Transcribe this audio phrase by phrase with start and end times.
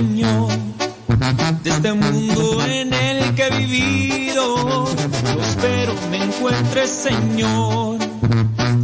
[0.00, 7.98] De este mundo en el que he vivido, yo espero me encuentres, Señor,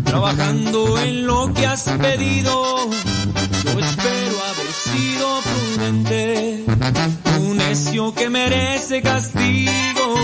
[0.04, 2.90] trabajando en lo que has pedido.
[2.90, 6.64] Yo espero haber sido prudente,
[7.40, 10.14] un necio que merece castigo,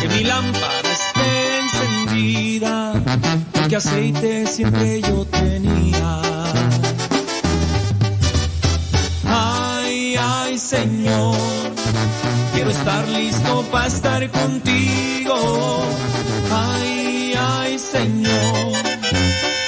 [0.00, 2.94] que mi lámpara esté encendida,
[3.68, 5.53] que aceite siempre yo tenía.
[13.34, 15.82] Listo para estar contigo.
[16.50, 18.72] Ay, ay, Señor,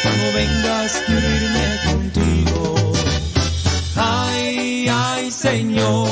[0.02, 2.92] cuando vengas quiero irme contigo.
[3.96, 6.08] Ay, ay, Señor,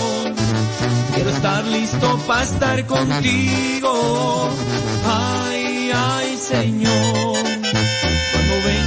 [1.15, 4.51] quiero estar listo para estar contigo.
[5.07, 7.37] Ay, ay, Señor,
[8.33, 8.84] cuando vengas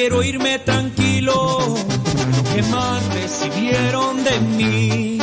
[0.00, 1.34] quiero irme tranquilo.
[1.60, 5.18] Lo que más recibieron de mí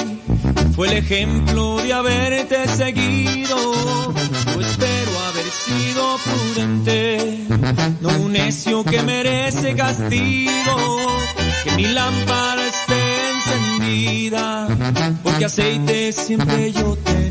[0.76, 3.58] fue el ejemplo de haberte seguido.
[4.54, 7.46] Yo espero haber sido prudente,
[8.02, 10.76] no un necio que merece castigo.
[11.64, 13.02] Que mi lámpara esté
[13.34, 14.68] encendida,
[15.24, 17.27] porque aceite siempre yo tenía.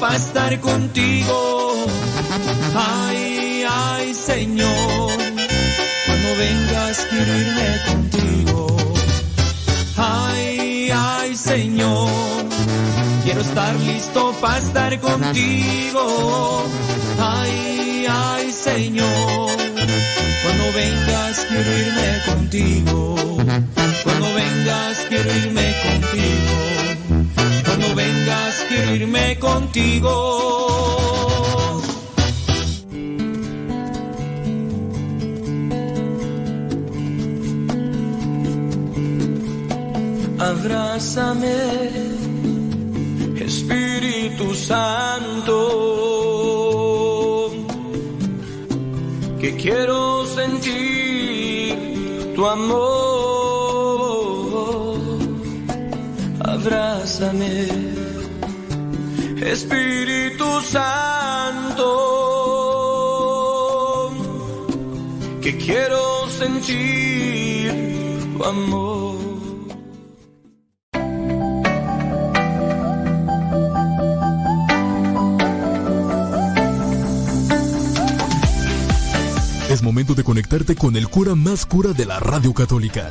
[0.00, 1.86] Para estar contigo.
[2.74, 5.10] Ay, ay, Señor,
[6.06, 8.76] cuando vengas quiero irme contigo.
[9.96, 12.10] Ay, ay, Señor,
[13.24, 16.64] quiero estar listo para estar contigo.
[17.18, 19.56] Ay, ay, Señor,
[20.42, 23.16] cuando vengas quiero irme contigo.
[24.04, 26.47] Cuando vengas quiero irme contigo.
[28.78, 30.12] Cuando vengas quiero irme contigo.
[40.38, 41.56] Abrázame,
[43.40, 45.56] Espíritu Santo,
[49.40, 51.76] que quiero sentir
[52.34, 52.98] tu amor.
[56.40, 57.87] Abrázame,
[59.50, 61.84] Espíritu Santo,
[65.40, 67.72] que quiero sentir
[68.36, 69.16] tu amor.
[79.70, 83.08] Es momento de conectarte con el cura más cura de la radio católica.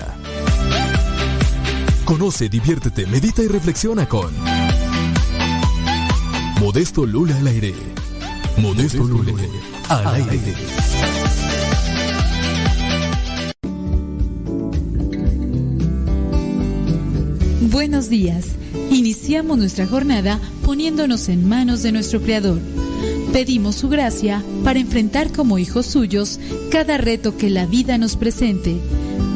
[2.06, 4.57] Conoce, diviértete, medita y reflexiona con
[6.60, 7.74] Modesto Lula al aire.
[8.58, 9.32] Modesto Lula
[9.90, 10.56] al aire.
[17.70, 18.48] Buenos días.
[18.90, 22.60] Iniciamos nuestra jornada poniéndonos en manos de nuestro Creador.
[23.34, 26.40] Pedimos su gracia para enfrentar como hijos suyos
[26.72, 28.78] cada reto que la vida nos presente,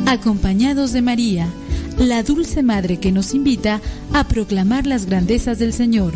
[0.07, 1.47] acompañados de María,
[1.99, 3.79] la dulce Madre que nos invita
[4.11, 6.15] a proclamar las grandezas del Señor.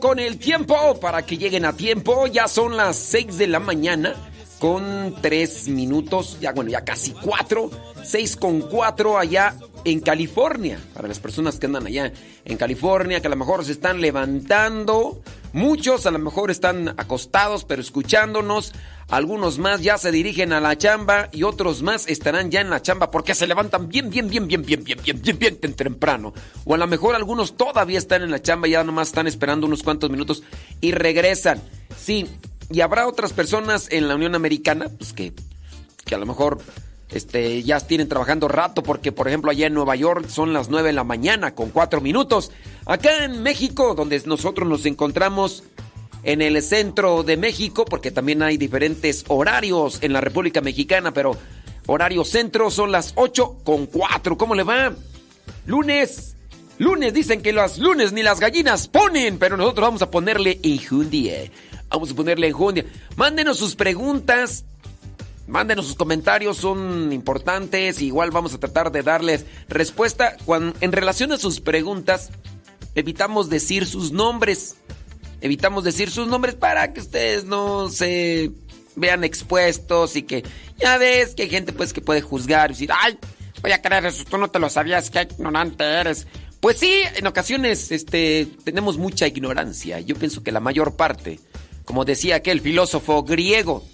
[0.00, 2.26] Con el tiempo, para que lleguen a tiempo.
[2.26, 4.14] Ya son las 6 de la mañana
[4.58, 7.70] con 3 minutos, ya bueno, ya casi 4.
[8.04, 10.78] 6 con 4 allá en California.
[10.94, 12.12] Para las personas que andan allá
[12.44, 15.20] en California, que a lo mejor se están levantando.
[15.52, 18.72] Muchos a lo mejor están acostados, pero escuchándonos.
[19.08, 22.82] Algunos más ya se dirigen a la chamba y otros más estarán ya en la
[22.82, 26.34] chamba porque se levantan bien, bien, bien, bien, bien, bien, bien, bien, bien temprano.
[26.66, 29.66] O a lo mejor algunos todavía están en la chamba y ya nomás están esperando
[29.66, 30.42] unos cuantos minutos
[30.82, 31.62] y regresan.
[31.98, 32.26] Sí,
[32.70, 35.32] y habrá otras personas en la Unión Americana, pues que,
[36.04, 36.58] que a lo mejor
[37.10, 40.88] este, ya tienen trabajando rato porque, por ejemplo, allá en Nueva York son las 9
[40.88, 42.50] de la mañana con 4 minutos.
[42.84, 45.64] Acá en México, donde nosotros nos encontramos
[46.22, 51.36] en el centro de México, porque también hay diferentes horarios en la República Mexicana, pero
[51.86, 54.36] horario centro son las 8 con 4.
[54.36, 54.92] ¿Cómo le va?
[55.66, 56.34] Lunes.
[56.78, 61.50] Lunes, dicen que los lunes ni las gallinas ponen, pero nosotros vamos a ponerle enjundia.
[61.88, 62.84] Vamos a ponerle enjundia.
[63.16, 64.64] Mándenos sus preguntas
[65.48, 68.02] Mándenos sus comentarios, son importantes.
[68.02, 70.36] Igual vamos a tratar de darles respuesta.
[70.44, 72.30] Cuando, en relación a sus preguntas,
[72.94, 74.76] evitamos decir sus nombres.
[75.40, 78.50] Evitamos decir sus nombres para que ustedes no se
[78.94, 80.44] vean expuestos y que
[80.76, 83.18] ya ves que hay gente pues que puede juzgar y decir, ay,
[83.62, 86.26] voy a creer eso, tú no te lo sabías, qué ignorante eres.
[86.60, 90.00] Pues sí, en ocasiones este, tenemos mucha ignorancia.
[90.00, 91.38] Yo pienso que la mayor parte,
[91.84, 93.84] como decía aquel filósofo griego,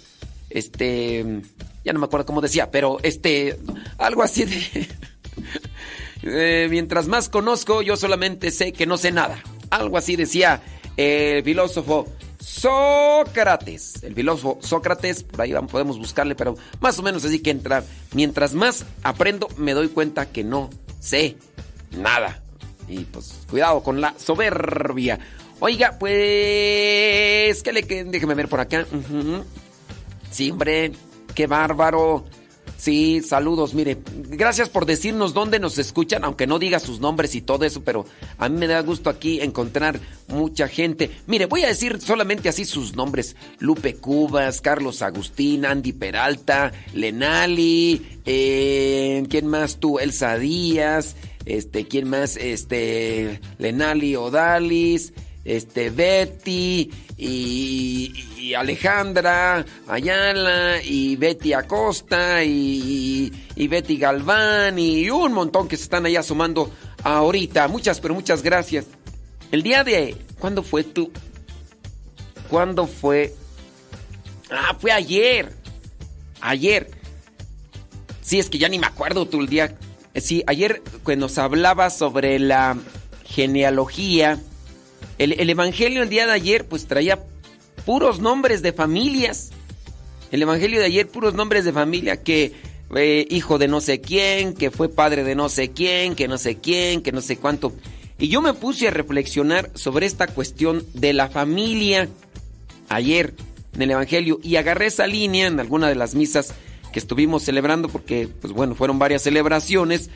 [0.55, 1.41] este,
[1.83, 3.59] ya no me acuerdo cómo decía, pero este,
[3.97, 4.87] algo así de...
[6.27, 9.43] Eh, mientras más conozco, yo solamente sé que no sé nada.
[9.69, 10.59] Algo así decía
[10.97, 12.07] el filósofo
[12.39, 14.01] Sócrates.
[14.01, 17.83] El filósofo Sócrates, por ahí podemos buscarle, pero más o menos así que entra.
[18.13, 21.35] Mientras más aprendo, me doy cuenta que no sé
[21.91, 22.41] nada.
[22.87, 25.19] Y pues cuidado con la soberbia.
[25.59, 28.85] Oiga, pues, ¿qué le déjeme ver por acá?
[30.35, 30.53] Sí,
[31.33, 32.25] qué bárbaro.
[32.75, 37.41] Sí, saludos, mire, gracias por decirnos dónde nos escuchan, aunque no diga sus nombres y
[37.41, 38.05] todo eso, pero
[38.37, 41.09] a mí me da gusto aquí encontrar mucha gente.
[41.25, 43.37] Mire, voy a decir solamente así sus nombres.
[43.59, 49.99] Lupe Cubas, Carlos Agustín, Andy Peralta, Lenali, eh, ¿quién más tú?
[49.99, 51.15] Elsa Díaz,
[51.45, 52.35] este, ¿quién más?
[52.35, 55.13] Este, Lenali Odalis,
[55.45, 65.67] este, Betty y, Alejandra Ayala y Betty Acosta y, y, Betty Galván y un montón
[65.67, 66.71] que se están allá sumando
[67.03, 67.67] ahorita.
[67.67, 68.85] Muchas, pero muchas gracias.
[69.51, 70.17] El día de...
[70.39, 71.11] ¿Cuándo fue tú?
[72.49, 73.33] ¿Cuándo fue?
[74.51, 75.53] Ah, fue ayer.
[76.41, 76.91] Ayer.
[78.21, 79.75] Sí, es que ya ni me acuerdo tú el día.
[80.15, 82.77] Sí, ayer cuando nos hablaba sobre la
[83.25, 84.39] genealogía
[85.17, 87.23] el, Evangelio el día de ayer pues traía
[87.85, 89.51] puros nombres de familias.
[90.31, 92.53] El Evangelio de ayer puros nombres de familia que
[92.95, 96.37] eh, hijo de no sé quién, que fue padre de no sé quién, que no
[96.37, 97.73] sé quién, que no sé cuánto.
[98.17, 102.07] Y yo me puse a reflexionar sobre esta cuestión de la familia
[102.89, 103.33] ayer
[103.73, 106.53] en el Evangelio y agarré esa línea en alguna de las misas
[106.93, 110.09] que estuvimos celebrando porque pues bueno, fueron varias celebraciones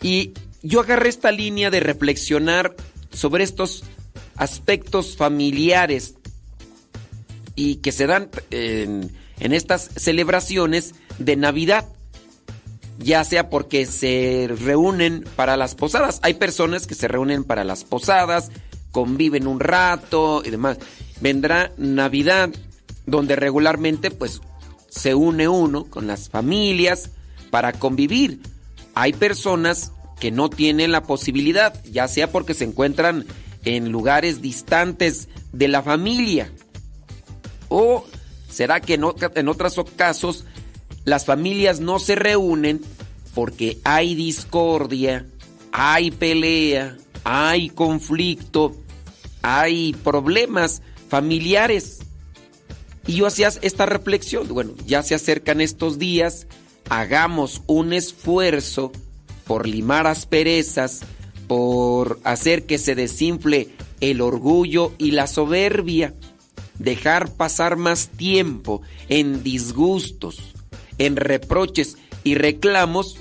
[0.00, 2.76] y yo agarré esta línea de reflexionar
[3.10, 3.82] sobre estos
[4.40, 6.14] aspectos familiares
[7.54, 11.86] y que se dan en, estas celebraciones de Navidad
[12.98, 16.20] ya sea porque se reúnen para las posadas.
[16.22, 18.50] Hay personas que se reúnen para las posadas,
[18.92, 20.78] conviven un rato y demás.
[21.20, 22.50] Vendrá Navidad,
[23.06, 24.42] donde regularmente pues
[24.88, 27.10] se une uno con las familias
[27.50, 28.40] para convivir.
[28.94, 33.24] Hay personas que no tienen la posibilidad, ya sea porque se encuentran
[33.64, 36.52] en lugares distantes de la familia?
[37.68, 38.04] ¿O
[38.48, 40.44] será que en, en otros casos
[41.04, 42.80] las familias no se reúnen
[43.34, 45.26] porque hay discordia,
[45.72, 48.76] hay pelea, hay conflicto,
[49.42, 52.00] hay problemas familiares?
[53.06, 56.46] Y yo hacía esta reflexión, bueno, ya se acercan estos días,
[56.88, 58.92] hagamos un esfuerzo
[59.46, 61.00] por limar asperezas,
[61.50, 66.14] por hacer que se desinfle el orgullo y la soberbia,
[66.78, 70.52] dejar pasar más tiempo en disgustos,
[70.98, 73.18] en reproches y reclamos,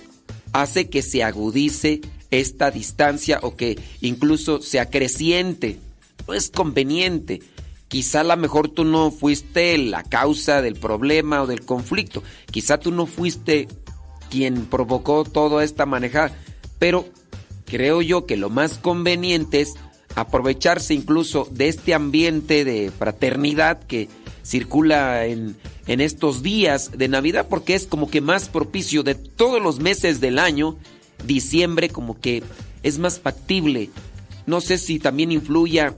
[0.53, 5.79] hace que se agudice esta distancia o que incluso se acreciente.
[6.27, 7.41] No es conveniente.
[7.87, 12.21] Quizá a lo mejor tú no fuiste la causa del problema o del conflicto.
[12.51, 13.67] Quizá tú no fuiste
[14.29, 16.37] quien provocó toda esta manejada.
[16.77, 17.09] Pero
[17.69, 19.75] creo yo que lo más conveniente es
[20.15, 24.09] aprovecharse incluso de este ambiente de fraternidad que
[24.43, 29.61] circula en, en, estos días de Navidad porque es como que más propicio de todos
[29.61, 30.77] los meses del año,
[31.25, 32.43] diciembre como que
[32.81, 33.91] es más factible.
[34.47, 35.95] No sé si también influya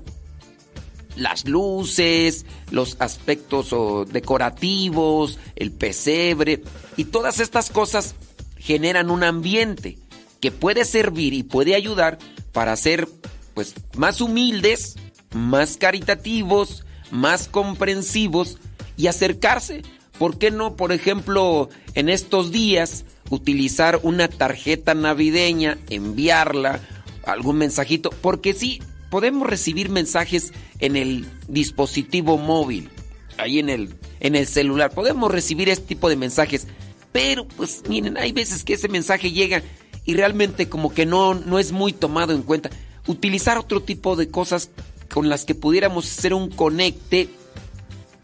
[1.16, 3.74] las luces, los aspectos
[4.12, 6.64] decorativos, el pesebre
[6.98, 8.16] y todas estas cosas
[8.58, 10.01] generan un ambiente
[10.42, 12.18] que puede servir y puede ayudar
[12.52, 13.08] para ser
[13.54, 14.96] pues más humildes,
[15.34, 18.58] más caritativos, más comprensivos
[18.98, 19.84] y acercarse.
[20.18, 26.82] ¿Por qué no, por ejemplo, en estos días utilizar una tarjeta navideña, enviarla,
[27.24, 28.10] algún mensajito?
[28.22, 32.90] Porque sí, podemos recibir mensajes en el dispositivo móvil,
[33.38, 34.92] ahí en el, en el celular.
[34.92, 36.68] Podemos recibir este tipo de mensajes.
[37.12, 39.64] Pero, pues miren, hay veces que ese mensaje llega
[40.06, 42.70] y realmente como que no, no es muy tomado en cuenta.
[43.08, 44.70] Utilizar otro tipo de cosas
[45.14, 47.30] con las que pudiéramos hacer un conecte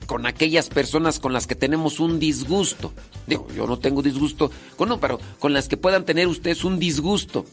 [0.05, 2.93] con aquellas personas con las que tenemos un disgusto.
[3.27, 6.79] Digo, yo no tengo disgusto con no, pero con las que puedan tener ustedes un
[6.79, 7.45] disgusto,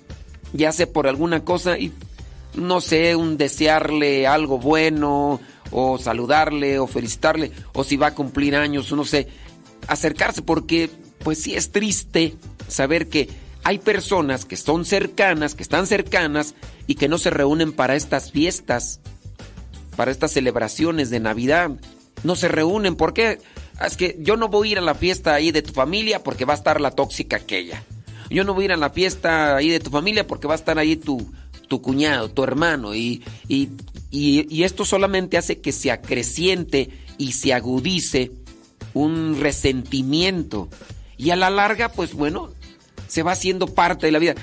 [0.52, 1.92] ya sea por alguna cosa y
[2.54, 5.40] no sé, un desearle algo bueno
[5.72, 9.26] o saludarle o felicitarle o si va a cumplir años, no sé,
[9.88, 10.88] acercarse porque
[11.18, 12.36] pues sí es triste
[12.68, 13.28] saber que
[13.64, 16.54] hay personas que son cercanas, que están cercanas
[16.86, 19.00] y que no se reúnen para estas fiestas,
[19.96, 21.70] para estas celebraciones de Navidad.
[22.22, 22.94] No se reúnen.
[22.94, 23.38] ¿Por qué?
[23.84, 26.44] Es que yo no voy a ir a la fiesta ahí de tu familia porque
[26.44, 27.82] va a estar la tóxica aquella.
[28.30, 30.56] Yo no voy a ir a la fiesta ahí de tu familia porque va a
[30.56, 31.32] estar ahí tu,
[31.66, 32.94] tu cuñado, tu hermano.
[32.94, 33.70] Y, y,
[34.10, 38.30] y, esto solamente hace que se acreciente y se agudice
[38.92, 40.68] un resentimiento.
[41.16, 42.50] Y a la larga, pues bueno,
[43.06, 44.34] se va haciendo parte de la vida.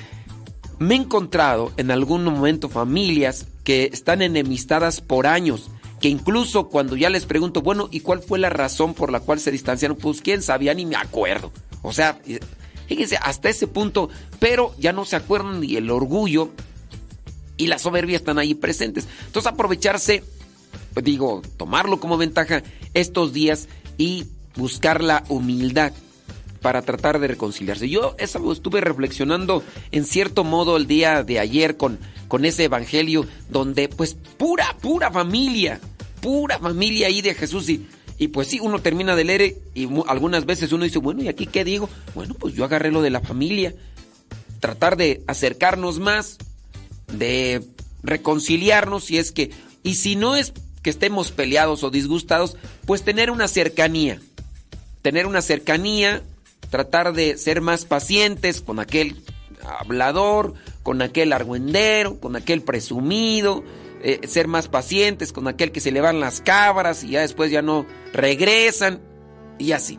[0.78, 6.96] Me he encontrado en algún momento familias que están enemistadas por años, que incluso cuando
[6.96, 9.96] ya les pregunto, bueno, ¿y cuál fue la razón por la cual se distanciaron?
[9.96, 11.52] Pues quién sabía, ni me acuerdo.
[11.82, 12.20] O sea,
[12.88, 14.08] fíjense, hasta ese punto,
[14.40, 16.50] pero ya no se acuerdan ni el orgullo
[17.56, 19.06] y la soberbia están ahí presentes.
[19.26, 20.24] Entonces aprovecharse,
[21.00, 22.62] digo, tomarlo como ventaja
[22.94, 24.26] estos días y
[24.56, 25.92] buscar la humildad
[26.62, 27.88] para tratar de reconciliarse.
[27.88, 31.98] Yo eso estuve reflexionando en cierto modo el día de ayer con,
[32.44, 35.78] ese evangelio donde pues pura, pura familia,
[36.22, 40.46] pura familia ahí de Jesús y, y pues sí, uno termina de leer y algunas
[40.46, 41.90] veces uno dice, bueno, ¿y aquí qué digo?
[42.14, 43.74] Bueno, pues yo agarré lo de la familia,
[44.60, 46.38] tratar de acercarnos más,
[47.12, 47.62] de
[48.02, 49.50] reconciliarnos si es que,
[49.82, 54.20] y si no es que estemos peleados o disgustados, pues tener una cercanía,
[55.02, 56.22] tener una cercanía
[56.72, 59.22] tratar de ser más pacientes con aquel
[59.62, 63.62] hablador, con aquel argüendero, con aquel presumido,
[64.02, 67.50] eh, ser más pacientes con aquel que se le van las cabras y ya después
[67.50, 69.02] ya no regresan
[69.58, 69.98] y así.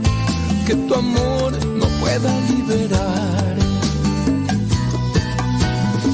[0.71, 3.57] que tu amor no pueda liberar.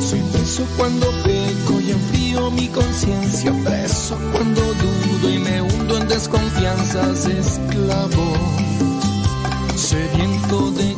[0.10, 6.08] Soy preso cuando peco y enfrío mi conciencia, preso cuando dudo y me hundo en
[6.08, 8.26] desconfianzas, esclavo,
[9.76, 10.97] sediento de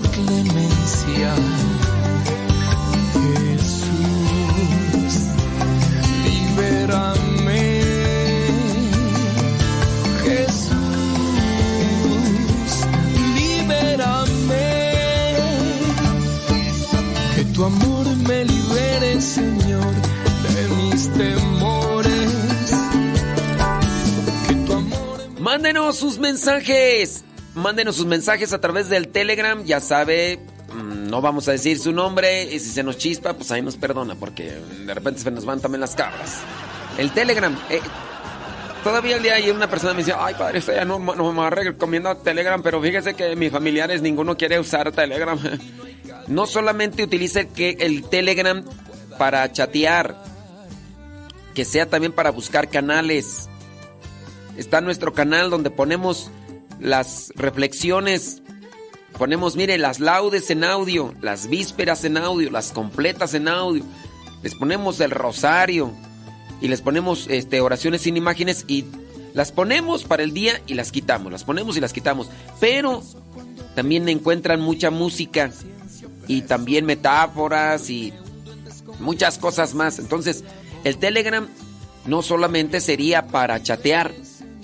[17.60, 19.94] tu amor me libere, Señor,
[20.44, 22.32] de mis temores.
[24.48, 27.26] Que tu amor Mándenos sus mensajes.
[27.56, 29.62] Mándenos sus mensajes a través del Telegram.
[29.66, 30.40] Ya sabe,
[30.74, 32.44] mm, no vamos a decir su nombre.
[32.44, 35.60] Y si se nos chispa, pues ahí nos perdona, porque de repente se nos van
[35.60, 36.38] también las cabras.
[36.98, 37.54] El Telegram.
[37.70, 37.82] Eh,
[38.86, 41.50] todavía el día ayer una persona me decía, ay padre, estoy ya no, no me
[41.50, 45.38] recomiendo Telegram, pero fíjese que mis familiares ninguno quiere usar Telegram.
[46.30, 48.64] no solamente utilice el, el Telegram
[49.18, 50.16] para chatear,
[51.54, 53.50] que sea también para buscar canales.
[54.56, 56.32] Está nuestro canal donde ponemos
[56.80, 58.42] las reflexiones,
[59.18, 63.84] ponemos, mire, las laudes en audio, las vísperas en audio, las completas en audio.
[64.44, 65.92] Les ponemos el rosario
[66.62, 68.86] y les ponemos este, oraciones sin imágenes y
[69.34, 72.30] las ponemos para el día y las quitamos, las ponemos y las quitamos.
[72.60, 73.04] Pero
[73.76, 75.52] también encuentran mucha música
[76.30, 78.14] y también metáforas y
[79.00, 79.98] muchas cosas más.
[79.98, 80.44] Entonces,
[80.84, 81.48] el Telegram
[82.06, 84.14] no solamente sería para chatear.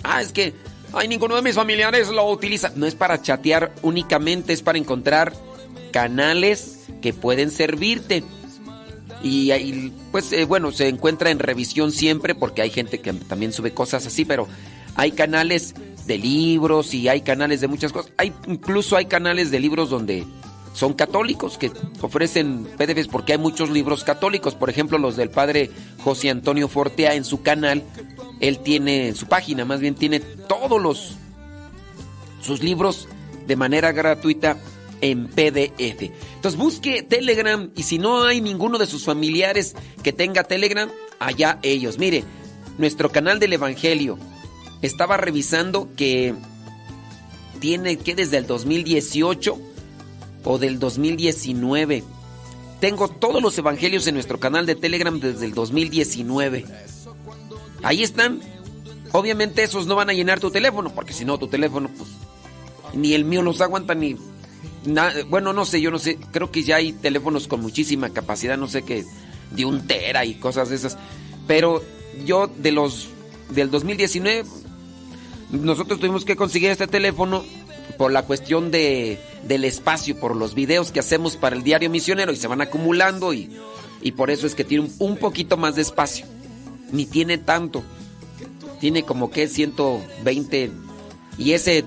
[0.04, 0.54] Ah, es que
[0.94, 2.72] ay, ninguno de mis familiares lo utiliza.
[2.76, 5.34] No es para chatear únicamente, es para encontrar
[5.92, 8.24] canales que pueden servirte.
[9.24, 13.54] Y ahí, pues eh, bueno, se encuentra en revisión siempre porque hay gente que también
[13.54, 14.48] sube cosas así, pero
[14.96, 15.74] hay canales
[16.06, 18.12] de libros y hay canales de muchas cosas.
[18.18, 20.28] Hay incluso hay canales de libros donde
[20.76, 25.72] son católicos que ofrecen PDFs porque hay muchos libros católicos, por ejemplo los del padre
[26.04, 27.84] José Antonio Fortea en su canal
[28.40, 31.16] él tiene su página, más bien tiene todos los
[32.42, 33.08] sus libros
[33.48, 34.58] de manera gratuita
[35.02, 36.12] en PDF.
[36.36, 41.60] Entonces busque Telegram y si no hay ninguno de sus familiares que tenga Telegram, allá
[41.64, 41.98] ellos.
[41.98, 42.24] Mire,
[42.78, 44.20] nuestro canal del Evangelio
[44.82, 46.36] estaba revisando que
[47.60, 49.58] tiene que desde el 2018
[50.46, 52.04] o del 2019.
[52.80, 56.66] Tengo todos los evangelios en nuestro canal de Telegram desde el 2019.
[57.84, 58.40] Ahí están.
[59.12, 62.10] Obviamente esos no van a llenar tu teléfono, porque si no tu teléfono, pues
[62.94, 64.18] ni el mío los aguanta ni...
[65.30, 66.18] bueno, no sé, yo no sé.
[66.32, 69.06] Creo que ya hay teléfonos con muchísima capacidad, no sé qué,
[69.52, 70.98] de un tera y cosas de esas.
[71.48, 71.84] Pero
[72.26, 73.10] yo de los
[73.50, 74.44] del 2019
[75.52, 77.44] nosotros tuvimos que conseguir este teléfono
[77.98, 82.32] por la cuestión de, del espacio, por los videos que hacemos para el diario misionero
[82.32, 83.58] y se van acumulando y,
[84.02, 86.26] y por eso es que tiene un, poquito más de espacio.
[86.92, 87.84] Ni tiene tanto.
[88.80, 90.72] Tiene como que 120
[91.38, 91.84] y ese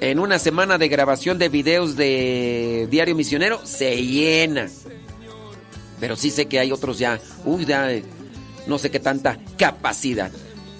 [0.00, 4.68] en una semana de grabación de videos de diario misionero se llena.
[6.00, 7.88] Pero sí sé que hay otros ya, uy, ya
[8.66, 10.30] no sé qué tanta capacidad.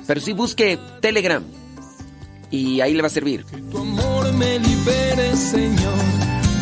[0.07, 1.43] Pero sí busque Telegram
[2.51, 3.45] y ahí le va a servir.
[4.38, 6.05] Me libere, Señor,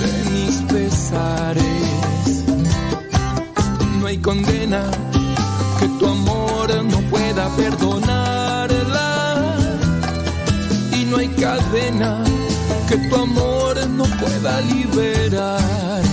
[0.00, 2.44] de mis pesares.
[3.98, 4.82] No hay condena
[5.80, 9.08] que tu amor no pueda perdonarla.
[10.92, 12.22] Y no hay cadena
[12.88, 16.03] que tu amor no pueda liberar.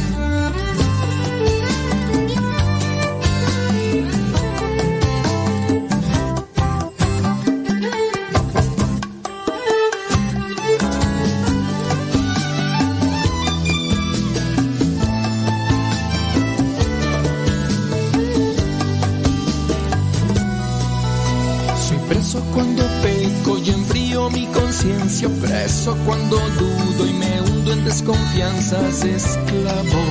[24.30, 30.04] Mi conciencia, preso cuando dudo y me hundo en desconfianzas, esclavo,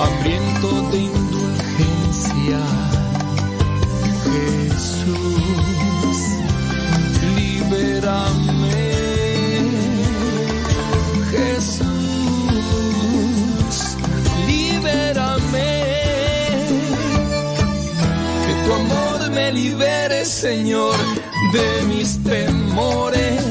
[0.00, 2.60] hambriento de indulgencia.
[4.32, 6.18] Jesús,
[7.36, 8.76] libérame.
[11.30, 11.86] Jesús,
[14.46, 15.72] libérame.
[18.46, 20.94] Que tu amor me libere, Señor,
[21.56, 23.42] de mis temores.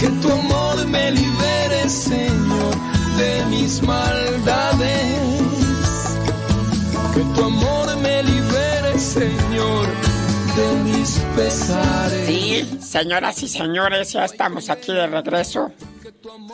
[0.00, 2.74] Que tu amor me libere, Señor,
[3.18, 5.16] de mis maldades.
[7.14, 9.86] Que tu amor me libere, Señor,
[10.56, 12.26] de mis pesares.
[12.26, 15.72] Sí, señoras y señores, ya estamos aquí de regreso.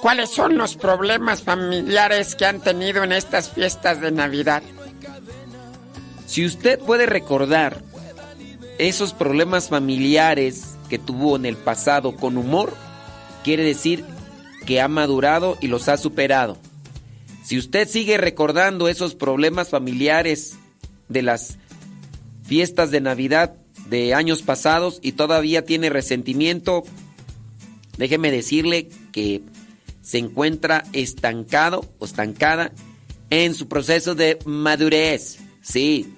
[0.03, 4.63] ¿Cuáles son los problemas familiares que han tenido en estas fiestas de Navidad?
[6.27, 7.83] Si usted puede recordar
[8.79, 12.75] esos problemas familiares que tuvo en el pasado con humor,
[13.45, 14.05] quiere decir
[14.67, 16.57] que ha madurado y los ha superado.
[17.45, 20.57] Si usted sigue recordando esos problemas familiares
[21.09, 21.59] de las
[22.45, 23.55] fiestas de Navidad
[23.89, 26.85] de años pasados y todavía tiene resentimiento,
[27.97, 29.43] déjeme decirle que
[30.03, 32.73] se encuentra estancado o estancada
[33.31, 35.39] en su proceso de madurez.
[35.63, 36.15] Sí,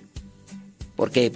[0.96, 1.32] porque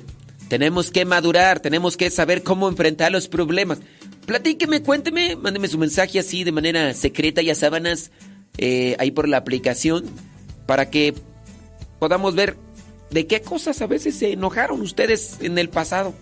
[0.48, 3.78] tenemos que madurar, tenemos que saber cómo enfrentar los problemas.
[4.26, 8.10] Platíqueme, cuénteme, mándeme su mensaje así de manera secreta y a sábanas
[8.58, 10.04] eh, ahí por la aplicación
[10.66, 11.14] para que
[11.98, 12.56] podamos ver
[13.10, 16.14] de qué cosas a veces se enojaron ustedes en el pasado.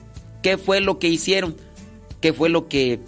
[0.43, 1.57] ¿Qué fue lo que hicieron?
[2.21, 3.01] ¿Qué fue lo que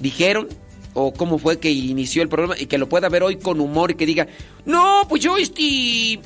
[0.00, 0.48] dijeron?
[0.94, 2.58] ¿O cómo fue que inició el problema?
[2.58, 4.26] Y que lo pueda ver hoy con humor y que diga,
[4.64, 6.20] no, pues yo este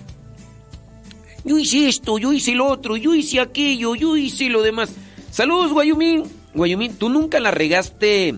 [1.44, 4.90] yo hice esto, yo hice lo otro, yo hice aquello, yo hice lo demás.
[5.31, 6.24] Saludos, Guayumín.
[6.55, 8.35] Guayumín, ¿tú nunca la regaste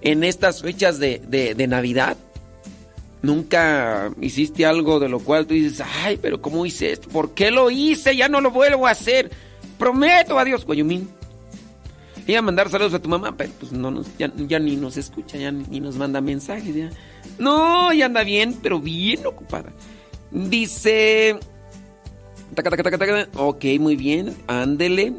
[0.00, 2.16] en estas fechas de, de, Navidad?
[3.22, 7.08] ¿Nunca hiciste algo de lo cual tú dices, ay, pero ¿cómo hice esto?
[7.08, 8.16] ¿Por qué lo hice?
[8.16, 9.30] Ya no lo vuelvo a hacer.
[9.78, 11.08] Prometo a Dios, Guayumín.
[12.26, 14.28] Iba a mandar saludos a tu mamá, pero pues no nos, ya,
[14.58, 16.90] ni nos escucha, ya ni nos manda mensajes.
[17.38, 19.72] No, ya anda bien, pero bien ocupada.
[20.34, 21.38] Dice.
[23.36, 24.36] Ok, muy bien.
[24.48, 25.14] Ándele.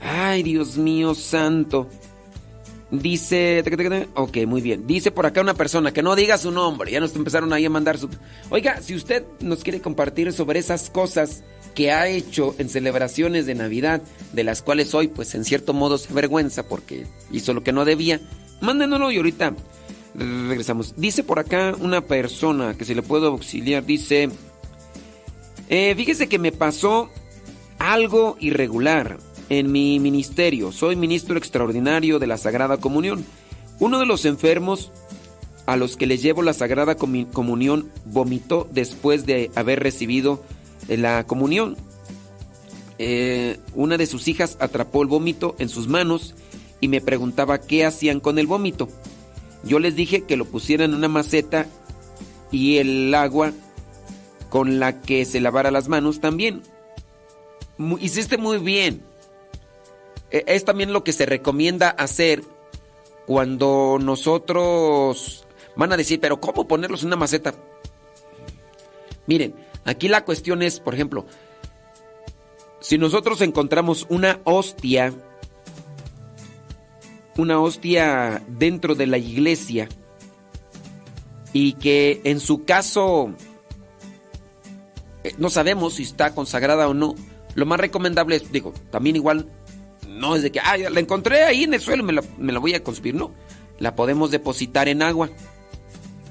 [0.00, 1.88] Ay, Dios mío santo.
[2.92, 3.64] Dice.
[4.14, 4.86] Ok, muy bien.
[4.86, 6.92] Dice por acá una persona que no diga su nombre.
[6.92, 8.08] Ya nos empezaron ahí a mandar su.
[8.50, 11.42] Oiga, si usted nos quiere compartir sobre esas cosas
[11.74, 15.98] que ha hecho en celebraciones de Navidad, de las cuales hoy, pues en cierto modo
[15.98, 18.20] se avergüenza porque hizo lo que no debía,
[18.60, 19.54] mándenoslo y ahorita
[20.14, 20.94] regresamos.
[20.96, 23.84] Dice por acá una persona que se le puedo auxiliar.
[23.84, 24.30] Dice,
[25.68, 27.10] eh, fíjese que me pasó
[27.78, 30.72] algo irregular en mi ministerio.
[30.72, 33.24] Soy ministro extraordinario de la Sagrada Comunión.
[33.80, 34.92] Uno de los enfermos
[35.66, 40.42] a los que les llevo la Sagrada Comunión vomitó después de haber recibido
[40.88, 41.76] la comunión.
[42.98, 46.34] Eh, una de sus hijas atrapó el vómito en sus manos
[46.80, 48.88] y me preguntaba qué hacían con el vómito.
[49.64, 51.66] Yo les dije que lo pusieran en una maceta
[52.50, 53.52] y el agua
[54.50, 56.62] con la que se lavara las manos también.
[58.00, 59.02] Hiciste muy bien.
[60.30, 62.42] E, es también lo que se recomienda hacer
[63.26, 65.46] cuando nosotros
[65.76, 67.54] van a decir, pero ¿cómo ponerlos en una maceta?
[69.26, 71.24] Miren, aquí la cuestión es, por ejemplo,
[72.80, 75.14] si nosotros encontramos una hostia,
[77.36, 79.88] una hostia dentro de la iglesia,
[81.52, 83.34] y que en su caso
[85.24, 87.14] eh, no sabemos si está consagrada o no,
[87.54, 89.48] lo más recomendable es, digo, también igual,
[90.08, 92.58] no es de que, ah, la encontré ahí en el suelo, me la, me la
[92.58, 93.32] voy a consumir, no,
[93.78, 95.30] la podemos depositar en agua.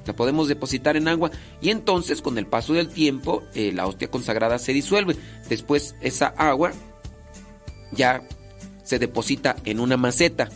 [0.05, 1.29] La podemos depositar en agua
[1.61, 5.15] y entonces con el paso del tiempo eh, la hostia consagrada se disuelve.
[5.47, 6.71] Después esa agua
[7.91, 8.23] ya
[8.83, 10.49] se deposita en una maceta.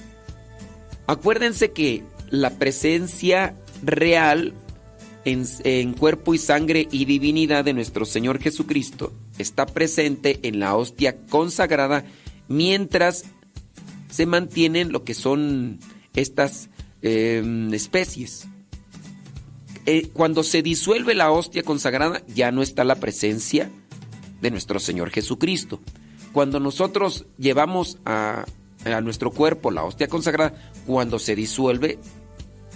[1.07, 4.53] Acuérdense que la presencia real
[5.25, 11.17] en, cuerpo y sangre y divinidad de nuestro Señor Jesucristo está presente en la hostia
[11.29, 12.05] consagrada
[12.47, 13.25] mientras
[14.09, 15.79] se mantienen lo que son
[16.13, 16.69] estas
[17.01, 18.47] em, especies.
[19.87, 23.69] Eh, cuando se disuelve la hostia consagrada, ya no está la presencia
[24.41, 25.79] de nuestro Señor Jesucristo.
[26.33, 28.45] Cuando nosotros llevamos a,
[28.85, 30.53] a nuestro cuerpo la hostia consagrada,
[30.85, 31.99] cuando se disuelve,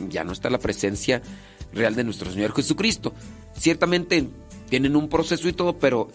[0.10, 1.22] ya no está la presencia
[1.74, 3.14] real de nuestro Señor Jesucristo.
[3.58, 4.28] Ciertamente
[4.70, 6.10] tienen un proceso y todo, pero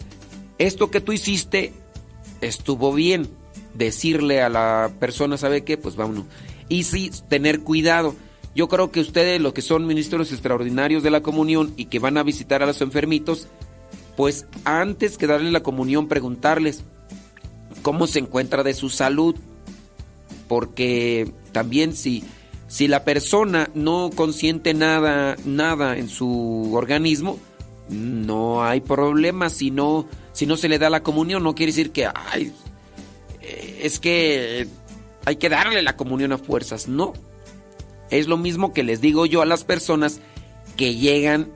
[0.57, 1.73] esto que tú hiciste
[2.41, 3.29] estuvo bien.
[3.73, 5.77] Decirle a la persona, ¿sabe qué?
[5.77, 6.25] Pues vámonos.
[6.69, 8.15] Y sí, tener cuidado.
[8.55, 12.17] Yo creo que ustedes, los que son ministros extraordinarios de la comunión y que van
[12.17, 13.47] a visitar a los enfermitos,
[14.15, 16.85] pues antes que darle la comunión, preguntarles
[17.81, 19.35] cómo se encuentra de su salud.
[20.47, 22.23] Porque también si,
[22.67, 27.39] si la persona no consiente nada, nada en su organismo,
[27.89, 29.49] no hay problema.
[29.49, 32.53] Si no, si no se le da la comunión, no quiere decir que, ay,
[33.41, 34.67] eh, es que
[35.25, 36.87] hay que darle la comunión a fuerzas.
[36.87, 37.13] No,
[38.09, 40.19] es lo mismo que les digo yo a las personas
[40.77, 41.49] que llegan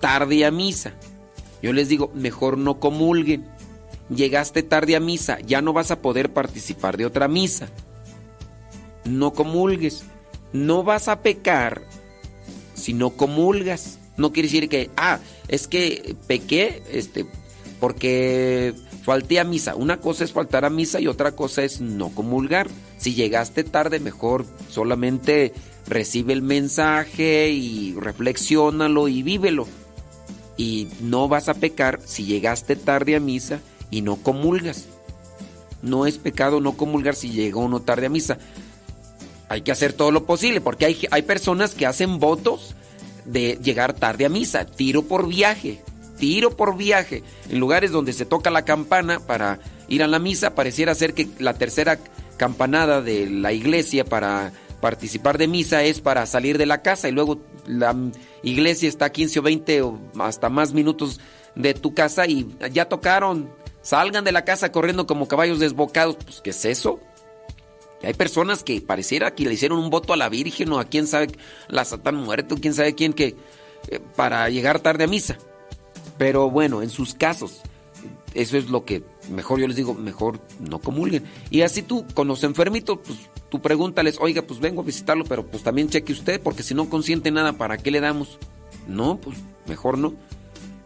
[0.00, 0.94] tarde a misa.
[1.62, 3.46] Yo les digo, mejor no comulguen.
[4.14, 7.68] Llegaste tarde a misa, ya no vas a poder participar de otra misa.
[9.04, 10.04] No comulgues.
[10.52, 11.82] No vas a pecar
[12.74, 13.98] si no comulgas.
[14.16, 17.26] No quiere decir que, ah, es que pequé este,
[17.80, 19.74] porque falté a misa.
[19.74, 22.68] Una cosa es faltar a misa y otra cosa es no comulgar.
[22.96, 25.52] Si llegaste tarde, mejor solamente
[25.86, 29.66] recibe el mensaje y reflexiónalo y vívelo.
[30.56, 34.86] Y no vas a pecar si llegaste tarde a misa y no comulgas.
[35.82, 38.38] No es pecado no comulgar si llegó uno tarde a misa.
[39.48, 42.74] Hay que hacer todo lo posible porque hay, hay personas que hacen votos
[43.24, 44.64] de llegar tarde a misa.
[44.64, 45.82] Tiro por viaje,
[46.18, 47.22] tiro por viaje.
[47.48, 51.28] En lugares donde se toca la campana para ir a la misa, pareciera ser que
[51.38, 51.98] la tercera
[52.36, 57.12] campanada de la iglesia para participar de misa es para salir de la casa y
[57.12, 57.96] luego la
[58.42, 61.20] iglesia está 15 o 20 o hasta más minutos
[61.54, 63.50] de tu casa y ya tocaron.
[63.82, 66.16] Salgan de la casa corriendo como caballos desbocados.
[66.16, 67.00] Pues, ¿qué es eso?
[68.02, 71.06] Hay personas que pareciera que le hicieron un voto a la Virgen o a quién
[71.06, 71.28] sabe,
[71.68, 73.36] la Satán muerto, quién sabe quién, que
[73.88, 75.38] eh, para llegar tarde a misa.
[76.18, 77.62] Pero bueno, en sus casos,
[78.34, 81.24] eso es lo que mejor yo les digo, mejor no comulguen.
[81.50, 85.46] Y así tú, con los enfermitos, pues tú pregúntales, oiga, pues vengo a visitarlo, pero
[85.46, 88.38] pues también cheque usted, porque si no consiente nada, ¿para qué le damos?
[88.86, 90.14] No, pues mejor no.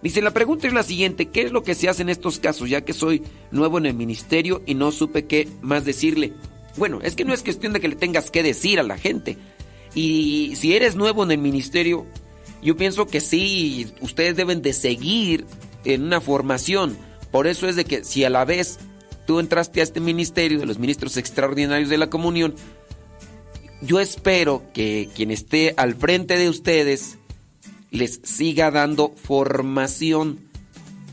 [0.03, 2.71] Dice, la pregunta es la siguiente, ¿qué es lo que se hace en estos casos,
[2.71, 6.35] ya que soy nuevo en el ministerio y no supe qué más decirle?
[6.79, 9.37] Bueno, es que no es cuestión de que le tengas que decir a la gente.
[9.95, 12.07] Y si eres nuevo en el ministerio,
[12.63, 15.47] yo pienso que sí, ustedes deben de seguir
[15.85, 16.97] en una formación
[17.31, 18.79] por eso es de que si a la vez
[19.27, 22.55] tú entraste a este ministerio de los ministros extraordinarios de la comunión,
[23.83, 27.19] yo espero que quien esté al frente de ustedes
[27.91, 30.41] les siga dando formación,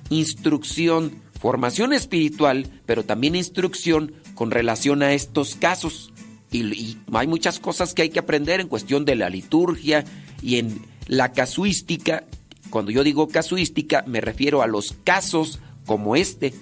[0.10, 6.12] instrucción, formación espiritual, pero también instrucción con relación a estos casos.
[6.52, 10.06] Y, hay muchas cosas que hay que aprender en cuestión de la liturgia
[10.42, 12.26] y en la casuística.
[12.70, 16.54] Cuando yo digo casuística me refiero a los casos como este,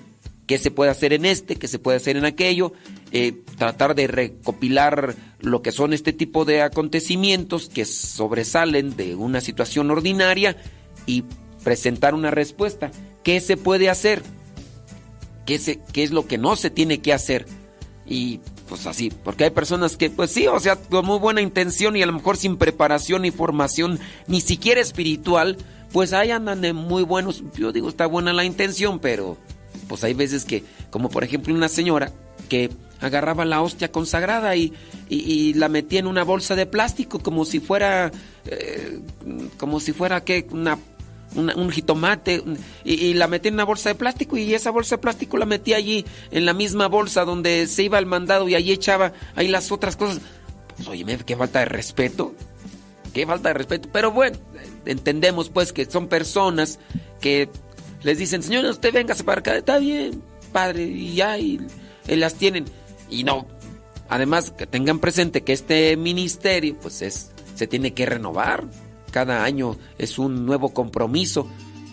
[0.47, 2.73] qué se puede hacer en este, qué se puede hacer en aquello,
[3.11, 9.41] eh, tratar de recopilar lo que son este tipo de acontecimientos que sobresalen de una
[9.41, 10.57] situación ordinaria
[11.05, 11.23] y
[11.63, 12.91] presentar una respuesta.
[13.23, 14.21] ¿Qué se puede hacer?
[15.45, 17.45] ¿Qué, se, qué es lo que no se tiene que hacer?
[18.05, 21.95] Y pues así, porque hay personas que, pues sí, o sea, con muy buena intención
[21.95, 25.57] y a lo mejor sin preparación ni formación, ni siquiera espiritual,
[25.91, 27.43] pues ahí andan de muy buenos.
[27.55, 29.37] Yo digo, está buena la intención, pero
[29.87, 32.11] pues hay veces que, como por ejemplo una señora
[32.49, 34.73] que agarraba la hostia consagrada y,
[35.09, 38.11] y, la metía en una bolsa de plástico como si fuera,
[38.45, 38.99] eh,
[39.57, 40.79] como si fuera que una
[41.35, 42.43] un jitomate
[42.83, 45.77] y, la metía en una bolsa de plástico y esa bolsa de plástico la metía
[45.77, 49.71] allí en la misma bolsa donde se iba el mandado y allí echaba ahí las
[49.71, 50.21] otras cosas.
[50.75, 52.33] Pues oye, qué falta de respeto.
[53.13, 53.89] Qué falta de respeto.
[53.91, 54.37] Pero bueno,
[54.85, 56.79] entendemos pues que son personas
[57.21, 57.49] que
[58.01, 61.59] les dicen, señora, usted véngase para acá, está bien, padre, y ya, y,
[62.07, 62.65] las tienen.
[63.09, 63.47] Y no,
[64.09, 68.65] además que tengan presente que este ministerio pues es, se tiene que renovar
[69.13, 71.47] cada año es un nuevo compromiso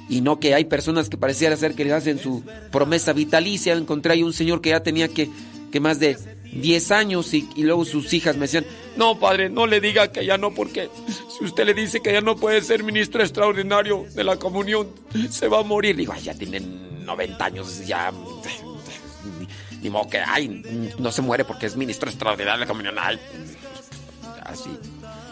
[0.09, 3.75] y no que hay personas que pareciera ser que le hacen su promesa vitalicia.
[3.75, 5.29] Encontré ahí un señor que ya tenía que,
[5.71, 6.17] que más de
[6.51, 8.65] 10 años y, luego sus hijas me decían,
[8.97, 10.89] no padre, no le diga que ya no porque
[11.39, 14.89] si usted le dice que ya no puede ser ministro extraordinario de la comunión,
[15.29, 15.97] se va a morir.
[15.97, 18.11] Digo, ya tienen 90 años, ya...
[19.83, 22.97] Ni, modo que, ay, no se muere porque es ministro extraordinario de la comunión.
[24.43, 24.71] Así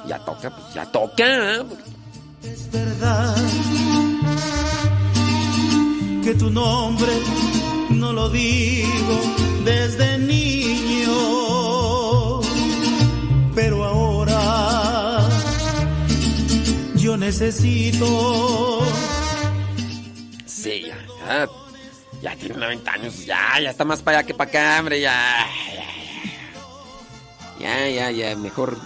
[0.09, 1.65] ya toca, pues ya toca.
[2.43, 3.37] Es verdad
[6.25, 7.13] que tu nombre
[7.91, 9.21] no lo digo
[9.65, 11.11] desde niño,
[13.55, 15.29] pero ahora
[16.97, 18.81] yo necesito.
[20.47, 21.49] Sí, ya,
[22.23, 25.47] ya, tiene 90 años, ya, ya está más para allá que para acá, hombre, ya,
[27.61, 28.77] ya, ya, ya, mejor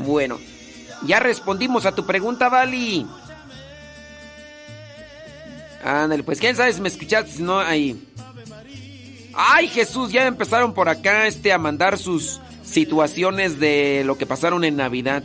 [0.00, 0.38] bueno,
[1.06, 3.06] ya respondimos a tu pregunta, Vali.
[5.84, 8.06] Ándale, pues quién sabe si me escuchaste, no, ahí.
[9.34, 14.64] Ay, Jesús, ya empezaron por acá este a mandar sus situaciones de lo que pasaron
[14.64, 15.22] en Navidad.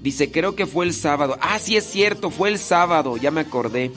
[0.00, 1.36] Dice, creo que fue el sábado.
[1.40, 3.90] Ah, sí es cierto, fue el sábado, ya me acordé.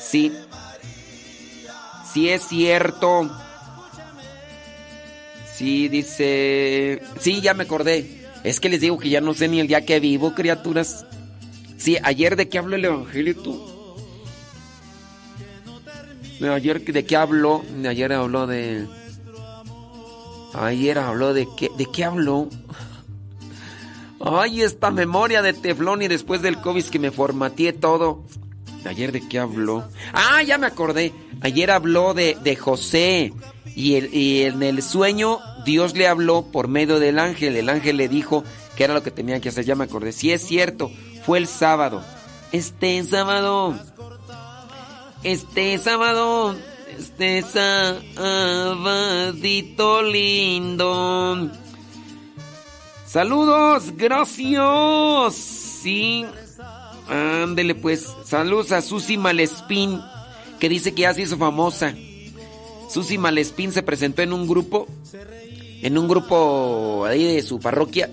[0.00, 0.32] Sí.
[2.12, 3.30] Sí es cierto.
[5.54, 7.02] Sí, dice.
[7.20, 8.22] Sí, ya me acordé.
[8.44, 11.06] Es que les digo que ya no sé ni el día que vivo, criaturas.
[11.76, 13.72] Sí, ayer de qué habló el Evangelio tú.
[16.50, 17.62] Ayer de qué habló.
[17.88, 18.86] Ayer habló de.
[20.54, 21.70] Ayer habló de qué.
[21.76, 22.48] ¿De qué habló?
[24.20, 28.24] Ay, esta memoria de teflón y después del COVID que me formateé todo.
[28.84, 29.84] Ayer de qué habló.
[30.12, 31.12] Ah, ya me acordé.
[31.40, 33.32] Ayer habló de, de José.
[33.74, 37.56] Y, el, y en el sueño Dios le habló por medio del ángel.
[37.56, 38.44] El ángel le dijo
[38.76, 39.64] que era lo que tenía que hacer.
[39.64, 40.12] Ya me acordé.
[40.12, 40.90] Si es cierto,
[41.24, 42.02] fue el sábado.
[42.52, 43.74] Este sábado.
[45.22, 46.54] Este sábado.
[46.98, 48.82] Este sabadito
[50.02, 51.50] lindo.
[53.06, 55.34] Saludos, gracias.
[55.34, 56.26] Sí.
[57.08, 58.06] Ándele pues.
[58.24, 60.00] Saludos a Susi Malespín.
[60.60, 61.94] Que dice que ya se hizo famosa.
[62.88, 64.86] Susi Malespín se presentó en un grupo,
[65.82, 68.08] en un grupo ahí de su parroquia,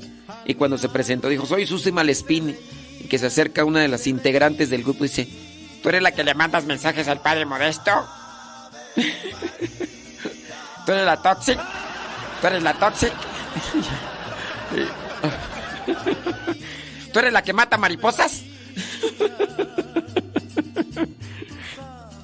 [0.45, 2.57] y cuando se presentó dijo, soy Susi Malespín,
[2.99, 5.27] y que se acerca una de las integrantes del grupo y dice,
[5.81, 7.91] ¿tú eres la que le mandas mensajes al padre Modesto?
[10.85, 11.59] ¿Tú eres la toxic?
[12.41, 13.13] ¿Tú eres la toxic?
[17.13, 18.39] ¿Tú eres la que mata mariposas?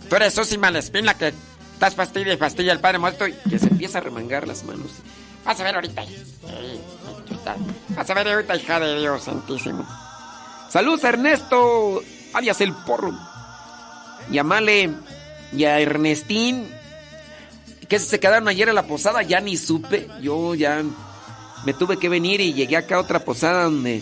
[0.09, 1.33] ¿Tú eres Susi Malespín la que
[1.75, 4.91] Estás pastilla y pastilla el padre muerto y que se empieza a remangar las manos.
[5.43, 6.05] Vas a ver ahorita.
[7.89, 9.85] Vas a ver ahorita, hija de Dios santísimo.
[10.69, 12.01] Saludos a Ernesto,
[12.33, 13.11] alias el porro.
[14.31, 14.89] Y a Male
[15.51, 16.65] y a Ernestín,
[17.89, 20.07] que se quedaron ayer a la posada, ya ni supe.
[20.21, 20.81] Yo ya
[21.65, 24.01] me tuve que venir y llegué acá a otra posada donde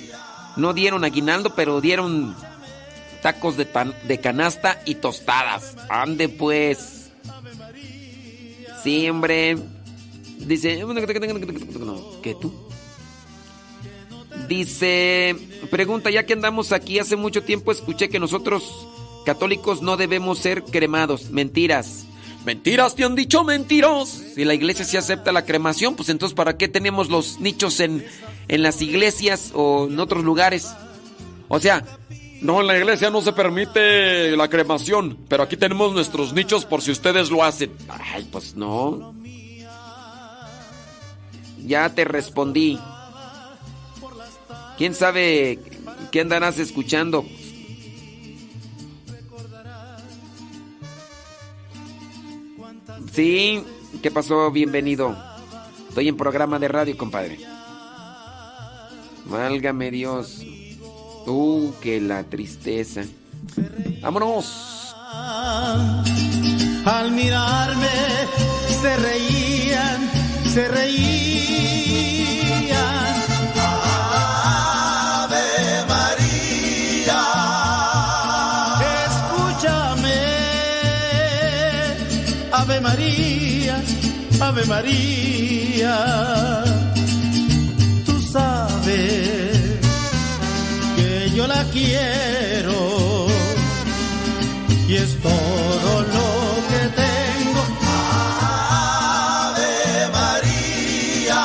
[0.58, 2.36] no dieron aguinaldo, pero dieron
[3.24, 3.68] tacos de,
[4.04, 5.76] de canasta y tostadas.
[5.90, 7.03] Ande pues.
[8.84, 9.58] Sí, hombre.
[10.40, 10.84] Dice.
[12.22, 12.54] ¿Qué tú?
[14.48, 15.36] Dice.
[15.72, 18.88] Pregunta, ya que andamos aquí hace mucho tiempo, escuché que nosotros
[19.26, 21.32] católicos no debemos ser cremados.
[21.32, 22.06] Mentiras.
[22.46, 24.10] Mentiras, te han dicho mentiros.
[24.10, 28.06] Si la iglesia sí acepta la cremación, pues entonces ¿para qué tenemos los nichos en,
[28.50, 30.68] en las iglesias o en otros lugares?
[31.48, 31.86] O sea,
[32.44, 36.82] No, en la iglesia no se permite la cremación, pero aquí tenemos nuestros nichos por
[36.82, 37.72] si ustedes lo hacen.
[37.88, 39.16] Ay, pues no.
[41.66, 42.78] Ya te respondí.
[44.78, 45.58] ¿Quién sabe
[46.12, 47.26] qué andarás escuchando?
[53.14, 53.64] Sí,
[54.02, 54.52] ¿qué pasó?
[54.52, 55.16] Bienvenido.
[55.88, 57.40] Estoy en programa de radio, compadre.
[59.24, 60.44] Válgame Dios.
[61.26, 63.02] Uh, que la tristeza.
[64.02, 64.96] Vámonos.
[66.86, 67.88] Al mirarme
[68.82, 70.10] se reían,
[70.54, 71.14] se reían.
[75.24, 77.22] Ave María,
[79.06, 80.20] escúchame.
[82.52, 83.82] Ave María,
[84.42, 85.96] Ave María.
[88.06, 89.43] Tú sabes
[91.44, 93.28] yo la quiero
[94.88, 96.28] y es todo lo
[96.70, 97.62] que tengo.
[99.50, 99.76] Ave
[100.20, 101.42] María,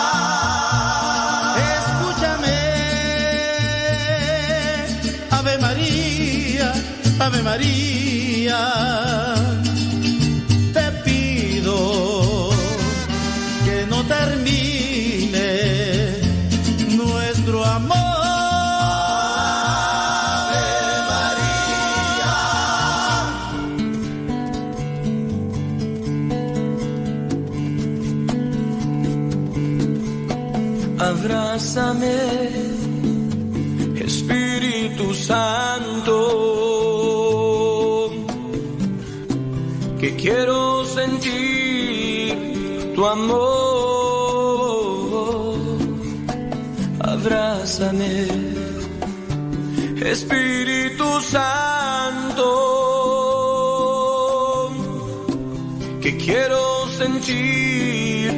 [1.79, 2.61] escúchame.
[5.31, 6.73] Ave María,
[7.19, 7.88] Ave María.
[31.59, 32.19] Abrázame,
[33.97, 36.15] Espíritu Santo,
[39.99, 42.37] que quiero sentir
[42.95, 43.49] tu amor.
[47.01, 48.29] Abrázame,
[50.01, 52.51] Espíritu Santo,
[56.01, 58.31] que quiero sentir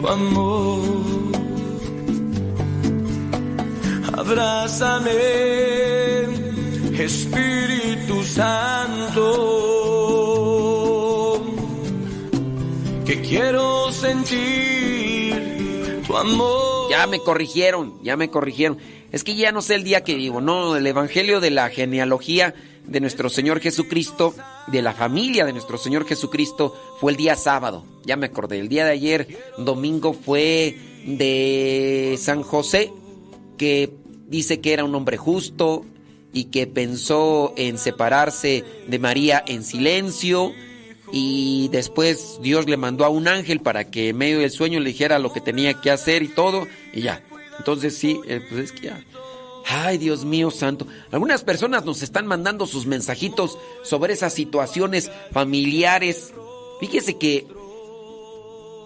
[0.00, 1.21] tu amor.
[4.22, 5.10] Abrázame,
[6.96, 9.18] Espíritu Santo,
[13.04, 15.34] que quiero sentir
[16.06, 16.88] tu amor.
[16.88, 18.78] Ya me corrigieron, ya me corrigieron.
[19.10, 22.54] Es que ya no sé el día que vivo, no, el Evangelio de la genealogía
[22.86, 24.36] de nuestro Señor Jesucristo,
[24.68, 27.84] de la familia de nuestro Señor Jesucristo, fue el día sábado.
[28.04, 29.26] Ya me acordé, el día de ayer,
[29.58, 32.92] domingo, fue de San José,
[33.58, 34.00] que
[34.32, 35.84] dice que era un hombre justo
[36.32, 40.52] y que pensó en separarse de María en silencio.
[41.12, 44.88] Y después Dios le mandó a un ángel para que en medio del sueño le
[44.88, 47.22] dijera lo que tenía que hacer y todo, y ya.
[47.58, 49.04] Entonces sí, eh, pues es que ya.
[49.66, 50.86] Ay, Dios mío santo.
[51.10, 56.32] Algunas personas nos están mandando sus mensajitos sobre esas situaciones familiares.
[56.80, 57.46] Fíjese que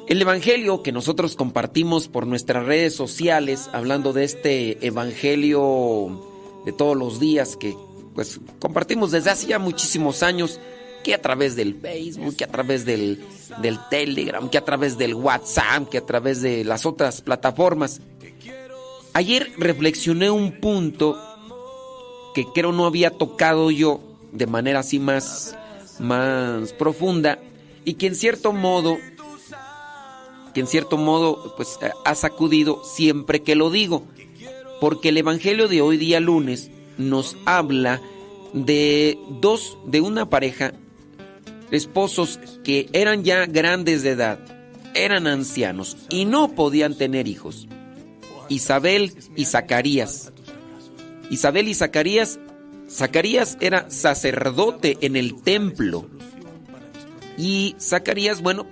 [0.08, 6.22] el evangelio que nosotros compartimos por nuestras redes sociales, hablando de este evangelio
[6.64, 7.76] de todos los días que
[8.14, 10.60] pues compartimos desde hace ya muchísimos años,
[11.04, 13.22] que a través del Facebook, que a través del,
[13.60, 18.00] del Telegram, que a través del WhatsApp, que a través de las otras plataformas.
[19.12, 21.16] Ayer reflexioné un punto
[22.34, 24.00] que creo no había tocado yo
[24.32, 25.56] de manera así más,
[25.98, 27.38] más profunda
[27.84, 28.98] y que en cierto modo,
[30.56, 34.06] que en cierto modo pues ha sacudido siempre que lo digo,
[34.80, 38.00] porque el Evangelio de hoy día lunes nos habla
[38.54, 40.72] de dos, de una pareja,
[41.70, 44.38] esposos que eran ya grandes de edad,
[44.94, 47.68] eran ancianos y no podían tener hijos.
[48.48, 50.32] Isabel y Zacarías.
[51.28, 52.38] Isabel y Zacarías,
[52.90, 56.08] Zacarías era sacerdote en el templo.
[57.36, 58.66] Y Zacarías, bueno,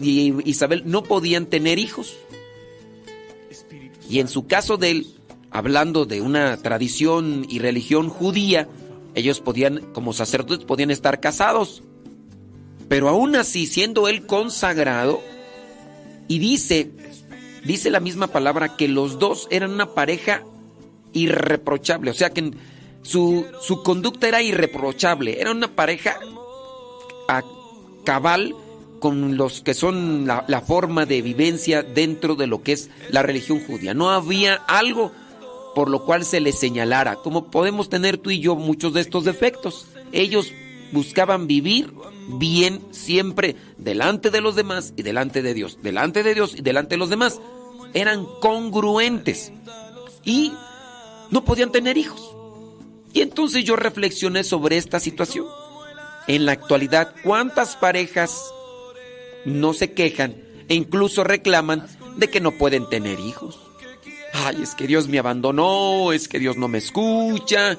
[0.00, 2.16] y Isabel no podían tener hijos.
[4.08, 5.06] Y en su caso de él,
[5.50, 8.68] hablando de una tradición y religión judía,
[9.14, 11.82] ellos podían, como sacerdotes, podían estar casados.
[12.88, 15.20] Pero aún así, siendo él consagrado,
[16.26, 16.90] y dice,
[17.64, 20.44] dice la misma palabra que los dos eran una pareja
[21.12, 22.52] irreprochable, o sea que
[23.02, 26.18] su, su conducta era irreprochable, era una pareja
[27.28, 27.42] a
[28.04, 28.54] cabal
[28.98, 33.60] con los que son la, forma de vivencia dentro de lo que es la religión
[33.64, 33.94] judía.
[33.94, 35.12] No había algo
[35.74, 39.24] por lo cual se les señalara, como podemos tener tú y yo muchos de estos
[39.24, 39.86] defectos.
[40.12, 40.52] Ellos
[40.92, 41.92] buscaban vivir
[42.28, 46.94] bien siempre delante de los demás y delante de Dios, delante de Dios y delante
[46.94, 47.40] de los demás.
[47.94, 49.52] Eran congruentes
[50.24, 50.52] y
[51.30, 52.34] no podían tener hijos.
[53.12, 55.46] Y entonces yo reflexioné sobre esta situación.
[56.26, 58.52] En la actualidad, ¿cuántas parejas
[59.48, 60.36] no se quejan
[60.68, 61.86] e incluso reclaman
[62.16, 63.60] de que no pueden tener hijos?
[64.32, 67.76] Ay, es que Dios me abandonó, es que Dios no me escucha.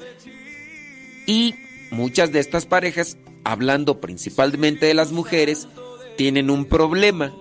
[1.26, 1.54] Y
[1.90, 5.68] muchas de estas parejas, hablando principalmente de las mujeres,
[6.16, 7.32] tienen un problema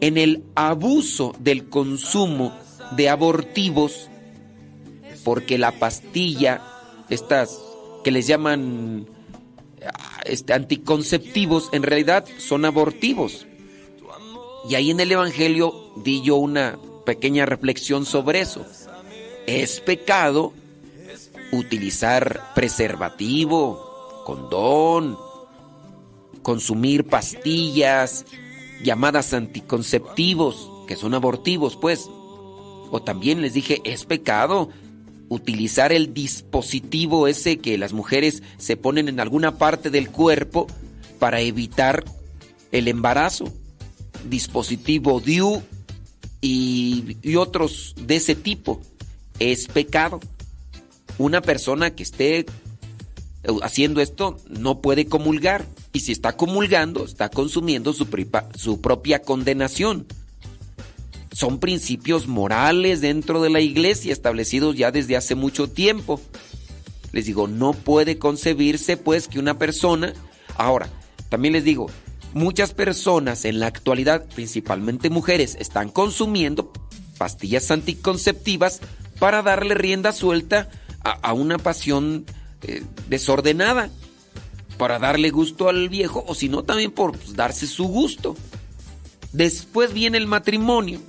[0.00, 2.56] en el abuso del consumo
[2.96, 4.08] de abortivos
[5.24, 6.60] porque la pastilla,
[7.08, 7.60] estas
[8.04, 9.06] que les llaman
[10.24, 13.46] este, anticonceptivos, en realidad son abortivos.
[14.68, 18.64] Y ahí en el Evangelio di yo una pequeña reflexión sobre eso.
[19.46, 20.52] Es pecado
[21.50, 25.18] utilizar preservativo, condón,
[26.42, 28.24] consumir pastillas
[28.82, 32.08] llamadas anticonceptivos, que son abortivos, pues.
[32.90, 34.68] O también les dije, es pecado
[35.32, 40.66] utilizar el dispositivo ese que las mujeres se ponen en alguna parte del cuerpo
[41.18, 42.04] para evitar
[42.70, 43.52] el embarazo.
[44.28, 45.62] Dispositivo DIU
[46.40, 48.80] y, y otros de ese tipo.
[49.38, 50.20] Es pecado.
[51.18, 52.46] Una persona que esté
[53.62, 55.66] haciendo esto no puede comulgar.
[55.92, 58.06] Y si está comulgando, está consumiendo su,
[58.56, 60.06] su propia condenación
[61.32, 66.20] son principios morales dentro de la iglesia establecidos ya desde hace mucho tiempo.
[67.12, 70.12] Les digo, no puede concebirse pues que una persona...
[70.56, 70.88] Ahora,
[71.30, 71.90] también les digo,
[72.34, 76.72] muchas personas en la actualidad, principalmente mujeres, están consumiendo
[77.16, 78.80] pastillas anticonceptivas
[79.18, 80.68] para darle rienda suelta
[81.04, 82.26] a, una pasión
[82.62, 83.90] eh, desordenada,
[84.78, 88.36] para darle gusto al viejo o si no también por pues, darse su gusto.
[89.32, 91.00] Después viene el matrimonio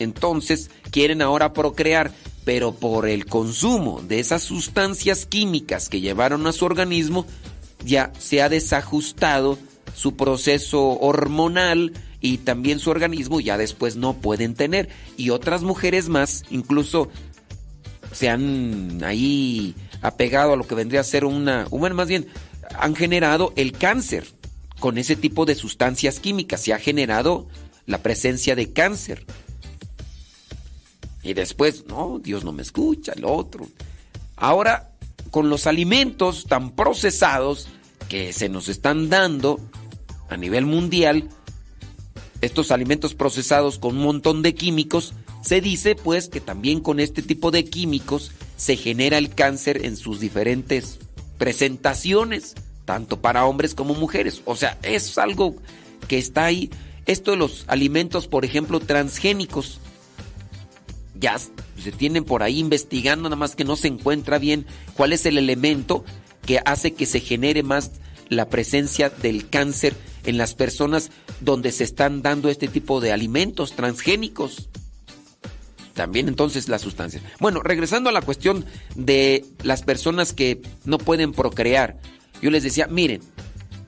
[0.00, 2.12] entonces quieren ahora procrear,
[2.44, 7.26] pero por el consumo de esas sustancias químicas que llevaron a su organismo,
[7.84, 9.58] ya se ha desajustado
[9.94, 14.88] su proceso hormonal y también su organismo ya después no pueden tener.
[15.16, 17.08] Y otras mujeres más, incluso
[18.12, 22.26] se han ahí apegado a lo que vendría a ser una, bueno, más bien,
[22.78, 24.26] han generado el cáncer
[24.78, 26.62] con ese tipo de sustancias químicas.
[26.62, 27.46] Se ha generado
[27.86, 29.24] la presencia de cáncer.
[31.22, 33.66] Y después, no, Dios no me escucha, el otro.
[34.36, 34.92] Ahora,
[35.30, 37.68] con los alimentos tan procesados
[38.08, 39.60] que se nos están dando
[40.28, 41.28] a nivel mundial,
[42.40, 45.12] estos alimentos procesados con un montón de químicos,
[45.42, 49.96] se dice pues que también con este tipo de químicos se genera el cáncer en
[49.96, 50.98] sus diferentes
[51.38, 52.54] presentaciones,
[52.84, 54.42] tanto para hombres como mujeres.
[54.44, 55.56] O sea, es algo
[56.08, 56.70] que está ahí.
[57.06, 59.80] Esto de los alimentos, por ejemplo, transgénicos,
[61.20, 65.26] ya se tienen por ahí investigando, nada más que no se encuentra bien cuál es
[65.26, 66.04] el elemento
[66.44, 67.92] que hace que se genere más
[68.28, 69.94] la presencia del cáncer
[70.24, 71.10] en las personas
[71.40, 74.68] donde se están dando este tipo de alimentos transgénicos.
[75.94, 77.20] También entonces la sustancia.
[77.40, 78.64] Bueno, regresando a la cuestión
[78.94, 81.98] de las personas que no pueden procrear.
[82.40, 83.20] Yo les decía, miren,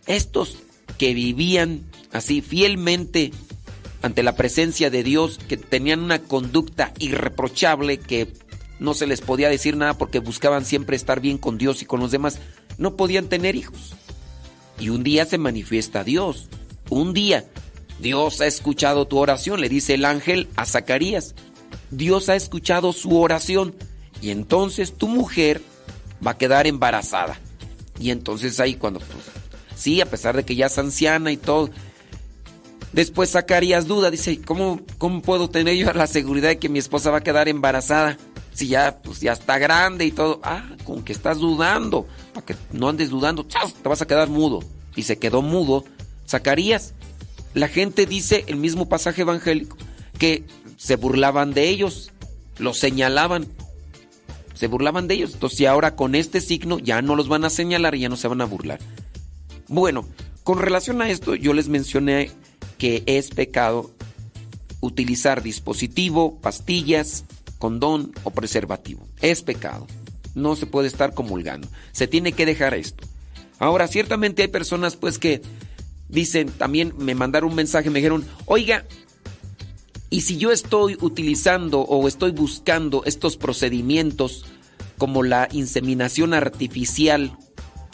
[0.07, 0.59] estos
[0.99, 3.33] que vivían así fielmente
[4.03, 8.33] ante la presencia de Dios, que tenían una conducta irreprochable, que
[8.79, 12.01] no se les podía decir nada porque buscaban siempre estar bien con Dios y con
[12.01, 12.39] los demás,
[12.79, 13.95] no podían tener hijos.
[14.79, 16.49] Y un día se manifiesta Dios,
[16.91, 17.45] un día
[18.01, 21.35] Dios ha escuchado tu oración, le dice el ángel a Zacarías.
[21.91, 23.75] Dios ha escuchado su oración
[24.21, 25.63] y entonces tu mujer
[26.27, 27.39] va a quedar embarazada.
[28.01, 29.25] Y entonces ahí cuando, pues,
[29.77, 31.71] sí, a pesar de que ya es anciana y todo,
[32.93, 37.11] Después Zacarías duda, dice, ¿cómo, ¿cómo puedo tener yo la seguridad de que mi esposa
[37.11, 38.19] va a quedar embarazada?
[38.53, 40.41] Si ya, pues ya está grande y todo.
[40.43, 42.07] Ah, con que estás dudando.
[42.35, 44.61] Para que no andes dudando, te vas a quedar mudo.
[44.95, 45.85] Y se quedó mudo.
[46.29, 46.93] Zacarías.
[47.55, 49.77] La gente dice, el mismo pasaje evangélico,
[50.19, 50.45] que
[50.77, 52.13] se burlaban de ellos,
[52.59, 53.47] los señalaban.
[54.55, 55.33] Se burlaban de ellos.
[55.33, 58.29] Entonces, ahora con este signo ya no los van a señalar y ya no se
[58.29, 58.81] van a burlar.
[59.69, 60.07] Bueno,
[60.45, 62.31] con relación a esto, yo les mencioné
[62.83, 63.93] que es pecado
[64.81, 67.25] utilizar dispositivo, pastillas,
[67.61, 69.07] condón o preservativo.
[69.21, 69.87] Es pecado.
[70.35, 71.69] No se puede estar comulgando.
[71.93, 73.07] Se tiene que dejar esto.
[73.61, 75.43] Ahora, ciertamente hay personas pues que
[76.09, 78.85] dicen, también me mandaron un mensaje, me dijeron, oiga,
[80.11, 84.45] y si yo estoy utilizando o estoy buscando estos procedimientos
[84.99, 87.39] como la inseminación artificial,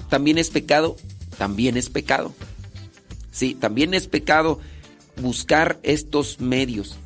[0.09, 0.97] ¿también es pecado?
[1.36, 2.32] También es pecado.
[3.30, 4.61] Sí, también es pecado
[5.21, 6.99] buscar estos medios.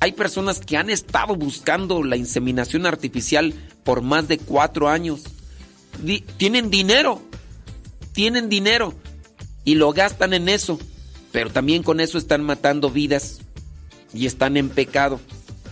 [0.00, 3.54] Hay personas que han estado buscando la inseminación artificial
[3.84, 5.22] por más de cuatro años.
[6.36, 7.22] Tienen dinero,
[8.12, 8.94] tienen dinero
[9.64, 10.78] y lo gastan en eso,
[11.30, 13.40] pero también con eso están matando vidas
[14.12, 15.20] y están en pecado.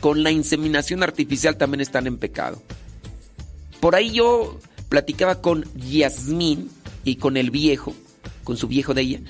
[0.00, 2.62] Con la inseminación artificial también están en pecado.
[3.80, 6.70] Por ahí yo platicaba con Yasmín
[7.04, 7.94] y con el viejo,
[8.44, 9.20] con su viejo de ella,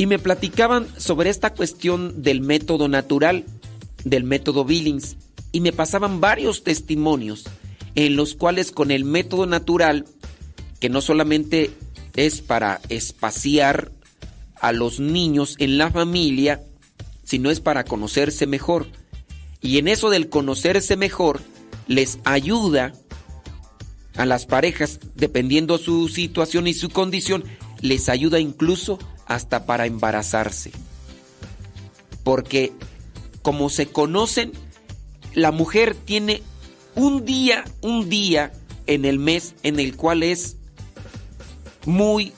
[0.00, 3.44] y me platicaban sobre esta cuestión del método natural,
[4.02, 5.18] del método Billings,
[5.52, 7.44] y me pasaban varios testimonios
[7.94, 10.06] en los cuales con el método natural,
[10.80, 11.70] que no solamente
[12.16, 13.92] es para espaciar
[14.58, 16.62] a los niños en la familia,
[17.22, 18.86] sino es para conocerse mejor.
[19.60, 21.42] Y en eso del conocerse mejor,
[21.88, 22.94] les ayuda
[24.16, 27.44] a las parejas, dependiendo su situación y su condición,
[27.82, 28.98] les ayuda incluso
[29.30, 30.72] hasta para embarazarse.
[32.24, 32.72] Porque
[33.42, 34.50] como se conocen,
[35.34, 36.42] la mujer tiene
[36.96, 38.52] un día, un día
[38.88, 40.56] en el mes en el cual es
[41.86, 42.32] muy,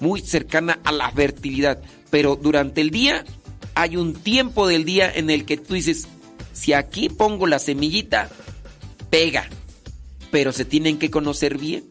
[0.00, 1.82] muy cercana a la fertilidad.
[2.08, 3.22] Pero durante el día
[3.74, 6.08] hay un tiempo del día en el que tú dices,
[6.54, 8.30] si aquí pongo la semillita,
[9.10, 9.46] pega.
[10.30, 11.84] Pero se tienen que conocer bien.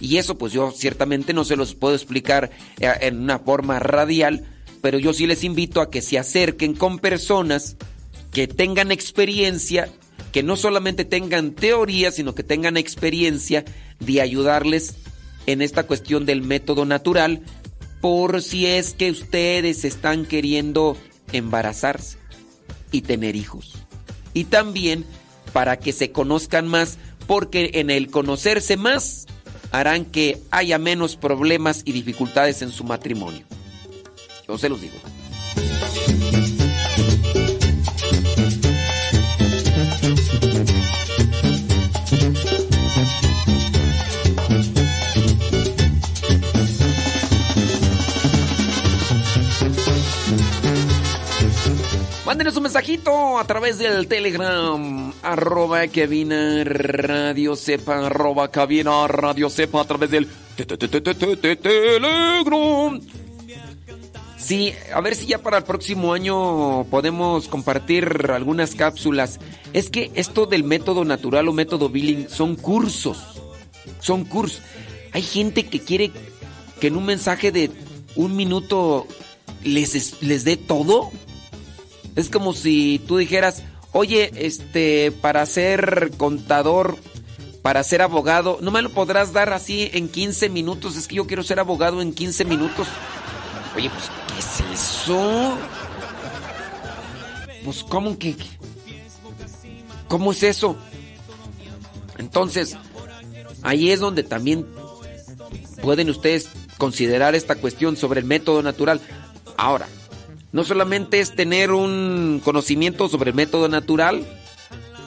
[0.00, 4.44] Y eso pues yo ciertamente no se los puedo explicar eh, en una forma radial,
[4.80, 7.76] pero yo sí les invito a que se acerquen con personas
[8.32, 9.88] que tengan experiencia,
[10.32, 13.64] que no solamente tengan teoría, sino que tengan experiencia
[13.98, 14.96] de ayudarles
[15.46, 17.42] en esta cuestión del método natural,
[18.00, 20.96] por si es que ustedes están queriendo
[21.32, 22.18] embarazarse
[22.92, 23.74] y tener hijos.
[24.34, 25.04] Y también
[25.52, 29.26] para que se conozcan más, porque en el conocerse más
[29.70, 33.44] harán que haya menos problemas y dificultades en su matrimonio.
[34.46, 34.94] Yo se los digo.
[52.28, 59.80] Mándenos un mensajito a través del Telegram, arroba cabina radio sepa, arroba cabina radio sepa,
[59.80, 63.00] a través del te- te- te- te- te- te- te- Telegram.
[64.36, 69.40] Sí, a ver si ya para el próximo año podemos compartir algunas cápsulas.
[69.72, 73.40] Es que esto del método natural o método billing son cursos.
[74.00, 74.60] Son cursos.
[75.12, 76.10] Hay gente que quiere
[76.78, 77.70] que en un mensaje de
[78.16, 79.06] un minuto
[79.64, 81.10] les, es- les dé todo.
[82.18, 83.62] Es como si tú dijeras,
[83.92, 86.98] oye, este, para ser contador,
[87.62, 90.96] para ser abogado, no me lo podrás dar así en 15 minutos.
[90.96, 92.88] Es que yo quiero ser abogado en 15 minutos.
[93.76, 95.56] Oye, pues, ¿qué es eso?
[97.64, 98.34] Pues, ¿cómo que?
[100.08, 100.76] ¿Cómo es eso?
[102.16, 102.76] Entonces,
[103.62, 104.66] ahí es donde también
[105.82, 106.48] pueden ustedes
[106.78, 109.00] considerar esta cuestión sobre el método natural.
[109.56, 109.86] Ahora,
[110.52, 114.26] no solamente es tener un conocimiento sobre el método natural,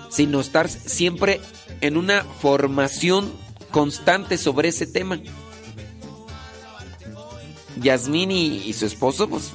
[0.10, 1.39] sino estar siempre
[1.82, 3.32] en una formación
[3.72, 5.20] constante sobre ese tema.
[7.82, 9.52] Yasmín y, su esposo, pues,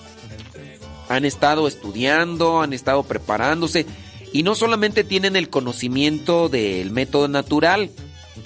[1.08, 3.86] han estado estudiando, han estado preparándose,
[4.32, 7.90] y no solamente tienen el conocimiento del método natural,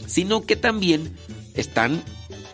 [0.06, 1.16] sino que también
[1.54, 2.02] están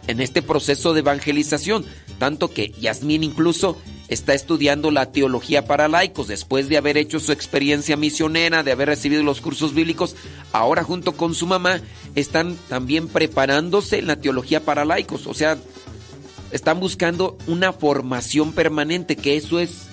[0.06, 1.84] en este proceso de evangelización,
[2.18, 3.76] tanto que Yasmín incluso
[4.08, 8.88] está estudiando la teología para laicos después de haber hecho su experiencia misionera, de haber
[8.88, 10.16] recibido los cursos bíblicos,
[10.52, 11.80] ahora junto con su mamá
[12.14, 15.58] están también preparándose en la teología para laicos, o sea,
[16.52, 19.86] están buscando una formación permanente, que eso es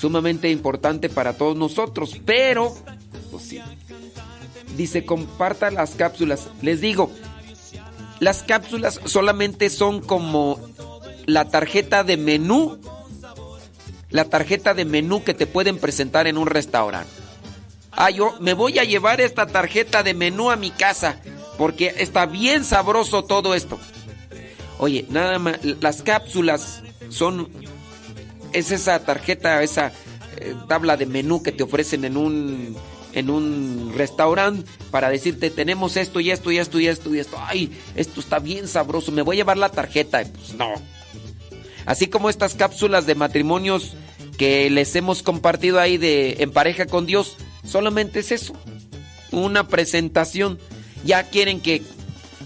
[0.00, 2.74] sumamente importante para todos nosotros, pero
[3.30, 3.60] pues sí.
[4.76, 6.48] Dice, comparta las cápsulas.
[6.62, 7.10] Les digo,
[8.20, 10.60] las cápsulas solamente son como
[11.26, 12.78] la tarjeta de menú,
[14.10, 17.10] la tarjeta de menú que te pueden presentar en un restaurante.
[17.92, 21.20] Ah, yo me voy a llevar esta tarjeta de menú a mi casa
[21.56, 23.78] porque está bien sabroso todo esto.
[24.78, 27.48] Oye, nada más, las cápsulas son
[28.52, 29.92] es esa tarjeta, esa
[30.36, 32.76] eh, tabla de menú que te ofrecen en un
[33.12, 37.36] en un restaurante para decirte tenemos esto y esto y esto y esto y esto.
[37.40, 40.22] Ay, esto está bien sabroso, me voy a llevar la tarjeta.
[40.22, 40.74] Pues no.
[41.88, 43.94] Así como estas cápsulas de matrimonios
[44.36, 48.52] que les hemos compartido ahí de en pareja con Dios, solamente es eso.
[49.32, 50.58] Una presentación.
[51.02, 51.80] Ya quieren que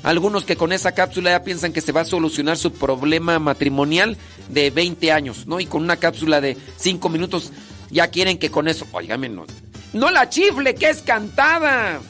[0.05, 4.17] algunos que con esa cápsula ya piensan que se va a solucionar su problema matrimonial
[4.49, 5.59] de 20 años, ¿no?
[5.59, 7.51] Y con una cápsula de 5 minutos
[7.91, 9.47] ya quieren que con eso, óigame, no,
[9.93, 12.01] no la chifle, que es cantada.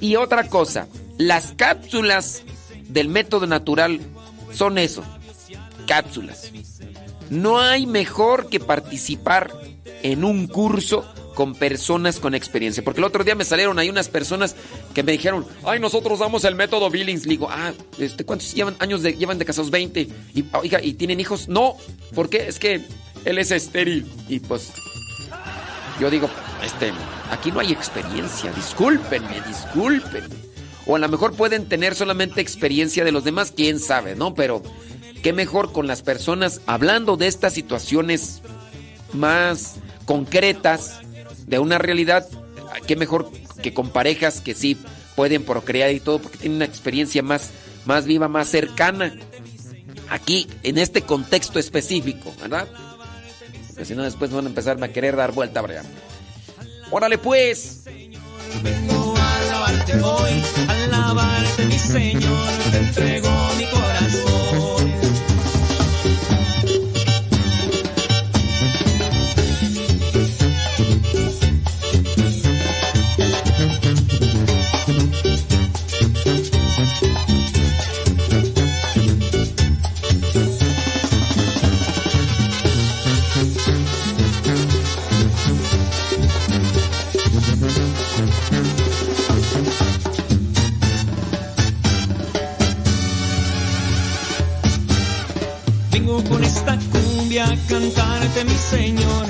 [0.00, 0.88] Y otra cosa,
[1.18, 2.42] las cápsulas
[2.88, 4.00] del método natural
[4.54, 5.04] son eso,
[5.92, 6.50] cápsulas.
[7.28, 9.52] No hay mejor que participar
[10.02, 12.82] en un curso con personas con experiencia.
[12.82, 14.56] Porque el otro día me salieron ahí unas personas
[14.94, 17.26] que me dijeron, ay, nosotros damos el método Billings.
[17.26, 19.70] Le digo, ah, este, ¿cuántos llevan años de, llevan de casados?
[19.70, 20.08] 20.
[20.34, 21.46] Y, oiga, ¿y tienen hijos?
[21.46, 21.76] No.
[22.14, 22.48] ¿Por qué?
[22.48, 22.80] Es que
[23.26, 24.10] él es estéril.
[24.30, 24.72] Y pues,
[26.00, 26.30] yo digo,
[26.64, 26.90] este,
[27.30, 28.50] aquí no hay experiencia.
[28.52, 30.36] Discúlpenme, discúlpenme.
[30.86, 34.34] O a lo mejor pueden tener solamente experiencia de los demás, quién sabe, ¿no?
[34.34, 34.62] Pero
[35.22, 38.42] qué mejor con las personas hablando de estas situaciones
[39.12, 41.00] más concretas
[41.46, 42.26] de una realidad,
[42.86, 43.30] qué mejor
[43.62, 44.76] que con parejas que sí
[45.14, 47.50] pueden procrear y todo, porque tienen una experiencia más,
[47.84, 49.14] más viva, más cercana.
[50.10, 52.68] Aquí, en este contexto específico, ¿verdad?
[53.68, 55.86] Porque si no, después van a empezar a querer dar vuelta, Brian.
[56.90, 57.84] Órale, pues.
[58.62, 64.41] Vengo a alabarte hoy, alabarte, mi Señor, te entrego mi corazón.
[97.38, 99.26] A cantarte, mi Señor.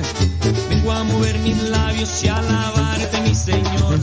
[0.68, 3.98] Vengo a mover mis labios y a alabarte, mi Señor.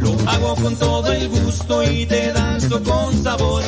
[0.00, 3.62] Lo hago con todo el gusto y te danzo con sabor.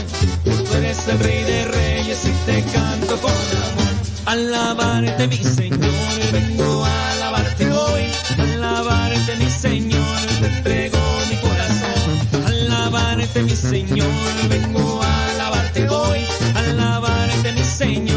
[0.44, 3.94] Tú eres el rey de reyes y te canto con amor.
[4.26, 6.32] Alabarte, mi Señor.
[6.32, 8.02] Vengo a alabarte hoy.
[8.38, 10.18] Alabarte, mi Señor.
[10.40, 10.98] Te entrego
[11.30, 12.44] mi corazón.
[12.46, 14.48] Alabarte, mi Señor.
[14.48, 16.20] Vengo a alabarte hoy.
[16.56, 18.15] Alabarte, mi Señor.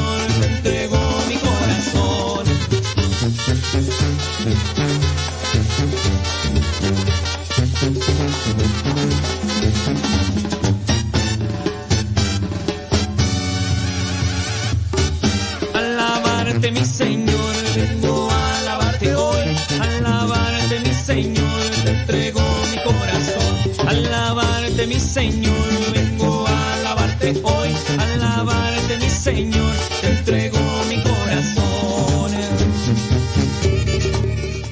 [24.87, 25.93] Mi Señor.
[25.93, 27.69] Vengo a alabarte hoy.
[27.97, 29.73] Alabarte, mi Señor.
[30.01, 30.57] Te entrego
[30.87, 32.31] mi corazón.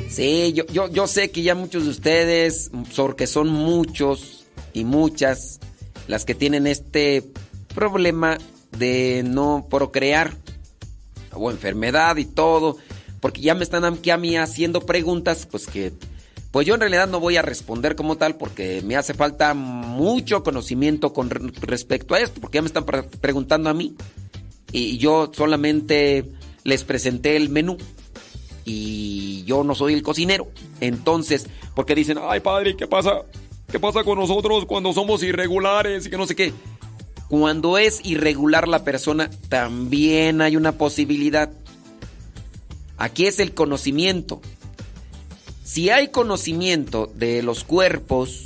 [0.09, 5.59] Sí, yo, yo, yo sé que ya muchos de ustedes, porque son muchos y muchas
[6.07, 7.23] las que tienen este
[7.75, 8.37] problema
[8.77, 10.33] de no procrear
[11.33, 12.77] o enfermedad y todo,
[13.19, 15.93] porque ya me están aquí a mí haciendo preguntas, pues que,
[16.57, 20.41] pues yo en realidad no voy a responder como tal porque me hace falta mucho
[20.41, 23.93] conocimiento con re- respecto a esto, porque ya me están pre- preguntando a mí
[24.71, 26.25] y yo solamente
[26.63, 27.77] les presenté el menú
[28.65, 30.47] y yo no soy el cocinero.
[30.81, 31.45] Entonces,
[31.75, 33.21] porque dicen, ay padre, ¿qué pasa?
[33.71, 36.55] ¿Qué pasa con nosotros cuando somos irregulares y que no sé qué?
[37.29, 41.51] Cuando es irregular la persona, también hay una posibilidad.
[42.97, 44.41] Aquí es el conocimiento.
[45.68, 48.45] Si hay conocimiento de los cuerpos,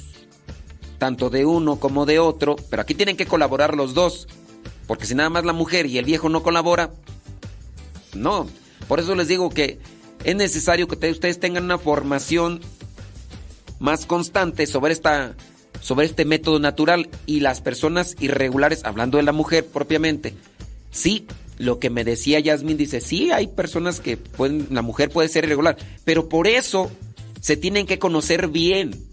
[0.97, 4.27] tanto de uno como de otro, pero aquí tienen que colaborar los dos,
[4.87, 6.89] porque si nada más la mujer y el viejo no colabora,
[8.15, 8.47] no.
[8.87, 9.77] Por eso les digo que
[10.23, 12.59] es necesario que te- ustedes tengan una formación
[13.77, 15.35] más constante sobre esta
[15.79, 20.33] sobre este método natural y las personas irregulares, hablando de la mujer propiamente.
[20.89, 21.27] Sí,
[21.59, 25.43] lo que me decía Yasmin dice, sí, hay personas que pueden, la mujer puede ser
[25.45, 26.89] irregular, pero por eso
[27.41, 29.05] se tienen que conocer bien.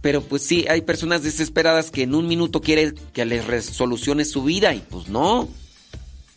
[0.00, 4.42] Pero pues sí, hay personas desesperadas que en un minuto quieren que les resolucione su
[4.42, 5.48] vida y pues no.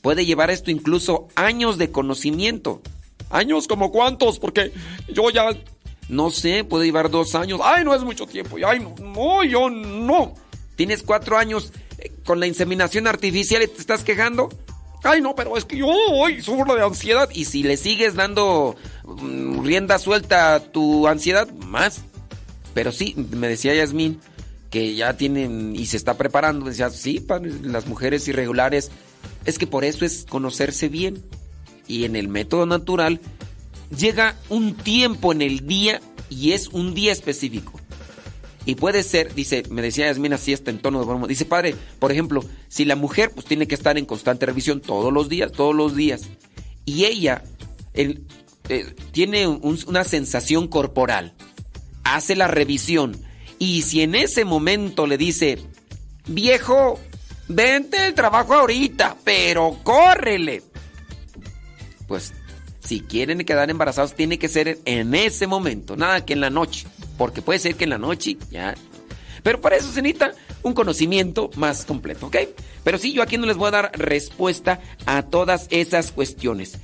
[0.01, 2.82] Puede llevar esto incluso años de conocimiento.
[3.30, 4.39] ¿Años como cuántos?
[4.39, 4.72] Porque
[5.12, 5.49] yo ya...
[6.07, 7.62] No sé, puede llevar dos años.
[7.64, 8.57] Ay, no es mucho tiempo.
[8.66, 10.34] Ay, no, no, yo no.
[10.76, 14.49] Tienes cuatro años eh, con la inseminación artificial y te estás quejando.
[15.03, 17.30] Ay, no, pero es que yo hoy sufro de ansiedad.
[17.32, 18.76] Y si le sigues dando
[19.64, 22.01] rienda suelta tu ansiedad, más.
[22.74, 24.20] Pero sí, me decía Yasmín
[24.70, 26.66] que ya tienen y se está preparando.
[26.66, 28.91] Decía, sí, padre, las mujeres irregulares.
[29.45, 31.24] Es que por eso es conocerse bien.
[31.88, 33.20] Y en el método natural
[33.97, 37.80] llega un tiempo en el día y es un día específico.
[38.66, 41.26] Y puede ser, dice, me decía Yasmín así hasta en tono de broma.
[41.26, 45.12] Dice, padre, por ejemplo, si la mujer pues tiene que estar en constante revisión todos
[45.12, 46.22] los días, todos los días.
[46.86, 47.43] Y ella
[47.93, 48.26] el-
[48.70, 51.34] eh, tiene un- una sensación corporal,
[52.03, 53.26] hace la revisión
[53.61, 55.57] Y si en ese momento le dice,
[56.28, 56.97] viejo,
[57.49, 60.63] vente el trabajo ahorita, pero córrele.
[62.07, 62.32] Pues
[62.80, 66.88] si quieren quedar embarazados, tiene que ser en ese momento, nada que en la noche.
[67.17, 68.76] Porque puede ser que en la noche ya.
[69.43, 70.32] Pero para eso se necesita
[70.63, 72.38] un conocimiento más completo, ¿ok?
[72.86, 76.78] Pero sí, yo aquí no les voy a dar respuesta a todas esas cuestiones.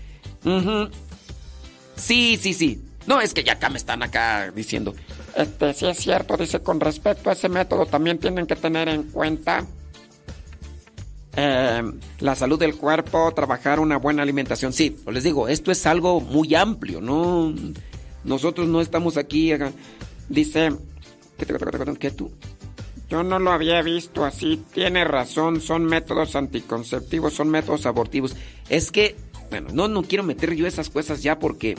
[1.96, 2.82] Sí, sí, sí.
[3.08, 4.94] No, es que ya acá me están acá diciendo.
[5.36, 9.04] Este, sí es cierto, dice, con respecto a ese método también tienen que tener en
[9.04, 9.66] cuenta
[11.36, 11.84] eh,
[12.20, 14.74] la salud del cuerpo, trabajar una buena alimentación.
[14.74, 17.54] Sí, pues les digo, esto es algo muy amplio, ¿no?
[18.24, 19.52] Nosotros no estamos aquí.
[20.30, 20.74] Dice,
[21.38, 22.32] ¿qué, te- qué tú?
[23.10, 24.64] Yo no lo había visto así.
[24.74, 28.36] Tiene razón, son métodos anticonceptivos, son métodos abortivos.
[28.70, 29.16] Es que,
[29.50, 31.76] bueno, no, no quiero meter yo esas cosas ya porque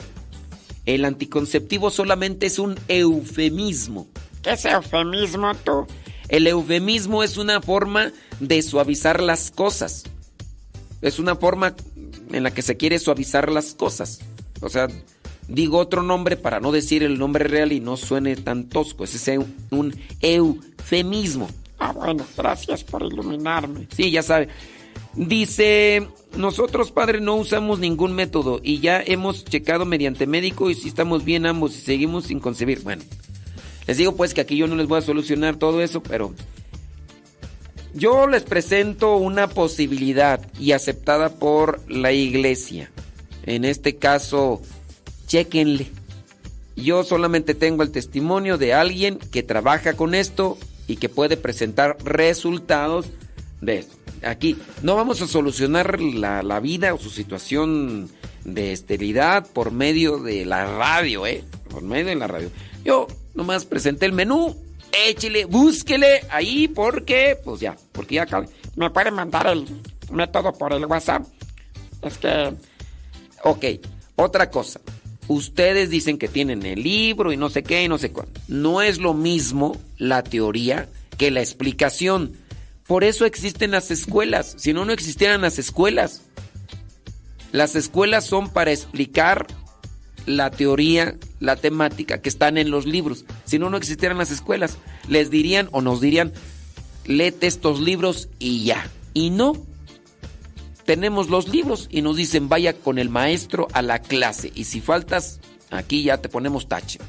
[0.85, 4.07] el anticonceptivo solamente es un eufemismo.
[4.41, 5.85] ¿Qué es eufemismo tú?
[6.29, 10.03] El eufemismo es una forma de suavizar las cosas.
[11.01, 11.75] Es una forma
[12.31, 14.19] en la que se quiere suavizar las cosas.
[14.61, 14.87] O sea,
[15.47, 19.03] digo otro nombre para no decir el nombre real y no suene tan tosco.
[19.03, 19.41] Ese es
[19.71, 21.49] un eufemismo.
[21.79, 23.87] Ah, bueno, gracias por iluminarme.
[23.95, 24.49] Sí, ya sabe.
[25.15, 30.87] Dice, nosotros padre no usamos ningún método y ya hemos checado mediante médico y si
[30.87, 32.81] estamos bien ambos y seguimos sin concebir.
[32.81, 33.03] Bueno,
[33.87, 36.33] les digo pues que aquí yo no les voy a solucionar todo eso, pero
[37.93, 42.91] yo les presento una posibilidad y aceptada por la iglesia.
[43.43, 44.61] En este caso,
[45.25, 45.87] chequenle.
[46.75, 51.97] Yo solamente tengo el testimonio de alguien que trabaja con esto y que puede presentar
[52.03, 53.07] resultados
[53.61, 53.95] de esto.
[54.23, 58.09] Aquí no vamos a solucionar la, la vida o su situación
[58.43, 61.43] de esterilidad por medio de la radio, ¿eh?
[61.69, 62.49] Por medio de la radio.
[62.83, 64.55] Yo nomás presenté el menú,
[65.07, 68.47] échele, búsquele ahí porque, pues ya, porque ya cabe.
[68.75, 69.65] ¿Me puede mandar el
[70.11, 71.23] método por el WhatsApp?
[72.01, 72.53] Es que...
[73.43, 73.65] Ok,
[74.15, 74.79] otra cosa.
[75.27, 78.39] Ustedes dicen que tienen el libro y no sé qué y no sé cuándo.
[78.47, 80.87] No es lo mismo la teoría
[81.17, 82.33] que la explicación.
[82.87, 84.55] Por eso existen las escuelas.
[84.57, 86.21] Si no, no existieran las escuelas.
[87.51, 89.47] Las escuelas son para explicar
[90.25, 93.25] la teoría, la temática que están en los libros.
[93.45, 94.77] Si no, no existieran las escuelas.
[95.07, 96.31] Les dirían o nos dirían,
[97.05, 98.89] léete estos libros y ya.
[99.13, 99.53] Y no.
[100.85, 104.51] Tenemos los libros y nos dicen, vaya con el maestro a la clase.
[104.55, 106.99] Y si faltas, aquí ya te ponemos tache.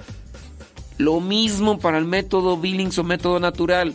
[0.97, 3.95] Lo mismo para el método Billings o método natural.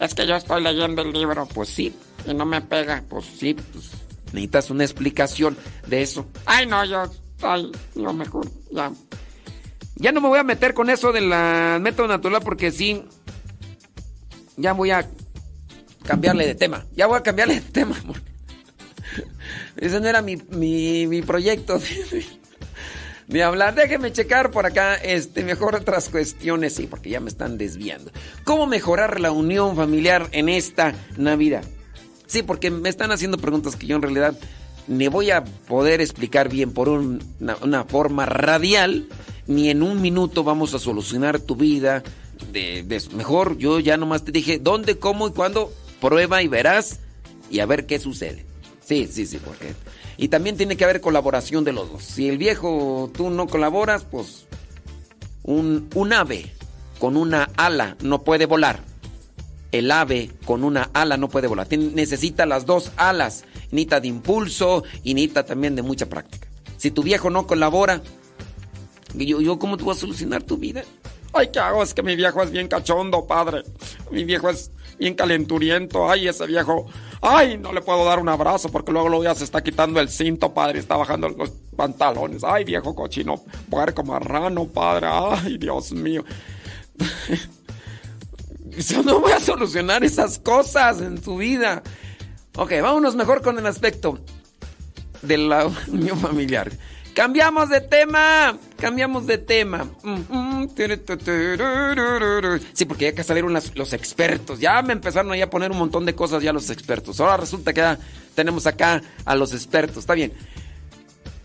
[0.00, 1.46] Es que yo estoy leyendo el libro.
[1.46, 1.94] Pues sí.
[2.26, 3.02] Y no me pega.
[3.08, 3.90] Pues sí, pues
[4.32, 6.26] necesitas una explicación de eso.
[6.44, 7.04] Ay, no, yo...
[7.42, 8.90] Ay, lo mejor, ya.
[9.96, 11.28] Ya no me voy a meter con eso del
[11.80, 13.04] método natural porque sí.
[14.56, 15.08] Ya voy a
[16.04, 16.86] cambiarle de tema.
[16.94, 17.96] Ya voy a cambiarle de tema.
[19.76, 21.78] Ese no era mi, mi, mi proyecto
[23.28, 23.74] de, hablar.
[23.74, 28.10] Déjeme checar por acá, este, mejor otras cuestiones, sí, porque ya me están desviando.
[28.44, 31.64] ¿Cómo mejorar la unión familiar en esta Navidad?
[32.26, 34.36] Sí, porque me están haciendo preguntas que yo en realidad
[34.88, 37.22] ni voy a poder explicar bien por un-
[37.62, 39.08] una, forma radial,
[39.46, 42.02] ni en un minuto vamos a solucionar tu vida.
[42.52, 42.84] De.
[43.14, 47.00] Mejor yo ya nomás te dije dónde, cómo y cuándo, prueba y verás
[47.50, 48.44] y a ver qué sucede.
[48.84, 49.74] Sí, sí, sí, porque...
[50.16, 52.02] Y también tiene que haber colaboración de los dos.
[52.02, 54.46] Si el viejo tú no colaboras, pues
[55.42, 56.52] un, un ave
[56.98, 58.80] con una ala no puede volar.
[59.72, 61.66] El ave con una ala no puede volar.
[61.70, 63.44] Necesita las dos alas.
[63.70, 66.48] Necesita de impulso y necesita también de mucha práctica.
[66.78, 68.02] Si tu viejo no colabora,
[69.14, 70.82] yo, yo ¿cómo te voy a solucionar tu vida?
[71.32, 71.82] Ay, ¿qué hago?
[71.82, 73.62] Es que mi viejo es bien cachondo, padre.
[74.10, 76.10] Mi viejo es bien calenturiento.
[76.10, 76.86] Ay, ese viejo.
[77.20, 80.08] Ay, no le puedo dar un abrazo porque luego, luego ya se está quitando el
[80.08, 80.78] cinto, padre.
[80.78, 82.44] Está bajando los pantalones.
[82.44, 85.08] Ay, viejo cochino, puerco marrano, padre.
[85.10, 86.24] Ay, Dios mío.
[88.78, 91.82] Yo no voy a solucionar esas cosas en tu vida.
[92.56, 94.18] Ok, vámonos mejor con el aspecto
[95.22, 96.70] de la unión familiar.
[97.16, 99.88] Cambiamos de tema, cambiamos de tema.
[102.74, 104.60] Sí, porque ya que salieron las- los expertos.
[104.60, 107.18] Ya me empezaron ahí a poner un montón de cosas ya los expertos.
[107.18, 107.98] Ahora resulta que ya
[108.34, 109.96] tenemos acá a los expertos.
[109.96, 110.34] Está bien.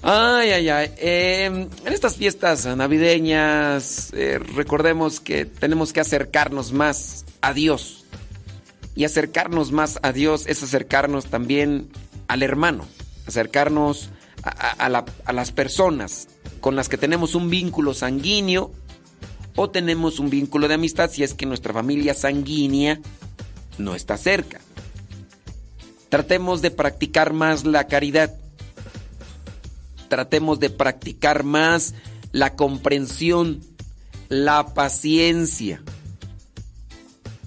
[0.01, 0.91] Ay, ay, ay.
[0.97, 8.03] Eh, en estas fiestas navideñas, eh, recordemos que tenemos que acercarnos más a Dios.
[8.93, 11.87] Y acercarnos más a Dios es acercarnos también
[12.27, 12.85] al hermano,
[13.25, 14.09] acercarnos
[14.43, 14.49] a-
[14.85, 16.27] a la- a las personas
[16.59, 18.71] con las que tenemos un vínculo sanguíneo
[19.55, 22.99] o tenemos un vínculo de amistad si es que nuestra familia sanguínea
[23.77, 24.59] no está cerca.
[26.09, 28.33] Tratemos de practicar más la caridad.
[30.09, 31.93] Tratemos de practicar más
[32.31, 33.61] la comprensión,
[34.29, 35.81] la paciencia.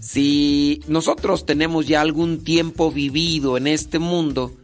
[0.01, 4.55] Si nosotros tenemos ya algún tiempo vivido en este mundo,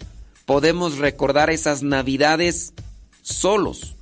[0.50, 2.74] podemos recordar esas navidades
[3.22, 3.94] solos,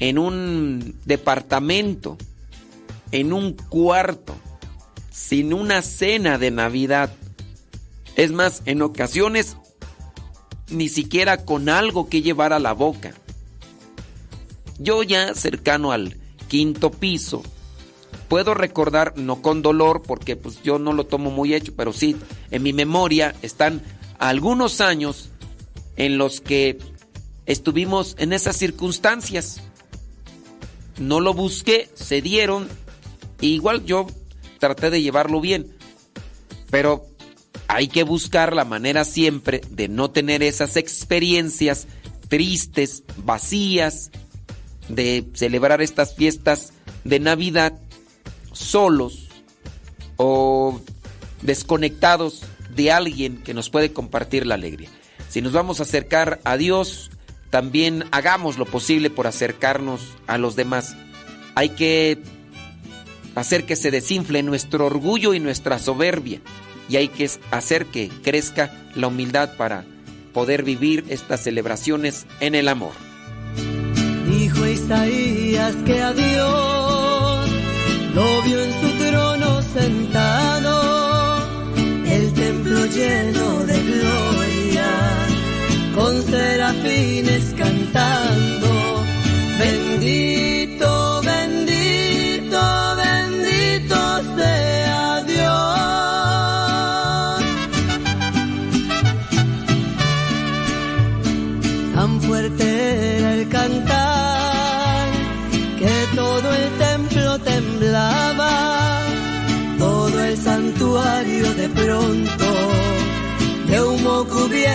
[0.00, 2.16] en un departamento,
[3.12, 4.34] en un cuarto,
[5.10, 7.12] sin una cena de Navidad.
[8.14, 9.58] Es más, en ocasiones
[10.70, 13.12] ni siquiera con algo que llevar a la boca.
[14.78, 16.16] Yo ya cercano al
[16.48, 17.42] quinto piso,
[18.28, 22.16] puedo recordar, no con dolor, porque pues yo no lo tomo muy hecho, pero sí,
[22.50, 23.82] en mi memoria están
[24.18, 25.30] algunos años
[25.96, 26.78] en los que
[27.46, 29.60] estuvimos en esas circunstancias.
[30.98, 32.68] No lo busqué, se dieron,
[33.40, 34.06] e igual yo
[34.58, 35.76] traté de llevarlo bien,
[36.70, 37.06] pero
[37.68, 41.86] hay que buscar la manera siempre de no tener esas experiencias
[42.28, 44.10] tristes, vacías,
[44.88, 46.72] de celebrar estas fiestas
[47.04, 47.78] de Navidad
[48.52, 49.28] solos
[50.16, 50.80] o
[51.42, 52.42] desconectados
[52.76, 54.88] de alguien que nos puede compartir la alegría.
[55.28, 57.10] Si nos vamos a acercar a Dios,
[57.50, 60.96] también hagamos lo posible por acercarnos a los demás.
[61.54, 62.18] Hay que
[63.34, 66.40] hacer que se desinfle nuestro orgullo y nuestra soberbia
[66.88, 69.84] y hay que hacer que crezca la humildad para
[70.32, 72.92] poder vivir estas celebraciones en el amor.
[74.28, 77.50] Dijo Isaías que a Dios
[78.14, 80.45] lo vio en su trono sentado,
[82.96, 84.90] lleno de gloria,
[85.94, 88.68] con serafines cantando,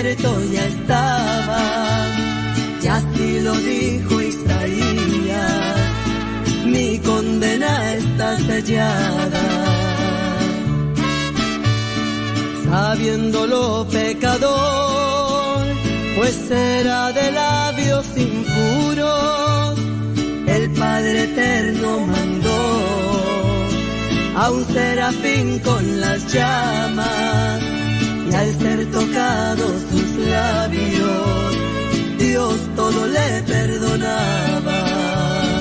[0.02, 2.08] cubierto ya estaba,
[2.82, 5.78] y así lo dijo Isaías,
[6.66, 9.43] mi condena está sellada.
[12.64, 15.68] Sabiéndolo pecador,
[16.18, 19.80] pues era de labios impuros,
[20.47, 22.62] el Padre Eterno mandó
[24.36, 27.62] a un serafín con las llamas
[28.32, 31.57] y al ser tocados sus labios,
[32.17, 35.61] Dios todo le perdonaba.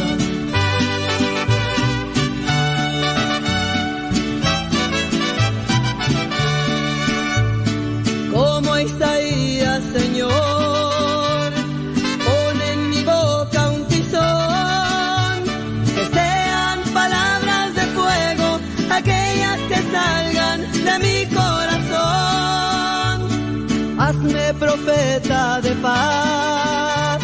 [24.83, 27.21] Profeta de paz,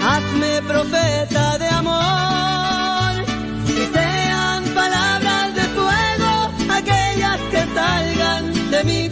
[0.00, 3.24] hazme profeta de amor,
[3.66, 6.32] que sean palabras de fuego,
[6.70, 9.08] aquellas que salgan de mi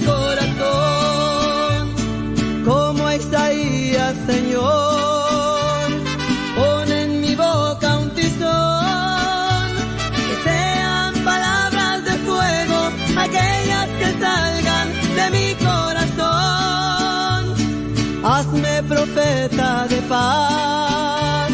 [19.48, 21.50] profeta de paz,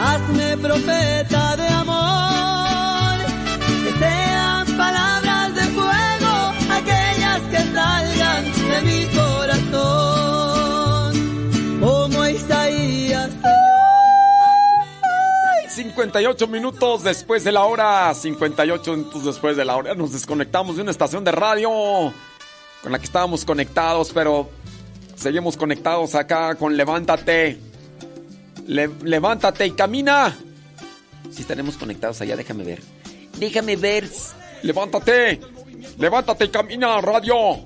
[0.00, 3.18] hazme profeta de amor,
[3.82, 10.14] que sean palabras de fuego, aquellas que salgan de mi corazón.
[11.80, 13.30] Como Isaías,
[15.68, 20.82] 58 minutos después de la hora, 58 minutos después de la hora, nos desconectamos de
[20.82, 21.70] una estación de radio
[22.82, 24.48] con la que estábamos conectados, pero
[25.16, 27.58] seguimos conectados acá con Levántate.
[28.66, 30.36] Le- levántate y camina.
[31.30, 32.80] Si estaremos conectados allá, déjame ver.
[33.38, 34.08] Déjame ver.
[34.62, 35.40] Levántate.
[35.98, 37.64] Levántate y camina, radio.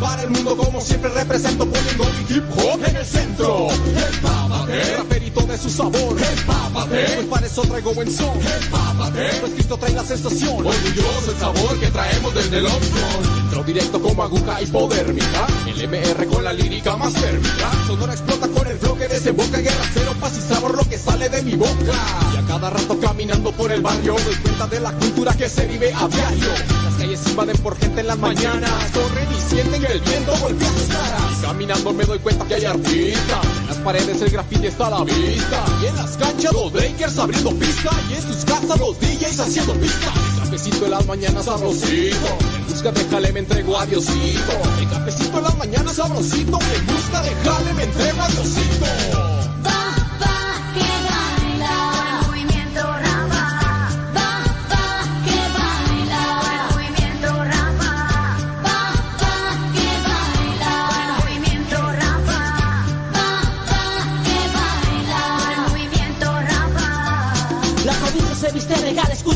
[0.00, 3.68] Para el mundo como siempre represento poniendo mi hip hop en el centro.
[3.70, 6.16] Empápate, raperito de su sabor.
[6.18, 8.38] Empápate, pues para eso traigo buen son.
[8.40, 10.66] Empápate, pues Cristo trae la sensación.
[10.66, 12.66] Orgulloso el sabor que traemos desde el.
[12.66, 15.46] Entro directo como aguja hipodérmica.
[15.66, 17.70] El MR con la lírica más térmica.
[17.86, 21.28] Sonora explota con el bloque de desemboca guerra cero, paz y sabor lo que sale
[21.28, 21.92] de mi boca.
[22.34, 25.66] Y a cada rato caminando por el barrio, doy cuenta de la cultura que se
[25.66, 26.87] vive a diario.
[26.98, 30.88] Calles invaden por gente en las mañanas, corren y sienten que el viento golpea sus
[30.88, 31.38] caras.
[31.42, 35.04] Caminando me doy cuenta que hay artistas, en las paredes el graffiti está a la
[35.04, 35.64] vista.
[35.80, 39.74] Y en las canchas los breakers abriendo pista, y en sus casas los DJs haciendo
[39.74, 40.12] pista.
[40.34, 44.52] El cafecito en las mañanas sabrosito, en busca de jale me entrego a Diosito.
[44.80, 49.47] El cafecito en las mañanas sabrosito, en busca de jale me entrego a Diosito.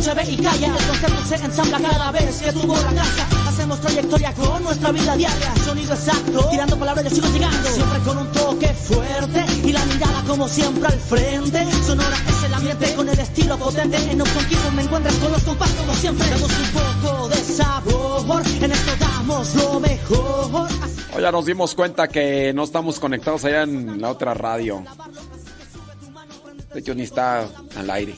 [0.03, 0.67] Escucha, ve y calla.
[0.67, 3.49] El concepto se ensambla cada vez que tuvo la casa.
[3.49, 5.55] Hacemos trayectoria con nuestra vida diaria.
[5.65, 7.69] Sonido exacto, tirando palabras yo sigo llegando.
[7.69, 11.67] Siempre con un toque fuerte y la mirada como siempre al frente.
[11.87, 13.97] Sonora es el ambiente con el estilo potente.
[14.11, 16.31] En Option Keyboard me encuentras con los compás como siempre.
[16.31, 20.69] Damos un poco de sabor, en esto damos lo mejor.
[21.21, 24.83] Ya nos dimos cuenta que no estamos conectados allá en la otra radio.
[26.73, 27.47] De hecho, ni está
[27.77, 28.17] al aire.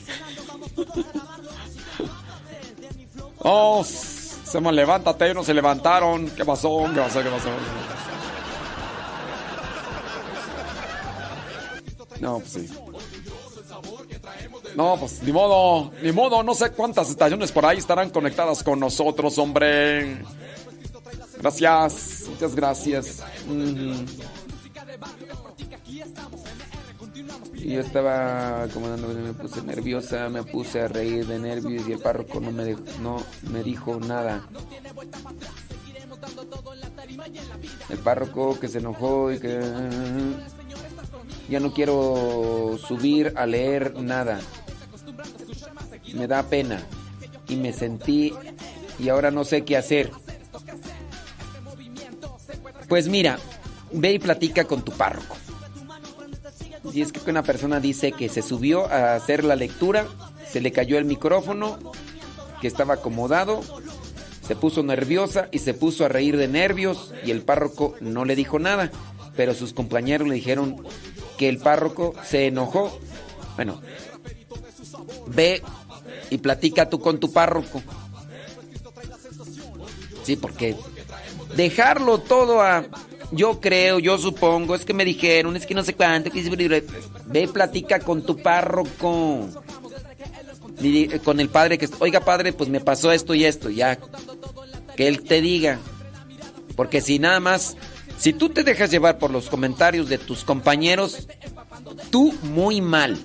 [3.47, 6.31] Oh, se me levántate, no se levantaron.
[6.31, 6.85] ¿Qué pasó?
[6.91, 7.21] ¿Qué pasó?
[7.21, 7.49] ¿Qué pasó?
[12.19, 12.69] No, pues sí.
[14.75, 18.79] No, pues ni modo, ni modo, no sé cuántas estaciones por ahí estarán conectadas con
[18.79, 20.23] nosotros, hombre.
[21.37, 23.23] Gracias, muchas gracias.
[23.47, 24.05] Ujú.
[27.65, 31.99] Y yo estaba acomodando, me puse nerviosa, me puse a reír de nervios y el
[31.99, 33.17] párroco no me, no
[33.51, 34.47] me dijo nada.
[37.89, 39.59] El párroco que se enojó y que...
[41.49, 44.39] Ya no quiero subir a leer nada.
[46.13, 46.83] Me da pena.
[47.47, 48.31] Y me sentí...
[48.99, 50.11] Y ahora no sé qué hacer.
[52.87, 53.39] Pues mira,
[53.91, 55.35] ve y platica con tu párroco.
[56.91, 60.07] Si es que una persona dice que se subió a hacer la lectura,
[60.49, 61.77] se le cayó el micrófono,
[62.61, 63.61] que estaba acomodado,
[64.45, 68.35] se puso nerviosa y se puso a reír de nervios y el párroco no le
[68.35, 68.91] dijo nada,
[69.35, 70.83] pero sus compañeros le dijeron
[71.37, 72.97] que el párroco se enojó.
[73.55, 73.81] Bueno,
[75.27, 75.61] ve
[76.29, 77.81] y platica tú con tu párroco.
[80.23, 80.75] Sí, porque
[81.55, 82.85] dejarlo todo a
[83.31, 86.83] yo creo, yo supongo, es que me dijeron, es que no sé cuánto, que
[87.27, 89.47] ve platica con tu párroco.
[90.79, 93.97] Di- Con el padre que, oiga padre, pues me pasó esto y esto, ya.
[94.97, 95.79] Que él te diga.
[96.75, 97.77] Porque si nada más,
[98.17, 101.27] si tú te dejas llevar por los comentarios de tus compañeros,
[102.09, 103.17] tú muy mal.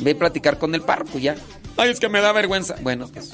[0.00, 1.36] Ve a platicar con el párroco ya.
[1.76, 2.74] Ay, es que me da vergüenza.
[2.82, 3.30] Bueno, pues.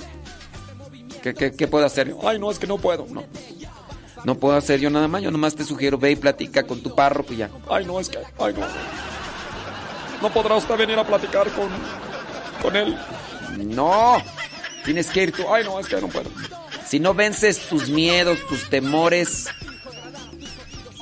[1.22, 2.14] ¿Qué, qué, qué puedo hacer?
[2.22, 3.06] Ay, no, es que no puedo.
[3.10, 3.24] No.
[4.24, 5.22] No puedo hacer yo nada más.
[5.22, 7.50] Yo nomás te sugiero, ve y platica con tu párroco y ya.
[7.70, 8.18] Ay, no, es que.
[8.38, 8.66] Ay, no.
[10.22, 11.68] ¿No podrá usted venir a platicar con,
[12.60, 12.96] con él?
[13.56, 14.22] No.
[14.84, 15.44] Tienes que ir tú.
[15.52, 16.30] Ay, no, es que no puedo.
[16.86, 19.46] Si no vences tus miedos, tus temores,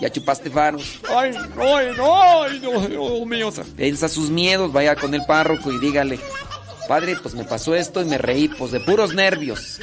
[0.00, 1.00] ya chupaste faros.
[1.08, 3.52] Ay, no, ay, no, ay, Dios, Dios mío.
[3.76, 6.18] Venza sus miedos, vaya con el párroco y dígale,
[6.88, 9.80] padre, pues me pasó esto y me reí, pues de puros nervios.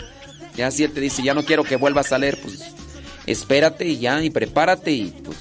[0.55, 2.59] Ya si él te dice, ya no quiero que vuelvas a leer, pues
[3.25, 5.37] espérate y ya, y prepárate y pues...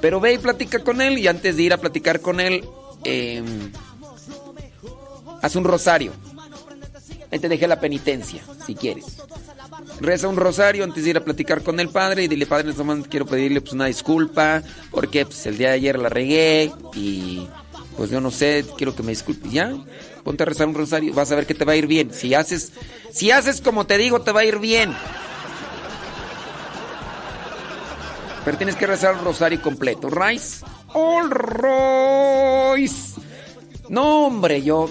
[0.00, 2.64] Pero ve y platica con él y antes de ir a platicar con él,
[3.04, 3.42] eh,
[5.42, 6.12] haz un rosario.
[7.30, 9.18] Te dejé la penitencia, si quieres.
[10.00, 13.08] Reza un rosario antes de ir a platicar con el padre y dile, padre, este
[13.08, 17.46] quiero pedirle pues una disculpa porque pues el día de ayer la regué y
[17.96, 19.48] pues yo no sé, quiero que me disculpe.
[19.50, 19.74] Ya,
[20.24, 22.12] ponte a rezar un rosario, vas a ver que te va a ir bien.
[22.12, 22.72] Si haces,
[23.12, 24.92] si haces como te digo, te va a ir bien.
[28.44, 30.40] Pero tienes que rezar un rosario completo, ¿right?
[30.94, 32.90] All right.
[33.88, 34.88] No, hombre, yo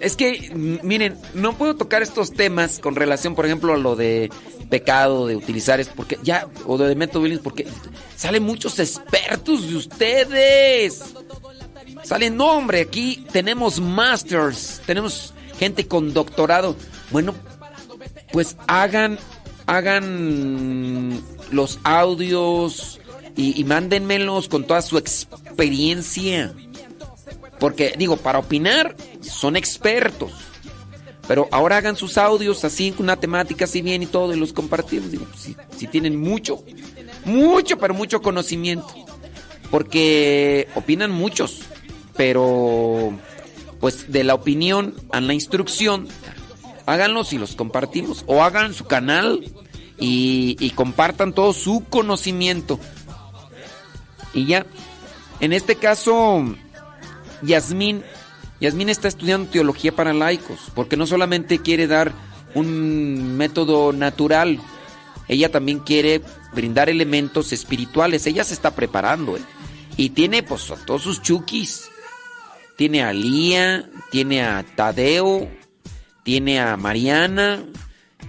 [0.00, 4.30] Es que, miren, no puedo tocar estos temas con relación, por ejemplo, a lo de
[4.70, 7.66] pecado, de utilizar esto, porque ya, o de método Billings, porque
[8.14, 11.02] salen muchos expertos de ustedes.
[12.04, 16.76] Salen, no, hombre, aquí tenemos masters, tenemos gente con doctorado.
[17.10, 17.34] Bueno,
[18.30, 19.18] pues hagan,
[19.68, 21.22] hagan
[21.52, 23.00] los audios
[23.36, 26.52] y, y mándenmelos con toda su experiencia.
[27.60, 30.32] Porque, digo, para opinar son expertos.
[31.28, 34.54] Pero ahora hagan sus audios así, con una temática así bien y todo, y los
[34.54, 35.10] compartimos.
[35.10, 36.64] Digo, si, si tienen mucho,
[37.26, 38.88] mucho, pero mucho conocimiento.
[39.70, 41.60] Porque opinan muchos,
[42.16, 43.12] pero
[43.80, 46.08] pues de la opinión a la instrucción,
[46.88, 48.24] háganlos y los compartimos.
[48.26, 49.44] O hagan su canal
[49.98, 52.80] y, compartan todo su conocimiento.
[54.34, 54.66] Y ya,
[55.40, 56.44] en este caso,
[57.42, 58.02] Yasmín,
[58.60, 62.12] Yasmín está estudiando teología para laicos, porque no solamente quiere dar
[62.54, 64.60] un método natural,
[65.28, 66.22] ella también quiere
[66.54, 69.42] brindar elementos espirituales, ella se está preparando, ¿eh?
[69.96, 71.90] y tiene pues a todos sus chukis,
[72.76, 75.48] tiene a Lía, tiene a Tadeo,
[76.28, 77.64] tiene a Mariana,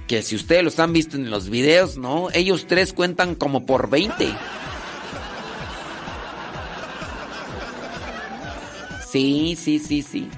[0.07, 2.30] que si ustedes los han visto en los videos, ¿no?
[2.31, 4.34] Ellos tres cuentan como por 20.
[9.11, 10.30] Sí, sí, sí, sí.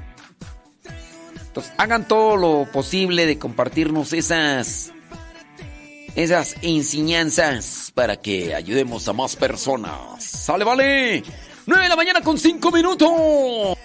[1.39, 4.91] Entonces, hagan todo lo posible de compartirnos esas
[6.15, 10.23] esas enseñanzas para que ayudemos a más personas.
[10.23, 11.23] ¡Sale, vale!
[11.67, 13.77] 9 de la mañana con 5 minutos.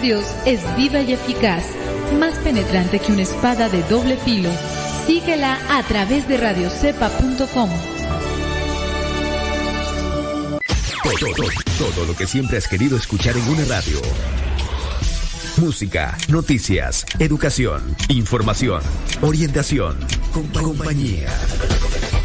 [0.00, 1.64] Dios es viva y eficaz,
[2.18, 4.50] más penetrante que una espada de doble filo.
[5.06, 7.70] Síguela a través de radiocepa.com.
[11.02, 11.48] Todo, todo,
[11.78, 14.00] todo lo que siempre has querido escuchar en una radio.
[15.58, 18.82] Música, noticias, educación, información,
[19.22, 19.96] orientación,
[20.34, 21.28] compa- compañía.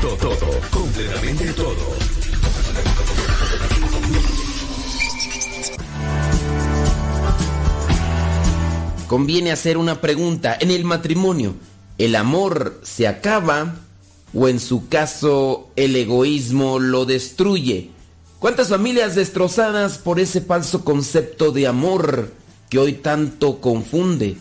[0.02, 1.95] Todo, todo, completamente todo.
[9.12, 10.56] Conviene hacer una pregunta.
[10.58, 11.56] En el matrimonio,
[11.98, 13.76] ¿el amor se acaba
[14.34, 17.90] o en su caso el egoísmo lo destruye?
[18.40, 22.32] ¿Cuántas familias destrozadas por ese falso concepto de amor
[22.70, 24.38] que hoy tanto confunde?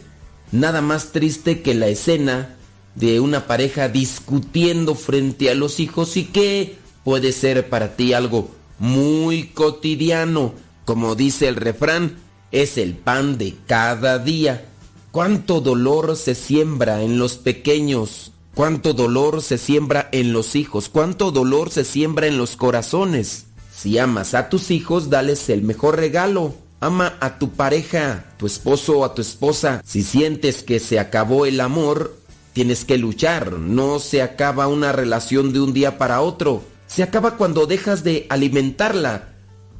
[0.52, 2.54] Nada más triste que la escena
[2.94, 8.52] de una pareja discutiendo frente a los hijos y que puede ser para ti algo
[8.78, 10.54] muy cotidiano.
[10.84, 12.18] Como dice el refrán,
[12.52, 14.66] es el pan de cada día.
[15.10, 21.32] cuánto dolor se siembra en los pequeños, cuánto dolor se siembra en los hijos, cuánto
[21.32, 23.46] dolor se siembra en los corazones.
[23.74, 26.54] Si amas a tus hijos, dales el mejor regalo.
[26.80, 29.82] Ama a tu pareja, tu esposo o a tu esposa.
[29.84, 32.16] Si sientes que se acabó el amor,
[32.52, 33.52] tienes que luchar.
[33.52, 36.62] No se acaba una relación de un día para otro.
[36.86, 39.29] Se acaba cuando dejas de alimentarla,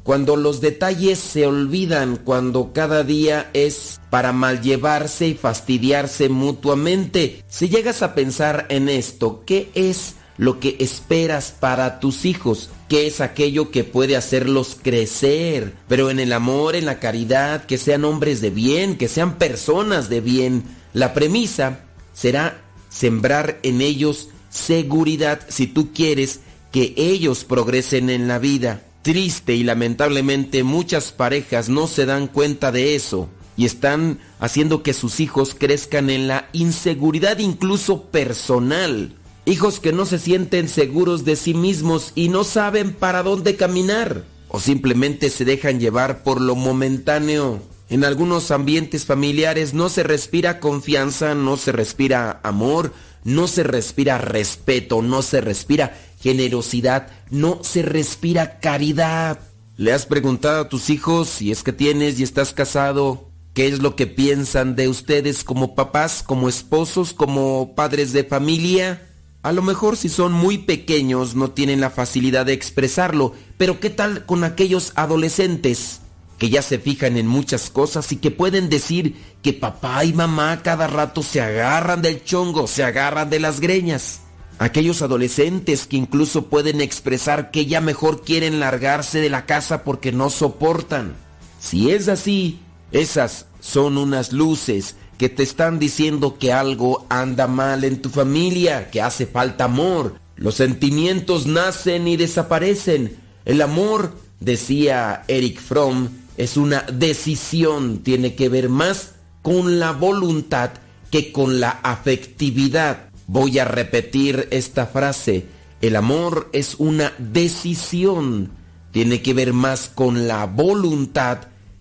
[0.03, 7.43] cuando los detalles se olvidan, cuando cada día es para malllevarse y fastidiarse mutuamente.
[7.47, 12.69] Si llegas a pensar en esto, ¿qué es lo que esperas para tus hijos?
[12.89, 15.75] ¿Qué es aquello que puede hacerlos crecer?
[15.87, 20.09] Pero en el amor, en la caridad, que sean hombres de bien, que sean personas
[20.09, 20.63] de bien.
[20.93, 26.41] La premisa será sembrar en ellos seguridad si tú quieres
[26.71, 28.81] que ellos progresen en la vida.
[29.01, 34.93] Triste y lamentablemente muchas parejas no se dan cuenta de eso y están haciendo que
[34.93, 39.15] sus hijos crezcan en la inseguridad incluso personal.
[39.45, 44.23] Hijos que no se sienten seguros de sí mismos y no saben para dónde caminar
[44.47, 47.61] o simplemente se dejan llevar por lo momentáneo.
[47.89, 54.17] En algunos ambientes familiares no se respira confianza, no se respira amor, no se respira
[54.17, 59.39] respeto, no se respira generosidad, no se respira caridad.
[59.77, 63.29] ¿Le has preguntado a tus hijos si es que tienes y estás casado?
[63.53, 69.07] ¿Qué es lo que piensan de ustedes como papás, como esposos, como padres de familia?
[69.43, 73.89] A lo mejor si son muy pequeños no tienen la facilidad de expresarlo, pero ¿qué
[73.89, 76.01] tal con aquellos adolescentes
[76.37, 80.61] que ya se fijan en muchas cosas y que pueden decir que papá y mamá
[80.63, 84.21] cada rato se agarran del chongo, se agarran de las greñas?
[84.61, 90.11] Aquellos adolescentes que incluso pueden expresar que ya mejor quieren largarse de la casa porque
[90.11, 91.15] no soportan.
[91.59, 92.59] Si es así,
[92.91, 98.91] esas son unas luces que te están diciendo que algo anda mal en tu familia,
[98.91, 100.19] que hace falta amor.
[100.35, 103.17] Los sentimientos nacen y desaparecen.
[103.45, 110.69] El amor, decía Eric Fromm, es una decisión, tiene que ver más con la voluntad
[111.09, 113.10] que con la afectividad.
[113.31, 115.45] Voy a repetir esta frase.
[115.79, 118.51] El amor es una decisión.
[118.91, 121.37] Tiene que ver más con la voluntad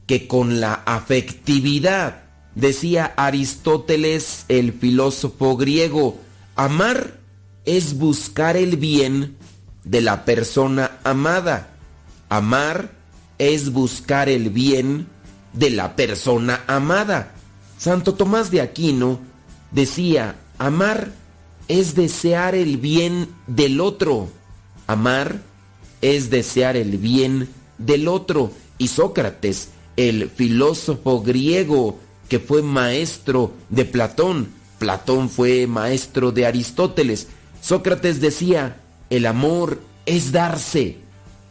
[0.07, 2.23] que con la afectividad.
[2.55, 6.21] Decía Aristóteles, el filósofo griego,
[6.55, 7.19] amar
[7.65, 9.37] es buscar el bien
[9.83, 11.71] de la persona amada.
[12.29, 12.93] Amar
[13.39, 15.09] es buscar el bien
[15.53, 17.33] de la persona amada.
[17.77, 19.19] Santo Tomás de Aquino
[19.73, 21.19] decía, amar
[21.71, 24.29] es desear el bien del otro.
[24.89, 25.41] Amar
[26.01, 27.49] es desear el bien
[27.79, 28.51] del otro.
[28.77, 34.49] Y Sócrates, el filósofo griego que fue maestro de Platón,
[34.81, 37.29] Platón fue maestro de Aristóteles.
[37.63, 40.99] Sócrates decía, el amor es darse.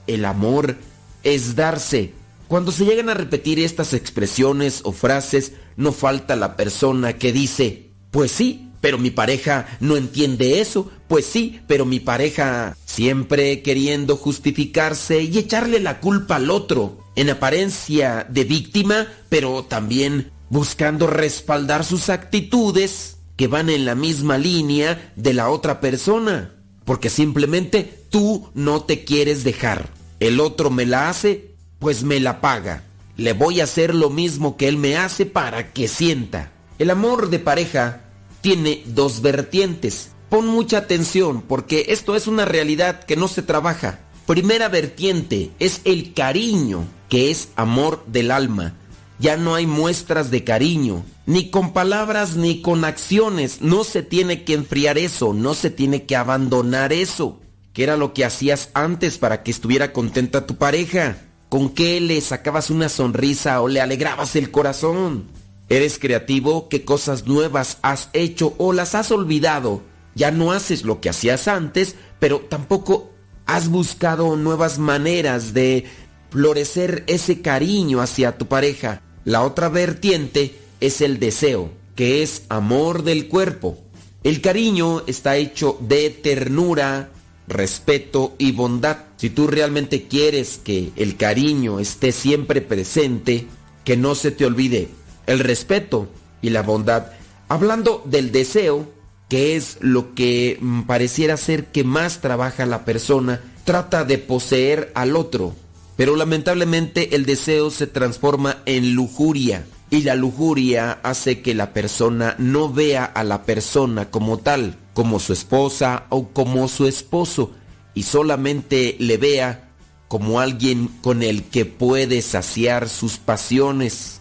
[0.06, 0.76] El amor
[1.24, 2.14] es darse.
[2.50, 7.92] Cuando se llegan a repetir estas expresiones o frases, no falta la persona que dice,
[8.12, 14.16] pues sí, pero mi pareja no entiende eso, pues sí, pero mi pareja siempre queriendo
[14.16, 21.84] justificarse y echarle la culpa al otro, en apariencia de víctima, pero también buscando respaldar
[21.84, 28.50] sus actitudes que van en la misma línea de la otra persona, porque simplemente tú
[28.54, 29.90] no te quieres dejar.
[30.20, 32.84] El otro me la hace, pues me la paga.
[33.16, 36.52] Le voy a hacer lo mismo que él me hace para que sienta.
[36.80, 38.02] El amor de pareja
[38.42, 40.12] tiene dos vertientes.
[40.30, 44.00] Pon mucha atención porque esto es una realidad que no se trabaja.
[44.26, 48.76] Primera vertiente es el cariño, que es amor del alma.
[49.18, 53.62] Ya no hay muestras de cariño, ni con palabras ni con acciones.
[53.62, 57.40] No se tiene que enfriar eso, no se tiene que abandonar eso.
[57.74, 61.18] ¿Qué era lo que hacías antes para que estuviera contenta tu pareja?
[61.50, 65.28] ¿Con qué le sacabas una sonrisa o le alegrabas el corazón?
[65.70, 66.68] ¿Eres creativo?
[66.68, 69.84] ¿Qué cosas nuevas has hecho o las has olvidado?
[70.16, 73.12] Ya no haces lo que hacías antes, pero tampoco
[73.46, 75.86] has buscado nuevas maneras de
[76.32, 79.04] florecer ese cariño hacia tu pareja.
[79.26, 83.78] La otra vertiente es el deseo, que es amor del cuerpo.
[84.24, 87.12] El cariño está hecho de ternura,
[87.48, 89.06] respeto y bondad.
[89.18, 93.46] Si tú realmente quieres que el cariño esté siempre presente,
[93.84, 94.90] que no se te olvide
[95.30, 96.08] el respeto
[96.42, 97.08] y la bondad.
[97.48, 98.88] Hablando del deseo,
[99.30, 104.92] que es lo que mm, pareciera ser que más trabaja la persona, trata de poseer
[104.96, 105.56] al otro.
[105.96, 109.66] Pero lamentablemente el deseo se transforma en lujuria.
[109.92, 115.20] Y la lujuria hace que la persona no vea a la persona como tal, como
[115.20, 117.52] su esposa o como su esposo,
[117.96, 119.70] y solamente le vea
[120.08, 124.19] como alguien con el que puede saciar sus pasiones.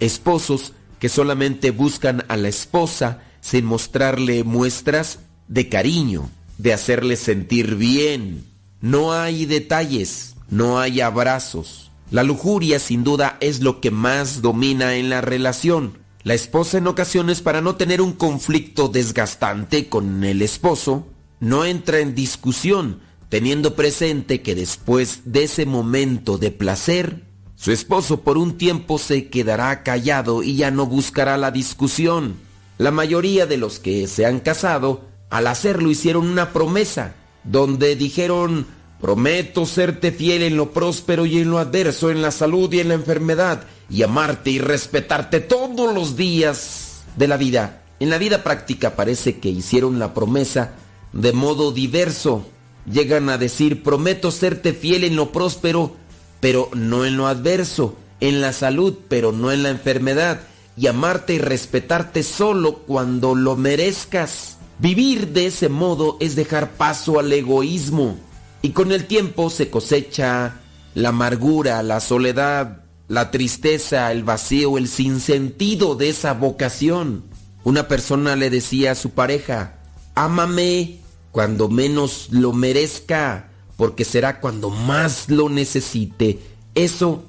[0.00, 6.28] Esposos que solamente buscan a la esposa sin mostrarle muestras de cariño,
[6.58, 8.44] de hacerle sentir bien.
[8.80, 11.90] No hay detalles, no hay abrazos.
[12.10, 15.98] La lujuria sin duda es lo que más domina en la relación.
[16.22, 21.06] La esposa en ocasiones para no tener un conflicto desgastante con el esposo,
[21.40, 27.25] no entra en discusión, teniendo presente que después de ese momento de placer,
[27.56, 32.36] su esposo por un tiempo se quedará callado y ya no buscará la discusión.
[32.76, 37.14] La mayoría de los que se han casado, al hacerlo hicieron una promesa,
[37.44, 38.66] donde dijeron,
[39.00, 42.88] prometo serte fiel en lo próspero y en lo adverso, en la salud y en
[42.88, 47.82] la enfermedad, y amarte y respetarte todos los días de la vida.
[48.00, 50.74] En la vida práctica parece que hicieron la promesa
[51.14, 52.46] de modo diverso.
[52.84, 55.96] Llegan a decir, prometo serte fiel en lo próspero,
[56.40, 60.40] pero no en lo adverso, en la salud, pero no en la enfermedad,
[60.76, 64.58] y amarte y respetarte solo cuando lo merezcas.
[64.78, 68.18] Vivir de ese modo es dejar paso al egoísmo,
[68.62, 70.60] y con el tiempo se cosecha
[70.94, 77.24] la amargura, la soledad, la tristeza, el vacío, el sinsentido de esa vocación.
[77.64, 79.78] Una persona le decía a su pareja,
[80.14, 81.00] ámame
[81.30, 86.40] cuando menos lo merezca, porque será cuando más lo necesite.
[86.74, 87.24] Eso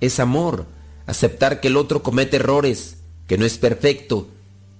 [0.00, 0.66] es amor,
[1.06, 4.28] aceptar que el otro comete errores, que no es perfecto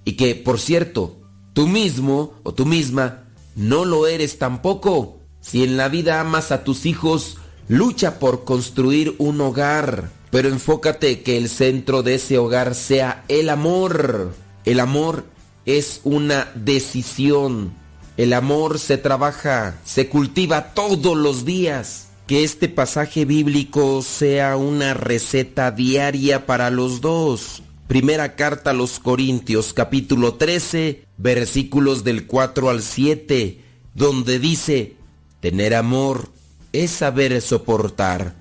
[0.05, 1.17] y que, por cierto,
[1.53, 3.25] tú mismo o tú misma
[3.55, 5.19] no lo eres tampoco.
[5.41, 7.37] Si en la vida amas a tus hijos,
[7.67, 13.49] lucha por construir un hogar, pero enfócate que el centro de ese hogar sea el
[13.49, 14.33] amor.
[14.65, 15.25] El amor
[15.65, 17.73] es una decisión.
[18.19, 22.09] El amor se trabaja, se cultiva todos los días.
[22.27, 27.63] Que este pasaje bíblico sea una receta diaria para los dos.
[27.87, 33.61] Primera carta a los Corintios capítulo 13 versículos del 4 al 7,
[33.95, 34.97] donde dice,
[35.39, 36.27] tener amor
[36.73, 38.35] es saber soportar,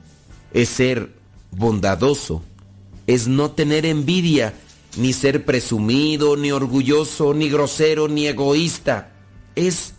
[0.52, 1.12] es ser
[1.52, 2.42] bondadoso,
[3.06, 4.54] es no tener envidia,
[4.96, 9.12] ni ser presumido, ni orgulloso, ni grosero, ni egoísta
[9.58, 9.94] es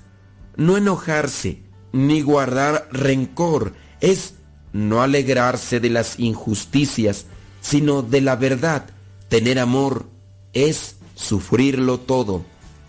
[0.55, 1.61] no enojarse
[1.91, 4.35] ni guardar rencor, es
[4.71, 7.25] no alegrarse de las injusticias,
[7.59, 8.85] sino de la verdad.
[9.27, 10.05] Tener amor
[10.53, 12.45] es sufrirlo todo,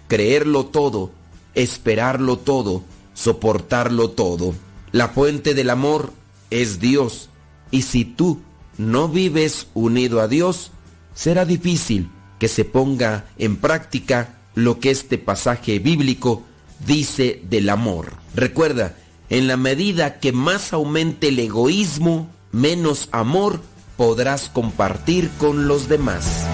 [0.07, 1.11] creerlo todo,
[1.55, 2.85] esperarlo todo,
[3.15, 4.55] soportarlo todo.
[4.93, 6.13] La fuente del amor
[6.51, 7.31] es Dios,
[7.73, 8.41] y si tú
[8.79, 10.71] no vives unido a Dios,
[11.15, 16.45] será difícil que se ponga en práctica lo que este pasaje bíblico
[16.87, 18.13] dice del amor.
[18.35, 18.95] Recuerda,
[19.29, 23.61] en la medida que más aumente el egoísmo, menos amor
[23.97, 26.47] podrás compartir con los demás.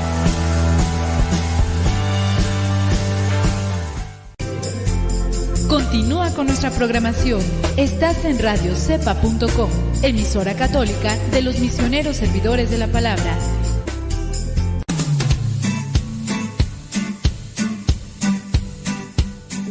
[5.69, 7.40] Continúa con nuestra programación.
[7.77, 9.70] Estás en radiocepa.com,
[10.03, 13.36] emisora católica de los misioneros servidores de la palabra.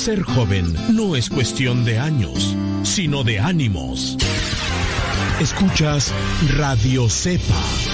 [0.00, 0.64] Ser joven
[0.96, 4.16] no es cuestión de años, sino de ánimos.
[5.42, 6.10] Escuchas
[6.56, 7.89] Radio Cepa.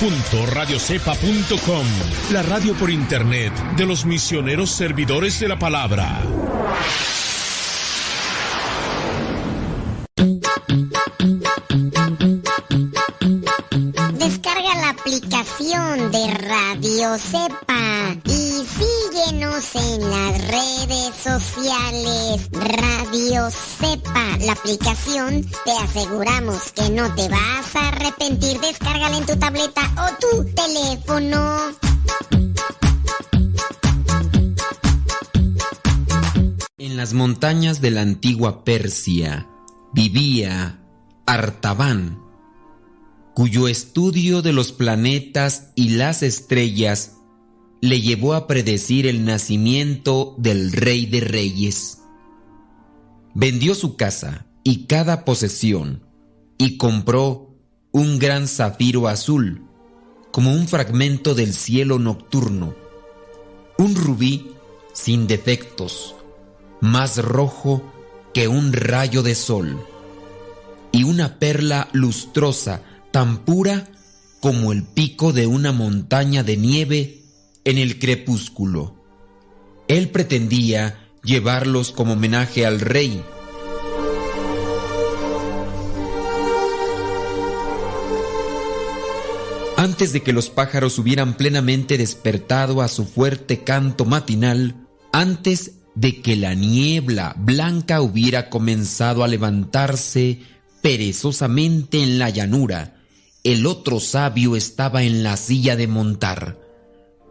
[0.00, 1.86] www.radiocepa.com,
[2.32, 6.20] la radio por internet de los misioneros servidores de la palabra.
[14.12, 22.48] Descarga la aplicación de Radio Cepa y síguenos en las redes sociales.
[22.52, 27.77] Radio Cepa, la aplicación, te aseguramos que no te vas a
[38.64, 39.48] Persia
[39.92, 40.80] vivía
[41.26, 42.22] Artaban,
[43.34, 47.16] cuyo estudio de los planetas y las estrellas
[47.80, 52.00] le llevó a predecir el nacimiento del Rey de Reyes.
[53.34, 56.02] Vendió su casa y cada posesión
[56.56, 57.54] y compró
[57.92, 59.62] un gran zafiro azul,
[60.32, 62.74] como un fragmento del cielo nocturno,
[63.78, 64.50] un rubí
[64.92, 66.16] sin defectos,
[66.80, 67.82] más rojo
[68.38, 69.84] que un rayo de sol,
[70.92, 73.88] y una perla lustrosa tan pura
[74.38, 77.24] como el pico de una montaña de nieve
[77.64, 78.94] en el crepúsculo.
[79.88, 83.24] Él pretendía llevarlos como homenaje al rey.
[89.76, 96.22] Antes de que los pájaros hubieran plenamente despertado a su fuerte canto matinal, antes de
[96.22, 100.38] que la niebla blanca hubiera comenzado a levantarse
[100.80, 103.02] perezosamente en la llanura,
[103.42, 106.56] el otro sabio estaba en la silla de montar.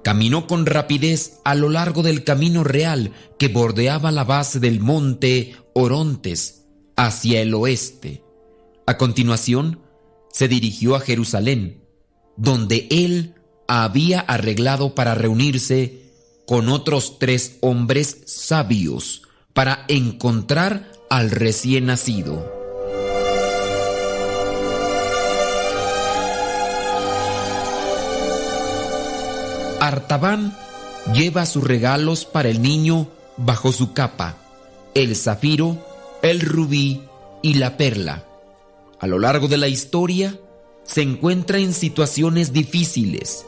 [0.03, 5.55] Caminó con rapidez a lo largo del camino real que bordeaba la base del monte
[5.73, 6.65] Orontes
[6.97, 8.21] hacia el oeste.
[8.85, 9.79] A continuación,
[10.29, 11.85] se dirigió a Jerusalén,
[12.35, 13.35] donde él
[13.69, 16.06] había arreglado para reunirse
[16.47, 22.49] con otros tres hombres sabios para encontrar al recién nacido.
[29.81, 30.57] Artaban
[31.13, 34.37] lleva sus regalos para el niño bajo su capa,
[34.93, 35.77] el zafiro,
[36.21, 37.01] el rubí
[37.41, 38.25] y la perla.
[39.01, 40.39] A lo largo de la historia,
[40.83, 43.45] se encuentra en situaciones difíciles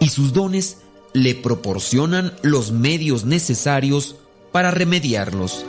[0.00, 0.81] y sus dones
[1.12, 4.16] le proporcionan los medios necesarios
[4.50, 5.64] para remediarlos.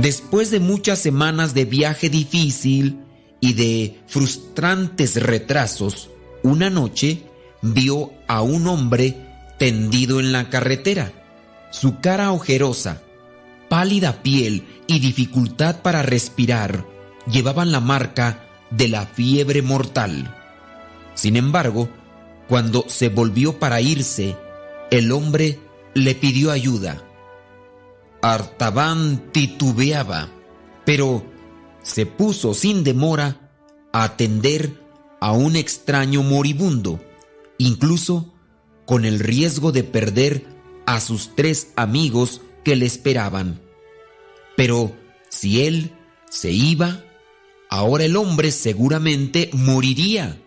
[0.00, 3.00] Después de muchas semanas de viaje difícil
[3.38, 6.08] y de frustrantes retrasos,
[6.42, 7.22] una noche
[7.60, 9.16] vio a un hombre
[9.58, 11.12] tendido en la carretera.
[11.70, 13.02] Su cara ojerosa,
[13.68, 16.84] pálida piel y dificultad para respirar
[17.30, 20.36] llevaban la marca de la fiebre mortal.
[21.14, 21.88] Sin embargo,
[22.48, 24.36] cuando se volvió para irse,
[24.90, 25.60] el hombre
[25.94, 27.04] le pidió ayuda.
[28.20, 30.28] Artaban titubeaba,
[30.84, 31.24] pero
[31.82, 33.52] se puso sin demora
[33.92, 34.82] a atender
[35.20, 36.98] a un extraño moribundo,
[37.58, 38.34] incluso
[38.86, 40.46] con el riesgo de perder
[40.84, 43.69] a sus tres amigos que le esperaban.
[44.60, 44.94] Pero
[45.30, 45.90] si él
[46.28, 47.02] se iba,
[47.70, 50.38] ahora el hombre seguramente moriría.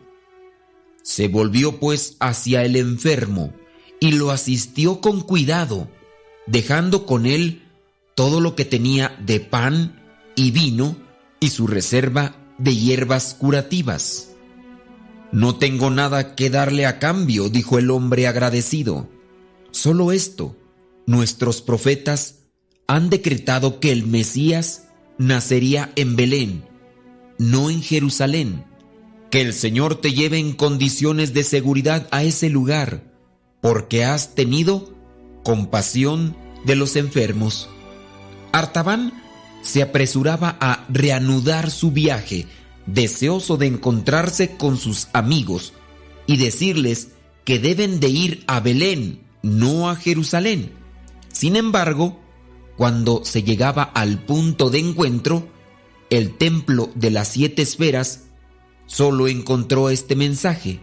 [1.02, 3.56] Se volvió pues hacia el enfermo
[4.00, 5.90] y lo asistió con cuidado,
[6.46, 7.64] dejando con él
[8.14, 10.00] todo lo que tenía de pan
[10.36, 10.96] y vino
[11.40, 14.36] y su reserva de hierbas curativas.
[15.32, 19.10] No tengo nada que darle a cambio, dijo el hombre agradecido.
[19.72, 20.56] Solo esto,
[21.08, 22.43] nuestros profetas
[22.88, 24.88] han decretado que el Mesías
[25.18, 26.66] nacería en Belén,
[27.38, 28.66] no en Jerusalén.
[29.30, 33.04] Que el Señor te lleve en condiciones de seguridad a ese lugar,
[33.62, 34.94] porque has tenido
[35.44, 36.36] compasión
[36.66, 37.68] de los enfermos.
[38.52, 39.14] Artaban
[39.64, 42.46] se apresuraba a reanudar su viaje,
[42.86, 45.74] deseoso de encontrarse con sus amigos
[46.28, 47.10] y decirles
[47.46, 50.74] que deben de ir a Belén, no a Jerusalén.
[51.32, 52.20] Sin embargo,
[52.78, 55.48] cuando se llegaba al punto de encuentro,
[56.10, 58.24] el templo de las siete esferas
[58.86, 60.80] solo encontró este mensaje.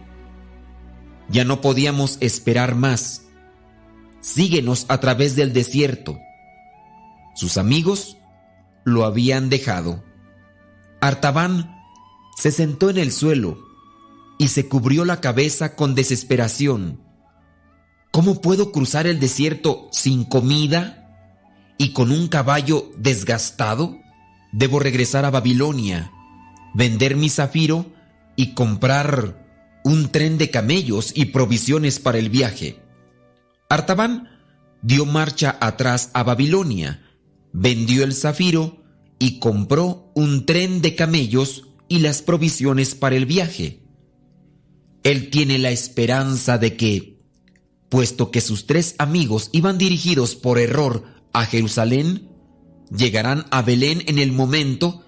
[1.29, 3.23] Ya no podíamos esperar más.
[4.21, 6.17] Síguenos a través del desierto.
[7.35, 8.17] Sus amigos
[8.83, 10.03] lo habían dejado.
[10.99, 11.77] Artaban
[12.37, 13.59] se sentó en el suelo
[14.37, 17.01] y se cubrió la cabeza con desesperación.
[18.11, 21.00] ¿Cómo puedo cruzar el desierto sin comida
[21.81, 23.97] y con un caballo desgastado?
[24.51, 26.11] Debo regresar a Babilonia,
[26.75, 27.87] vender mi zafiro
[28.35, 32.79] y comprar un tren de camellos y provisiones para el viaje.
[33.67, 34.29] Artaban
[34.83, 37.01] dio marcha atrás a Babilonia,
[37.51, 38.83] vendió el zafiro
[39.17, 43.81] y compró un tren de camellos y las provisiones para el viaje.
[45.01, 47.23] Él tiene la esperanza de que,
[47.89, 52.29] puesto que sus tres amigos iban dirigidos por error a Jerusalén,
[52.95, 55.03] llegarán a Belén en el momento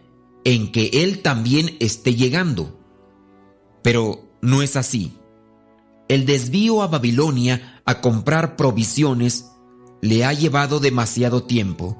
[0.45, 2.79] en que él también esté llegando.
[3.81, 5.13] Pero no es así.
[6.07, 9.45] El desvío a Babilonia a comprar provisiones
[10.01, 11.97] le ha llevado demasiado tiempo.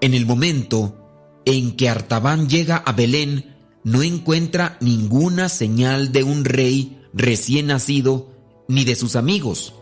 [0.00, 0.96] En el momento
[1.44, 8.34] en que Artaban llega a Belén, no encuentra ninguna señal de un rey recién nacido
[8.68, 9.74] ni de sus amigos.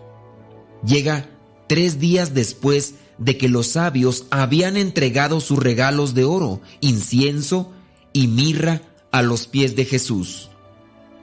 [0.84, 1.28] Llega
[1.68, 7.72] tres días después de que los sabios habían entregado sus regalos de oro, incienso
[8.12, 10.50] y mirra a los pies de Jesús.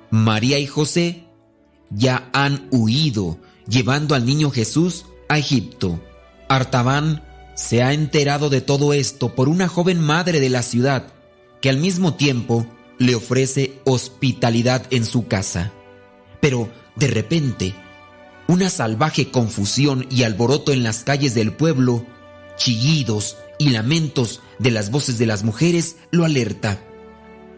[0.10, 1.24] María y José
[1.90, 3.38] ya han huido,
[3.68, 6.02] llevando al niño Jesús a Egipto.
[6.50, 7.24] Artaban
[7.56, 11.14] se ha enterado de todo esto por una joven madre de la ciudad,
[11.62, 12.66] que al mismo tiempo
[12.98, 15.72] le ofrece hospitalidad en su casa.
[16.42, 17.76] Pero, de repente,
[18.48, 22.06] una salvaje confusión y alboroto en las calles del pueblo,
[22.58, 26.82] chillidos y lamentos de las voces de las mujeres lo alerta.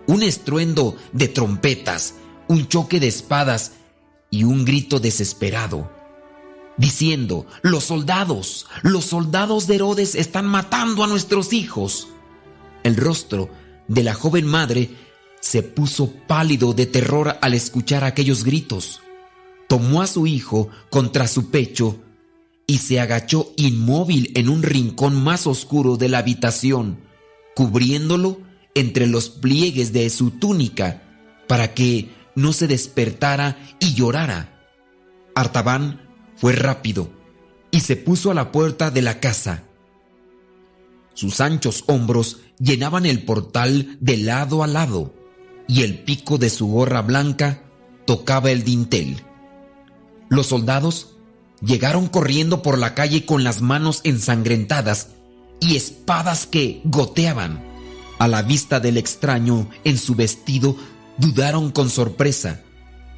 [0.08, 2.16] Un estruendo de trompetas,
[2.48, 3.74] un choque de espadas
[4.30, 5.92] y un grito desesperado,
[6.78, 12.10] diciendo, los soldados, los soldados de Herodes están matando a nuestros hijos.
[12.84, 13.50] El rostro
[13.88, 14.92] de la joven madre
[15.40, 19.02] se puso pálido de terror al escuchar aquellos gritos.
[19.68, 22.00] Tomó a su hijo contra su pecho
[22.68, 27.00] y se agachó inmóvil en un rincón más oscuro de la habitación,
[27.56, 28.40] cubriéndolo
[28.74, 31.04] entre los pliegues de su túnica
[31.48, 34.52] para que no se despertara y llorara.
[35.36, 36.02] Artaban
[36.36, 37.10] fue rápido
[37.72, 39.64] y se puso a la puerta de la casa.
[41.14, 45.14] Sus anchos hombros llenaban el portal de lado a lado
[45.68, 47.64] y el pico de su gorra blanca
[48.06, 49.25] tocaba el dintel.
[50.30, 51.16] Los soldados
[51.62, 55.10] llegaron corriendo por la calle con las manos ensangrentadas
[55.60, 57.64] y espadas que goteaban.
[58.20, 60.76] A la vista del extraño en su vestido,
[61.18, 62.62] dudaron con sorpresa.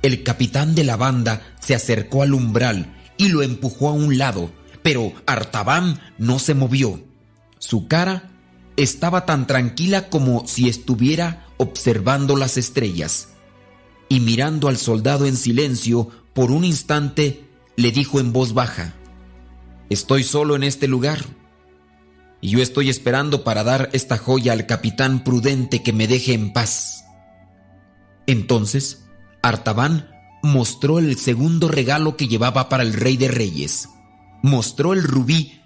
[0.02, 4.52] El capitán de la banda se acercó al umbral y lo empujó a un lado,
[4.84, 7.04] pero Artaban no se movió.
[7.60, 8.32] Su cara
[8.76, 13.30] estaba tan tranquila como si estuviera observando las estrellas.
[14.10, 18.94] Y mirando al soldado en silencio, por un instante le dijo en voz baja,
[19.90, 21.26] Estoy solo en este lugar,
[22.42, 26.54] y yo estoy esperando para dar esta joya al capitán prudente que me deje en
[26.54, 27.06] paz.
[28.28, 29.08] Entonces,
[29.42, 30.12] Artaban
[30.44, 33.90] mostró el segundo regalo que llevaba para el rey de reyes.
[34.44, 35.60] Mostró el rubí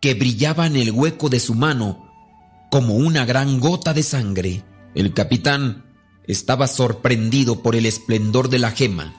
[0.00, 2.08] que brillaba en el hueco de su mano
[2.70, 4.62] como una gran gota de sangre.
[4.94, 5.84] El capitán
[6.28, 9.18] estaba sorprendido por el esplendor de la gema.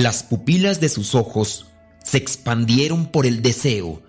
[0.00, 1.66] Las pupilas de sus ojos
[2.02, 4.02] se expandieron por el deseo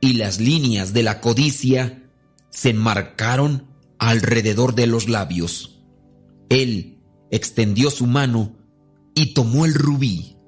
[0.00, 2.10] y las líneas de la codicia
[2.48, 3.66] se enmarcaron
[3.98, 5.82] alrededor de los labios.
[6.48, 8.56] Él extendió su mano
[9.14, 10.38] y tomó el rubí.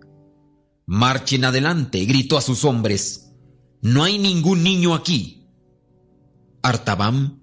[0.87, 3.35] Marchen adelante, gritó a sus hombres.
[3.83, 5.51] No hay ningún niño aquí.
[6.63, 7.43] Artabam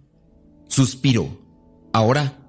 [0.67, 1.39] suspiró.
[1.93, 2.39] Ahora,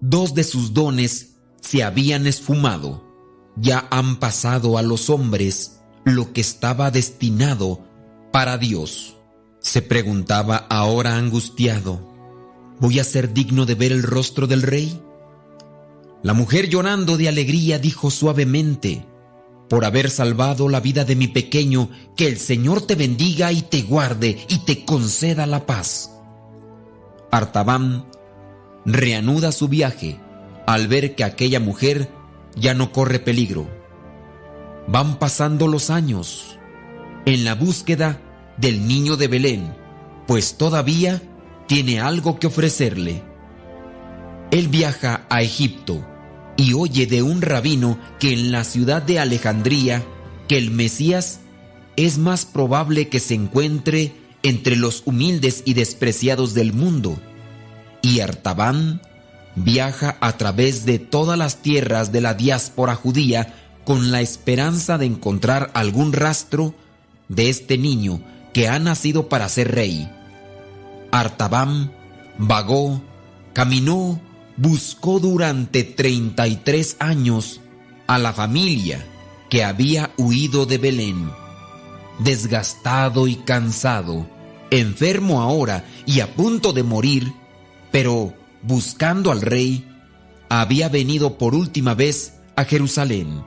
[0.00, 3.07] dos de sus dones se habían esfumado.
[3.60, 7.80] Ya han pasado a los hombres lo que estaba destinado
[8.32, 9.16] para Dios.
[9.60, 12.00] Se preguntaba ahora angustiado,
[12.78, 15.02] ¿voy a ser digno de ver el rostro del rey?
[16.22, 19.04] La mujer llorando de alegría dijo suavemente,
[19.68, 23.82] por haber salvado la vida de mi pequeño, que el Señor te bendiga y te
[23.82, 26.12] guarde y te conceda la paz.
[27.30, 28.06] Artaban
[28.86, 30.18] reanuda su viaje
[30.66, 32.08] al ver que aquella mujer
[32.56, 33.68] ya no corre peligro.
[34.86, 36.58] Van pasando los años
[37.26, 38.20] en la búsqueda
[38.56, 39.74] del niño de Belén,
[40.26, 41.22] pues todavía
[41.66, 43.22] tiene algo que ofrecerle.
[44.50, 46.06] Él viaja a Egipto
[46.56, 50.04] y oye de un rabino que en la ciudad de Alejandría
[50.48, 51.40] que el Mesías
[51.96, 54.12] es más probable que se encuentre
[54.42, 57.18] entre los humildes y despreciados del mundo.
[58.02, 59.02] Y Artaban
[59.64, 63.54] viaja a través de todas las tierras de la diáspora judía
[63.84, 66.74] con la esperanza de encontrar algún rastro
[67.28, 68.20] de este niño
[68.52, 70.10] que ha nacido para ser rey.
[71.10, 71.90] Artabam
[72.38, 73.02] vagó,
[73.52, 74.20] caminó,
[74.56, 77.60] buscó durante 33 años
[78.06, 79.04] a la familia
[79.48, 81.30] que había huido de Belén.
[82.18, 84.28] Desgastado y cansado,
[84.70, 87.32] enfermo ahora y a punto de morir,
[87.90, 89.86] pero buscando al rey,
[90.48, 93.44] había venido por última vez a Jerusalén.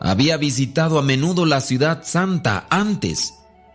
[0.00, 3.34] Había visitado a menudo la ciudad santa antes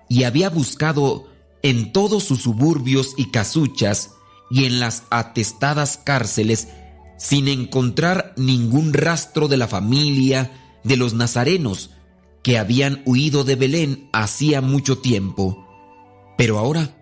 [0.09, 1.27] y había buscado
[1.63, 4.11] en todos sus suburbios y casuchas
[4.49, 6.67] y en las atestadas cárceles
[7.17, 11.91] sin encontrar ningún rastro de la familia de los nazarenos
[12.43, 15.65] que habían huido de Belén hacía mucho tiempo.
[16.37, 16.95] Pero ahora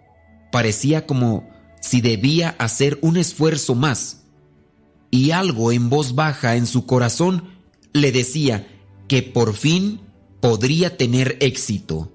[0.52, 1.48] parecía como
[1.86, 4.24] si debía hacer un esfuerzo más.
[5.12, 7.50] Y algo en voz baja en su corazón
[7.94, 8.68] le decía
[9.08, 10.02] que por fin
[10.42, 12.12] podría tener éxito.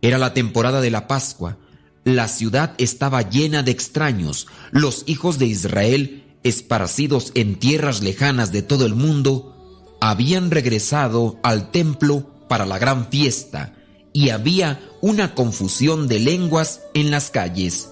[0.00, 1.58] Era la temporada de la Pascua.
[2.02, 4.48] La ciudad estaba llena de extraños.
[4.72, 11.70] Los hijos de Israel, esparcidos en tierras lejanas de todo el mundo, habían regresado al
[11.70, 13.76] templo para la gran fiesta
[14.12, 17.88] y había una confusión de lenguas en las calles.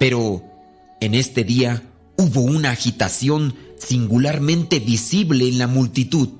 [0.00, 0.42] Pero
[1.02, 1.82] en este día
[2.16, 6.30] hubo una agitación singularmente visible en la multitud.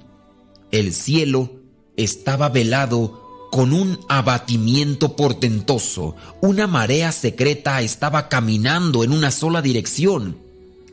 [0.70, 1.60] El cielo
[1.94, 6.16] estaba velado con un abatimiento portentoso.
[6.40, 10.38] Una marea secreta estaba caminando en una sola dirección.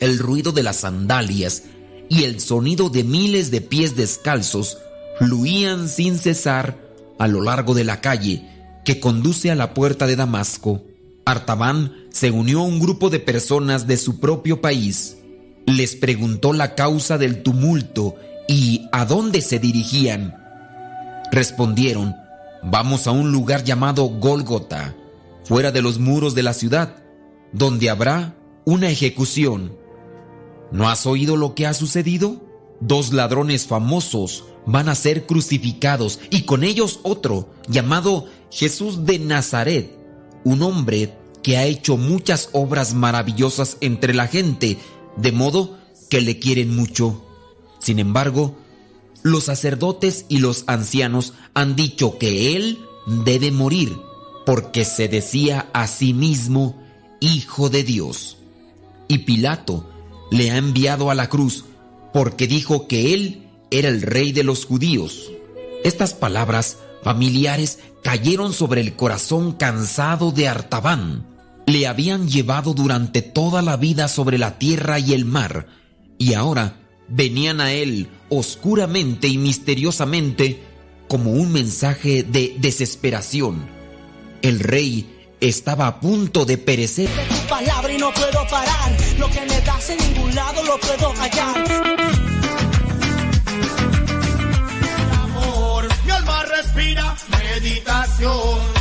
[0.02, 1.64] El ruido de las sandalias
[2.10, 4.78] y el sonido de miles de pies descalzos
[5.20, 6.78] fluían sin cesar
[7.18, 8.44] a lo largo de la calle
[8.84, 10.84] que conduce a la puerta de Damasco.
[11.24, 15.18] Artaban se unió un grupo de personas de su propio país.
[15.68, 18.16] Les preguntó la causa del tumulto
[18.48, 20.36] y a dónde se dirigían.
[21.32, 22.16] Respondieron,
[22.64, 24.96] Vamos a un lugar llamado Gólgota,
[25.44, 26.96] fuera de los muros de la ciudad,
[27.54, 28.36] donde habrá
[28.66, 29.78] una ejecución.
[30.72, 32.44] ¿No has oído lo que ha sucedido?
[32.80, 39.96] Dos ladrones famosos van a ser crucificados y con ellos otro llamado Jesús de Nazaret,
[40.44, 41.14] un hombre
[41.48, 44.78] que ha hecho muchas obras maravillosas entre la gente,
[45.16, 45.78] de modo
[46.10, 47.24] que le quieren mucho.
[47.80, 48.58] Sin embargo,
[49.24, 52.80] los sacerdotes y los ancianos han dicho que él
[53.24, 53.98] debe morir
[54.46, 56.84] porque se decía a sí mismo
[57.22, 58.40] Hijo de Dios.
[59.08, 59.90] Y Pilato
[60.30, 61.64] le ha enviado a la cruz
[62.12, 65.32] porque dijo que él era el rey de los judíos.
[65.86, 71.37] Estas palabras familiares cayeron sobre el corazón cansado de Artaban.
[71.68, 75.68] Le habían llevado durante toda la vida sobre la tierra y el mar,
[76.18, 76.78] y ahora
[77.10, 80.64] venían a él oscuramente y misteriosamente
[81.10, 83.68] como un mensaje de desesperación.
[84.42, 87.10] El rey estaba a punto de perecer.
[87.10, 88.98] tu palabra y no puedo parar.
[89.20, 91.66] Lo que me das en ningún lado lo puedo hallar.
[95.12, 95.88] amor.
[96.06, 98.77] Mi alma respira meditación.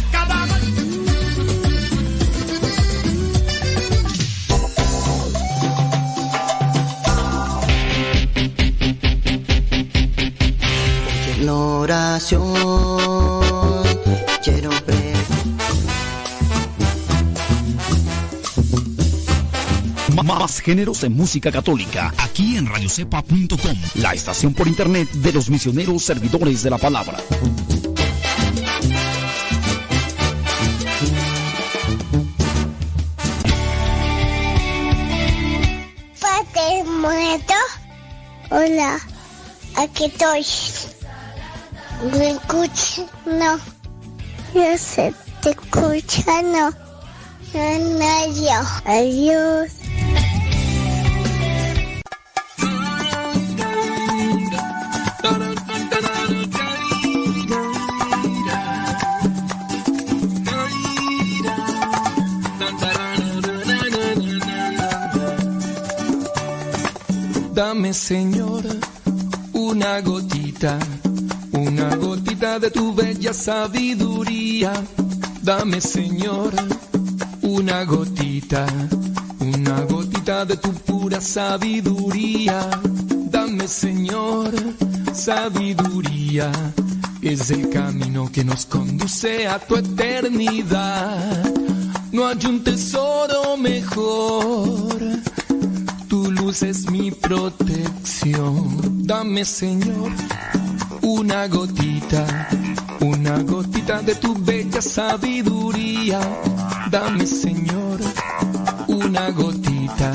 [11.46, 12.54] En oración
[14.42, 14.68] quiero
[20.24, 26.02] Más géneros en música católica, aquí en radiocepa.com, la estación por internet de los misioneros
[26.02, 27.18] servidores de la palabra.
[36.20, 37.54] Padre muerto.
[38.50, 38.98] Hola,
[39.76, 40.44] aquí estoy.
[42.02, 43.04] ¿Me escuchas?
[43.26, 43.58] No.
[44.54, 46.70] Yo sé, te escucha, no.
[47.52, 48.60] Yo.
[48.84, 49.72] Adiós.
[67.54, 68.64] Dame, Señor,
[69.54, 70.78] una gotita,
[71.76, 74.72] una gotita de tu bella sabiduría.
[75.42, 76.54] Dame, Señor,
[77.42, 78.66] una gotita,
[79.40, 82.66] una gotita de tu pura sabiduría.
[83.30, 84.52] Dame, Señor,
[85.12, 86.50] sabiduría.
[87.20, 91.44] Es el camino que nos conduce a tu eternidad.
[92.10, 94.96] No hay un tesoro mejor.
[96.08, 99.06] Tu luz es mi protección.
[99.06, 100.10] Dame, Señor,
[101.06, 102.26] una gotita,
[103.00, 106.18] una gotita de tu bella sabiduría.
[106.90, 108.00] Dame, Señor,
[108.88, 110.12] una gotita,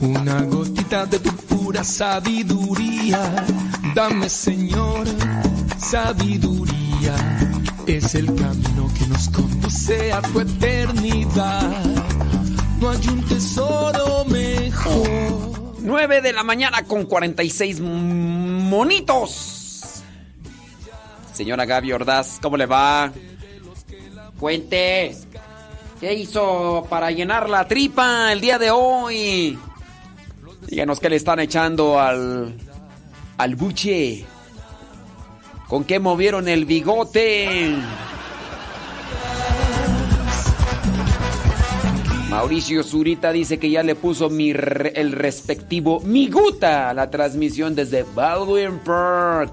[0.00, 3.18] una gotita de tu pura sabiduría.
[3.96, 5.08] Dame, Señor,
[5.76, 7.16] sabiduría.
[7.88, 11.84] Es el camino que nos conduce a tu eternidad.
[12.80, 15.72] No hay un tesoro mejor.
[15.80, 19.61] 9 de la mañana con 46 monitos.
[21.32, 23.12] Señora Gaby Ordaz, ¿cómo le va?
[24.38, 25.16] Cuente.
[26.00, 29.58] ¿Qué hizo para llenar la tripa el día de hoy?
[30.66, 32.54] Díganos qué le están echando al.
[33.38, 34.24] al buche.
[35.68, 37.76] ¿Con qué movieron el bigote?
[42.28, 47.74] Mauricio Zurita dice que ya le puso mi re- el respectivo miguta a la transmisión
[47.74, 49.52] desde Baldwin Park.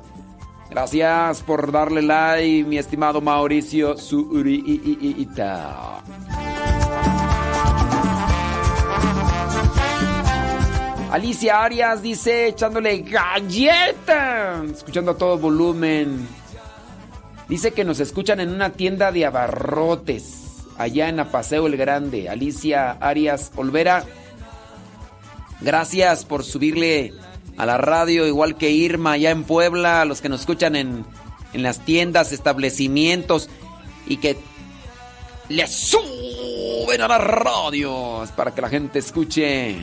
[0.70, 6.04] Gracias por darle like, mi estimado Mauricio Zurita.
[11.12, 16.28] Alicia Arias dice echándole galleta, escuchando a todo volumen.
[17.48, 22.30] Dice que nos escuchan en una tienda de abarrotes, allá en Apaseo el Grande.
[22.30, 24.04] Alicia Arias Olvera,
[25.62, 27.16] gracias por subirle
[27.60, 31.06] a la radio, igual que Irma allá en Puebla, a los que nos escuchan en,
[31.52, 33.50] en las tiendas, establecimientos
[34.08, 34.38] y que
[35.50, 39.76] le suben a la radio es para que la gente escuche.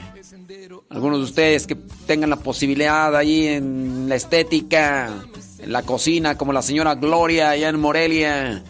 [0.88, 1.74] Algunos de ustedes que
[2.06, 5.10] tengan la posibilidad ahí en la estética,
[5.58, 8.62] en la cocina, como la señora Gloria allá en Morelia,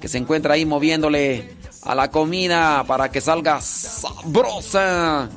[0.00, 5.28] que se encuentra ahí moviéndole a la comida para que salga sabrosa.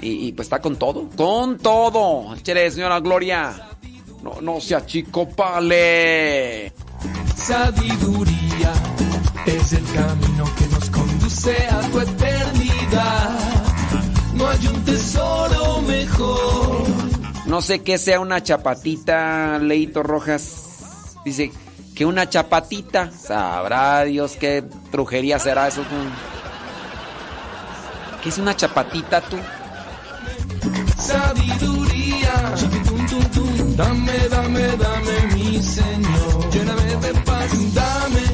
[0.00, 2.34] Y, y, pues está con todo, con todo.
[2.34, 3.68] Échale, señora Gloria.
[4.22, 6.72] No, no sea chico, pale.
[7.36, 8.72] Sabiduría
[9.46, 13.38] es el camino que nos conduce a tu eternidad.
[14.34, 16.86] No hay un tesoro mejor.
[17.46, 21.16] No sé qué sea una chapatita, Leito Rojas.
[21.24, 21.50] Dice
[21.94, 23.10] que una chapatita.
[23.10, 25.82] Sabrá Dios qué trujería será eso.
[28.22, 29.38] ¿Qué es una chapatita tú?
[30.98, 32.34] sabiduría.
[32.86, 33.76] Tum, tum, tum.
[33.76, 36.50] Dame, dame, dame, mi Señor.
[36.52, 38.24] Lléname de paz, dame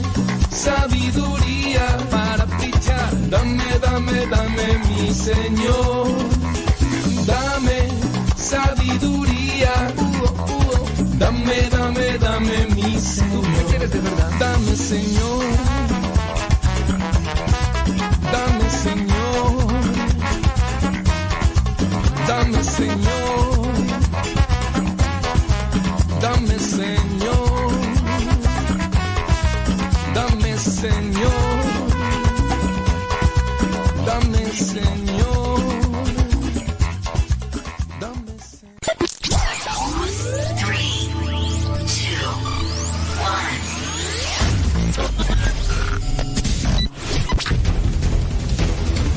[0.51, 3.11] sabiduría para pichar.
[3.31, 6.07] Dame, dame, dame, mi Señor.
[7.27, 7.79] Dame
[8.37, 9.73] sabiduría.
[11.19, 13.45] Dame, dame, dame, mi Señor.
[14.39, 15.94] Dame, Señor.
[22.75, 23.73] Dame Señor,
[26.21, 27.71] dame Señor,
[30.15, 31.33] dame Señor,
[34.07, 35.61] dame Señor,
[38.01, 38.35] dame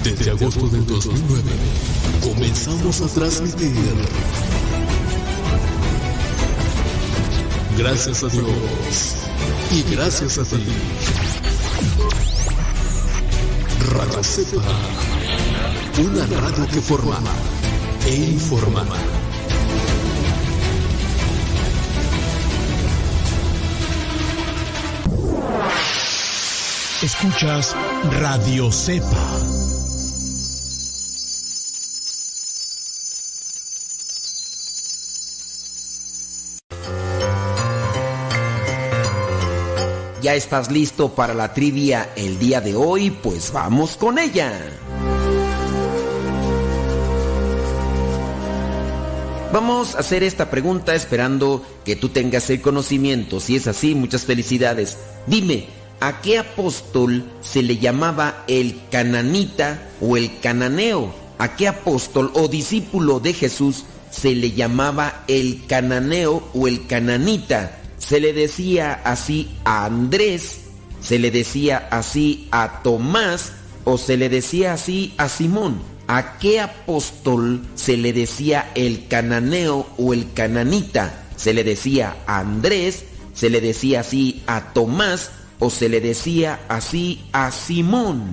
[0.03, 3.73] Desde agosto del 2009 comenzamos a transmitir.
[7.77, 9.15] Gracias a Dios
[9.71, 10.65] y gracias a ti.
[13.91, 14.61] Radio Cepa,
[15.99, 17.17] una radio que forma
[18.05, 18.85] e informa.
[27.01, 27.75] Escuchas
[28.19, 29.56] Radio Cepa.
[40.27, 43.11] ¿Ya estás listo para la trivia el día de hoy?
[43.11, 44.51] Pues vamos con ella.
[49.53, 53.39] Vamos a hacer esta pregunta esperando que tú tengas el conocimiento.
[53.39, 54.97] Si es así, muchas felicidades.
[55.27, 55.67] Dime,
[56.01, 61.13] ¿a qué apóstol se le llamaba el cananita o el cananeo?
[61.37, 67.77] ¿A qué apóstol o discípulo de Jesús se le llamaba el cananeo o el cananita?
[67.97, 70.61] Se le decía así a Andrés,
[71.01, 73.51] se le decía así a Tomás
[73.83, 75.81] o se le decía así a Simón.
[76.07, 81.25] ¿A qué apóstol se le decía el cananeo o el cananita?
[81.35, 83.03] Se le decía a Andrés,
[83.33, 88.23] se le decía así a Tomás o se le decía así a Simón.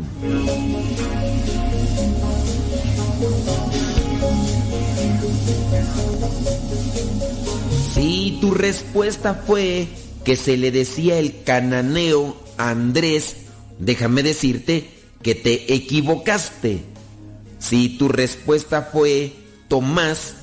[7.94, 9.86] Si tu respuesta fue
[10.24, 13.36] que se le decía el cananeo Andrés,
[13.78, 14.90] déjame decirte
[15.22, 16.80] que te equivocaste.
[17.60, 19.32] Si tu respuesta fue
[19.68, 20.34] Tomás,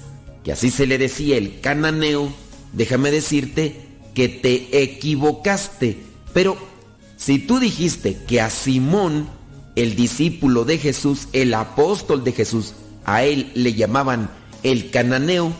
[0.45, 2.32] que así se le decía el cananeo,
[2.72, 3.76] déjame decirte
[4.14, 5.98] que te equivocaste.
[6.34, 6.57] Pero
[7.18, 9.28] si tú dijiste que a Simón,
[9.76, 14.30] el discípulo de Jesús, el apóstol de Jesús, a él le llamaban
[14.64, 15.52] el cananeo,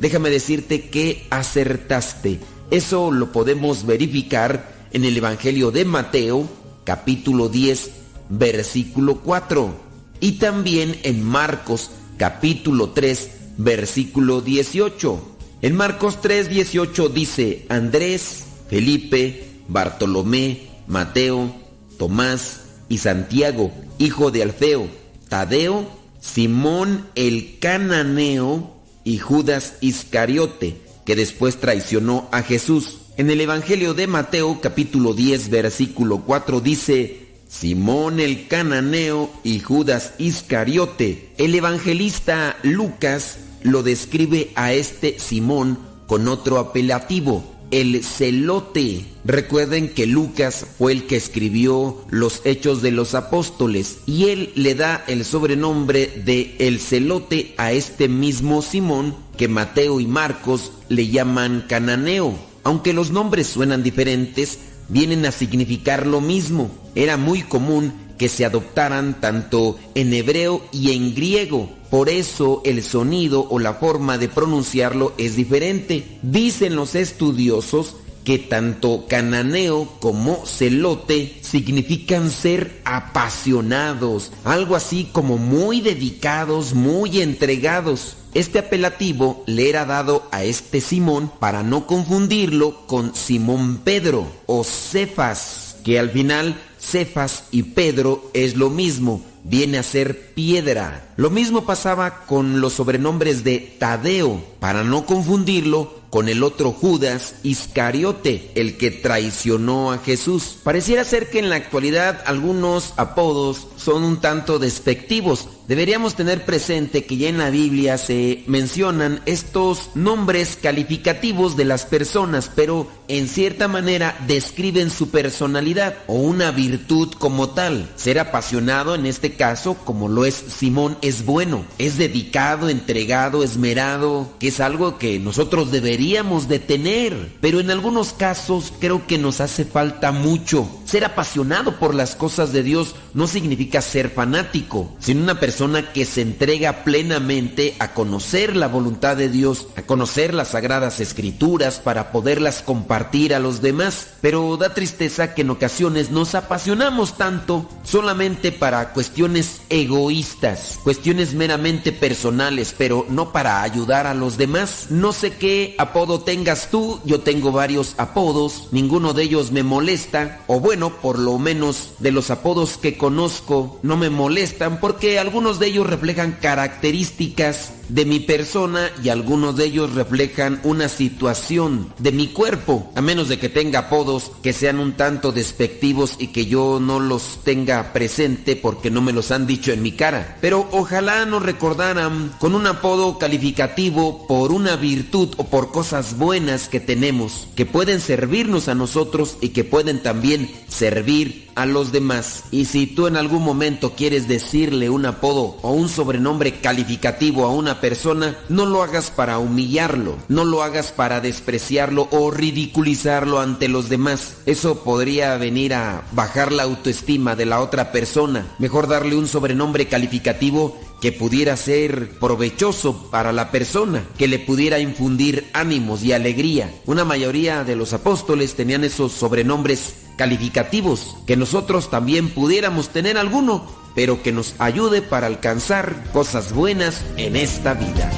[0.00, 2.40] déjame decirte que acertaste.
[2.70, 6.48] Eso lo podemos verificar en el Evangelio de Mateo,
[6.84, 7.90] capítulo 10,
[8.30, 9.74] versículo 4.
[10.20, 15.36] Y también en Marcos, capítulo 3, versículo 18.
[15.62, 21.54] En Marcos 3, 18 dice, Andrés, Felipe, Bartolomé, Mateo,
[21.98, 24.88] Tomás y Santiago, hijo de Alfeo,
[25.28, 25.86] Tadeo,
[26.20, 32.98] Simón el cananeo y Judas Iscariote, que después traicionó a Jesús.
[33.16, 40.14] En el Evangelio de Mateo capítulo 10 versículo 4 dice, Simón el cananeo y Judas
[40.18, 41.32] Iscariote.
[41.36, 49.04] El evangelista Lucas lo describe a este Simón con otro apelativo, el celote.
[49.24, 54.74] Recuerden que Lucas fue el que escribió los hechos de los apóstoles y él le
[54.74, 61.08] da el sobrenombre de el celote a este mismo Simón que Mateo y Marcos le
[61.08, 62.34] llaman cananeo.
[62.62, 66.70] Aunque los nombres suenan diferentes, vienen a significar lo mismo.
[66.94, 71.70] Era muy común que se adoptaran tanto en hebreo y en griego.
[71.90, 76.18] Por eso el sonido o la forma de pronunciarlo es diferente.
[76.22, 85.80] Dicen los estudiosos que tanto cananeo como celote significan ser apasionados, algo así como muy
[85.80, 88.16] dedicados, muy entregados.
[88.34, 94.62] Este apelativo le era dado a este Simón para no confundirlo con Simón Pedro o
[94.62, 96.56] Cefas, que al final
[96.90, 101.08] Cefas y Pedro es lo mismo, viene a ser piedra.
[101.16, 107.36] Lo mismo pasaba con los sobrenombres de Tadeo, para no confundirlo con el otro Judas
[107.44, 110.56] Iscariote, el que traicionó a Jesús.
[110.64, 115.48] Pareciera ser que en la actualidad algunos apodos son un tanto despectivos.
[115.70, 121.86] Deberíamos tener presente que ya en la Biblia se mencionan estos nombres calificativos de las
[121.86, 127.88] personas, pero en cierta manera describen su personalidad o una virtud como tal.
[127.94, 134.28] Ser apasionado en este caso, como lo es Simón, es bueno, es dedicado, entregado, esmerado,
[134.40, 139.40] que es algo que nosotros deberíamos de tener, pero en algunos casos creo que nos
[139.40, 140.68] hace falta mucho.
[140.84, 145.59] Ser apasionado por las cosas de Dios no significa ser fanático, sino una persona
[145.92, 151.80] que se entrega plenamente a conocer la voluntad de Dios, a conocer las sagradas escrituras
[151.80, 154.06] para poderlas compartir a los demás.
[154.22, 161.92] Pero da tristeza que en ocasiones nos apasionamos tanto solamente para cuestiones egoístas, cuestiones meramente
[161.92, 164.86] personales, pero no para ayudar a los demás.
[164.88, 170.40] No sé qué apodo tengas tú, yo tengo varios apodos, ninguno de ellos me molesta,
[170.46, 175.49] o bueno, por lo menos de los apodos que conozco no me molestan porque algunos
[175.58, 182.12] de ellos reflejan características de mi persona y algunos de ellos reflejan una situación de
[182.12, 186.46] mi cuerpo, a menos de que tenga apodos que sean un tanto despectivos y que
[186.46, 190.38] yo no los tenga presente porque no me los han dicho en mi cara.
[190.40, 196.68] Pero ojalá nos recordaran con un apodo calificativo por una virtud o por cosas buenas
[196.68, 202.44] que tenemos, que pueden servirnos a nosotros y que pueden también servir a los demás.
[202.50, 207.50] Y si tú en algún momento quieres decirle un apodo o un sobrenombre calificativo a
[207.50, 213.68] una persona, no lo hagas para humillarlo, no lo hagas para despreciarlo o ridiculizarlo ante
[213.68, 214.38] los demás.
[214.46, 218.46] Eso podría venir a bajar la autoestima de la otra persona.
[218.58, 224.78] Mejor darle un sobrenombre calificativo que pudiera ser provechoso para la persona, que le pudiera
[224.78, 226.70] infundir ánimos y alegría.
[226.86, 233.64] Una mayoría de los apóstoles tenían esos sobrenombres calificativos, que nosotros también pudiéramos tener alguno,
[233.94, 238.10] pero que nos ayude para alcanzar cosas buenas en esta vida.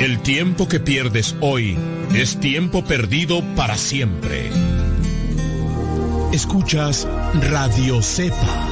[0.00, 1.78] El tiempo que pierdes hoy
[2.14, 4.50] es tiempo perdido para siempre.
[6.32, 8.68] Escuchas Radio Cepa.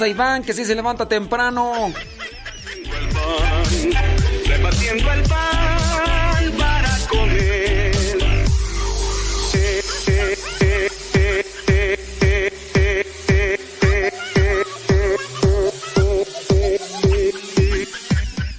[0.00, 1.92] a Iván, que sí se levanta temprano.
[4.46, 7.92] Repartiendo pan para comer.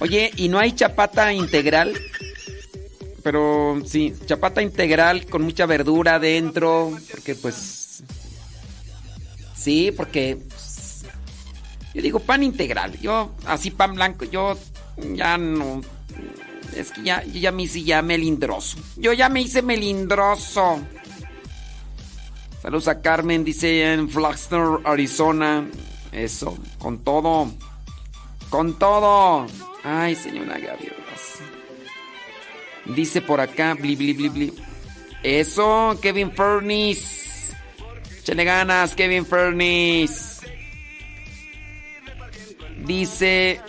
[0.00, 1.98] Oye, ¿y no hay chapata integral?
[3.22, 8.02] Pero sí, chapata integral con mucha verdura dentro, porque pues...
[9.54, 10.38] Sí, porque
[11.94, 14.56] yo digo pan integral, yo así pan blanco, yo
[15.14, 15.82] ya no...
[16.76, 18.78] Es que ya, yo ya me hice ya melindroso.
[18.96, 20.80] Yo ya me hice melindroso.
[22.62, 25.68] Saludos a Carmen, dice en Flagster, Arizona.
[26.12, 27.50] Eso, con todo.
[28.48, 29.46] Con todo.
[29.84, 31.40] Ay, señora Gaviolas.
[32.86, 34.52] Dice por acá, bli, bli, bli, bli.
[35.22, 37.54] Eso, Kevin Furnace.
[38.22, 40.31] Chele ganas, Kevin Furnace.
[42.84, 43.60] Dice.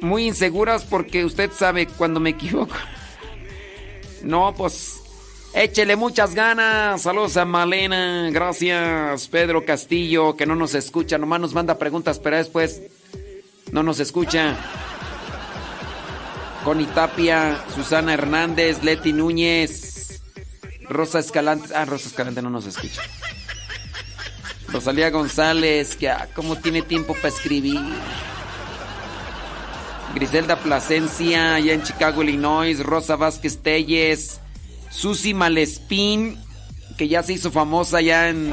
[0.00, 2.74] Muy inseguras porque usted sabe cuando me equivoco.
[4.22, 4.98] No, pues.
[5.54, 7.02] Échele muchas ganas.
[7.02, 8.30] Saludos a Malena.
[8.30, 11.18] Gracias, Pedro Castillo, que no nos escucha.
[11.18, 12.80] Nomás nos manda preguntas, pero después
[13.70, 14.56] no nos escucha.
[16.64, 20.22] Connie Tapia, Susana Hernández, Leti Núñez,
[20.88, 21.74] Rosa Escalante.
[21.74, 23.02] Ah, Rosa Escalante no nos escucha.
[24.72, 27.80] Rosalía González, que ah, cómo tiene tiempo para escribir.
[30.14, 32.80] Griselda Plasencia, allá en Chicago, Illinois.
[32.80, 34.40] Rosa Vázquez Telles.
[34.90, 36.38] Susi Malespín,
[36.96, 38.52] que ya se hizo famosa ya en...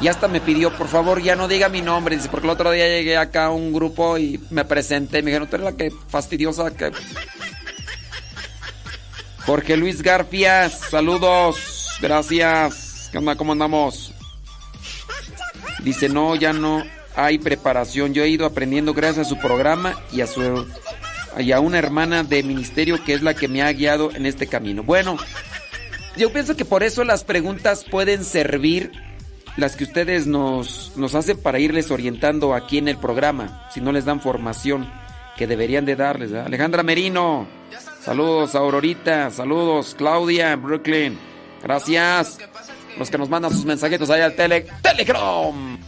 [0.00, 2.16] Y hasta me pidió, por favor, ya no diga mi nombre.
[2.16, 5.22] Dice, porque el otro día llegué acá a un grupo y me presenté.
[5.22, 6.72] Me dijeron, tú eres la que fastidiosa.
[9.46, 11.88] Jorge Luis Garfias, saludos.
[12.00, 12.81] Gracias.
[13.12, 13.36] ¿Qué onda?
[13.36, 14.14] ¿Cómo andamos?
[15.84, 16.82] Dice, no, ya no
[17.14, 18.14] hay preparación.
[18.14, 20.66] Yo he ido aprendiendo gracias a su programa y a su
[21.38, 24.46] y a una hermana de ministerio que es la que me ha guiado en este
[24.46, 24.82] camino.
[24.82, 25.18] Bueno,
[26.16, 28.92] yo pienso que por eso las preguntas pueden servir,
[29.56, 33.92] las que ustedes nos, nos hacen para irles orientando aquí en el programa, si no
[33.92, 34.90] les dan formación
[35.36, 36.32] que deberían de darles.
[36.32, 37.46] Alejandra Merino,
[38.02, 41.18] saludos Aurorita, saludos Claudia Brooklyn,
[41.62, 42.38] gracias.
[42.98, 45.78] Los que nos mandan sus mensajitos allá al tele, Telegram.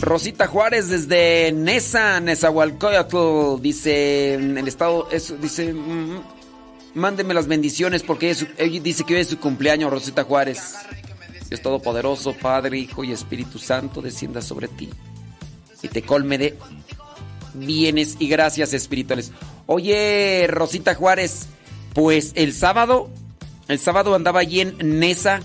[0.00, 6.20] Rosita Juárez desde Nesa, Nezahualcóyotl, dice el estado, eso, dice, mm,
[6.94, 8.34] mándeme las bendiciones porque
[8.82, 10.76] dice que hoy es su cumpleaños, Rosita Juárez.
[11.48, 14.88] Dios Todopoderoso, Padre, Hijo y Espíritu Santo, descienda sobre ti
[15.82, 16.56] y te colme de
[17.54, 19.32] bienes y gracias espirituales.
[19.66, 21.48] Oye, Rosita Juárez,
[21.92, 23.10] pues el sábado,
[23.68, 25.40] el sábado andaba allí en Nesa,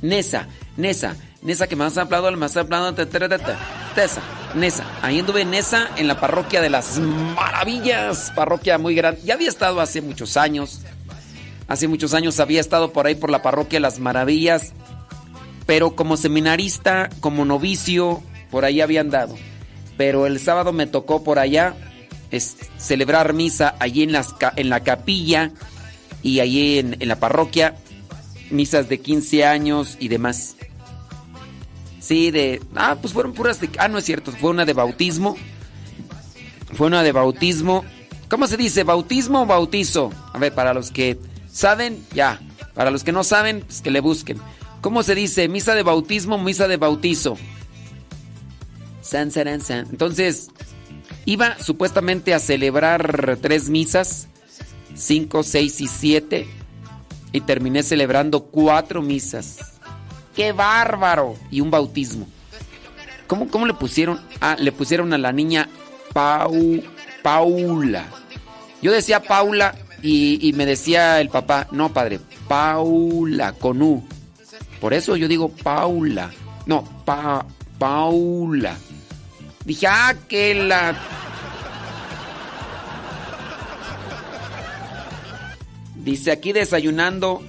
[0.00, 2.08] Nesa, Nesa, Nesa que ta, ta,
[3.06, 3.58] ta, ta,
[3.94, 4.22] Tesa,
[4.54, 4.84] Nesa.
[5.00, 9.22] Ahí anduve Nesa, en la parroquia de las maravillas, parroquia muy grande.
[9.24, 10.82] Ya había estado hace muchos años,
[11.66, 14.74] hace muchos años había estado por ahí por la parroquia de las maravillas,
[15.64, 19.34] pero como seminarista, como novicio, por ahí había andado.
[19.96, 21.74] Pero el sábado me tocó por allá
[22.76, 25.52] celebrar misa allí en, las, en la capilla
[26.22, 27.76] y allí en, en la parroquia,
[28.50, 30.56] misas de 15 años y demás.
[32.00, 32.60] Sí, de...
[32.74, 33.70] Ah, pues fueron puras de...
[33.78, 35.36] Ah, no es cierto, fue una de bautismo.
[36.72, 37.84] Fue una de bautismo.
[38.28, 38.84] ¿Cómo se dice?
[38.84, 40.10] ¿Bautismo o bautizo?
[40.32, 41.18] A ver, para los que
[41.52, 42.40] saben, ya.
[42.74, 44.38] Para los que no saben, pues que le busquen.
[44.80, 45.48] ¿Cómo se dice?
[45.48, 47.36] Misa de bautismo, misa de bautizo.
[49.02, 49.86] San, saran, san.
[49.90, 50.48] Entonces,
[51.24, 54.28] iba supuestamente a celebrar tres misas,
[54.94, 56.48] cinco, seis y siete,
[57.32, 59.79] y terminé celebrando cuatro misas.
[60.34, 61.36] ¡Qué bárbaro!
[61.50, 62.26] Y un bautismo.
[63.26, 64.20] ¿Cómo, cómo le pusieron?
[64.40, 65.68] Ah, le pusieron a la niña
[66.12, 66.82] Pau,
[67.22, 68.06] Paula.
[68.82, 74.04] Yo decía Paula y, me decía el papá, no padre, Paula con U.
[74.80, 76.30] Por eso yo digo Paula.
[76.66, 77.44] No, pa,
[77.78, 78.76] Paula.
[79.64, 80.96] Dije, ah, que la...
[85.96, 87.42] Dice aquí desayunando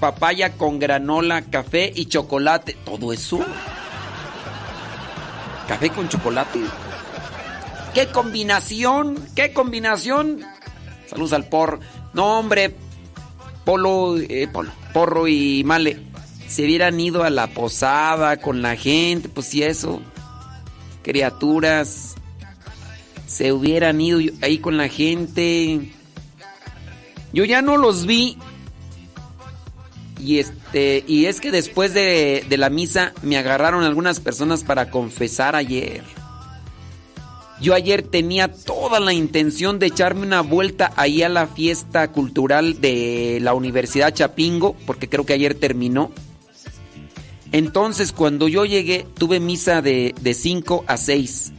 [0.00, 2.76] papaya con granola, café y chocolate.
[2.84, 3.40] Todo eso.
[5.68, 6.60] Café con chocolate.
[7.94, 9.18] ¡Qué combinación!
[9.34, 10.44] ¡Qué combinación!
[11.06, 11.80] Saludos al por.
[12.12, 12.74] No, hombre.
[13.64, 16.02] Polo, eh, Polo, Porro y Male.
[16.46, 20.00] Se hubieran ido a la posada con la gente, pues si eso.
[21.02, 22.14] Criaturas.
[23.26, 25.90] Se hubieran ido ahí con la gente.
[27.32, 28.38] Yo ya no los vi.
[30.18, 34.90] Y este, y es que después de, de la misa me agarraron algunas personas para
[34.90, 36.02] confesar ayer.
[37.60, 42.80] Yo ayer tenía toda la intención de echarme una vuelta ahí a la fiesta cultural
[42.80, 46.10] de la Universidad Chapingo, porque creo que ayer terminó.
[47.52, 51.52] Entonces, cuando yo llegué, tuve misa de 5 a 6.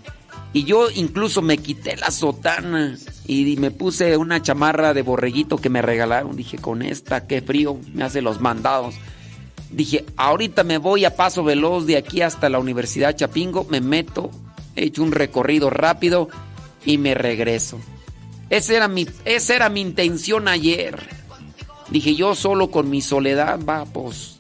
[0.53, 2.97] Y yo incluso me quité la sotana
[3.27, 6.37] y me puse una chamarra de borreguito que me regalaron.
[6.37, 8.95] Dije, con esta, qué frío, me hace los mandados.
[9.69, 14.31] Dije, ahorita me voy a paso veloz de aquí hasta la Universidad Chapingo, me meto,
[14.77, 16.29] he hecho un recorrido rápido
[16.85, 17.77] y me regreso.
[18.49, 21.09] Esa era mi, esa era mi intención ayer.
[21.89, 24.39] Dije, yo solo con mi soledad, va, pues.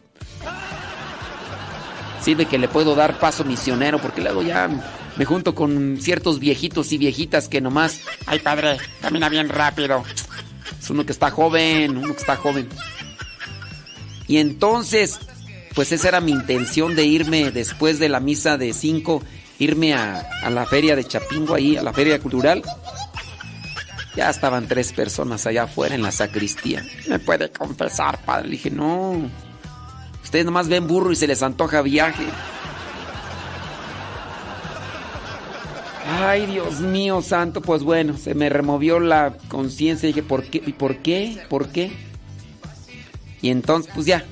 [2.21, 4.69] Sirve que le puedo dar paso misionero, porque luego ya
[5.17, 8.01] me junto con ciertos viejitos y viejitas que nomás.
[8.25, 10.03] Ay, padre, camina bien rápido.
[10.79, 12.69] Es uno que está joven, uno que está joven.
[14.27, 15.19] Y entonces,
[15.73, 19.23] pues esa era mi intención de irme después de la misa de 5,
[19.59, 22.61] irme a, a la feria de Chapingo, ahí, a la feria cultural.
[24.15, 26.83] Ya estaban tres personas allá afuera en la sacristía.
[27.07, 28.45] Me puede confesar, padre.
[28.45, 29.29] Le dije, no.
[30.23, 32.25] Ustedes nomás ven burro y se les antoja viaje.
[36.09, 40.63] Ay, Dios mío santo, pues bueno, se me removió la conciencia y dije, ¿por qué?
[40.65, 41.37] ¿Y por qué?
[41.49, 41.91] ¿Por qué?
[43.41, 44.23] Y entonces, pues ya,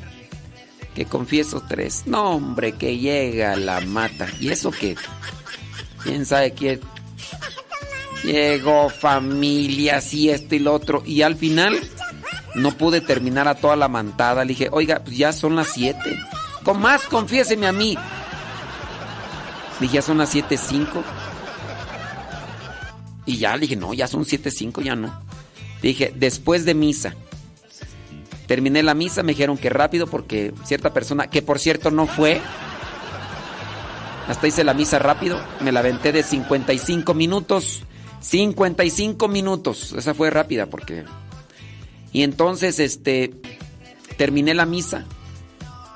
[0.95, 2.03] que confieso tres.
[2.05, 4.27] No, hombre, que llega la mata.
[4.39, 4.95] ¿Y eso qué?
[6.01, 6.79] ¿Quién sabe quién?
[8.23, 11.03] Llegó familias y esto y lo otro.
[11.05, 11.77] Y al final
[12.55, 14.45] no pude terminar a toda la mantada.
[14.45, 16.17] Le dije, oiga, pues ya son las siete.
[16.63, 17.97] Con más, confiéseme a mí.
[19.79, 21.03] Dije, ya son las siete cinco.
[23.25, 25.19] Y ya le dije, no, ya son siete cinco, ya no.
[25.81, 27.15] Dije, después de misa.
[28.47, 32.39] Terminé la misa, me dijeron que rápido porque cierta persona, que por cierto no fue,
[34.27, 37.81] hasta hice la misa rápido, me la aventé de 55 minutos.
[38.21, 41.03] 55 minutos, esa fue rápida porque...
[42.11, 43.33] Y entonces, este,
[44.17, 45.05] terminé la misa.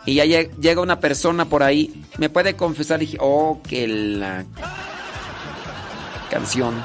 [0.06, 4.46] Y ya lleg- llega una persona por ahí, me puede confesar, dije, oh, que la
[6.30, 6.76] canción.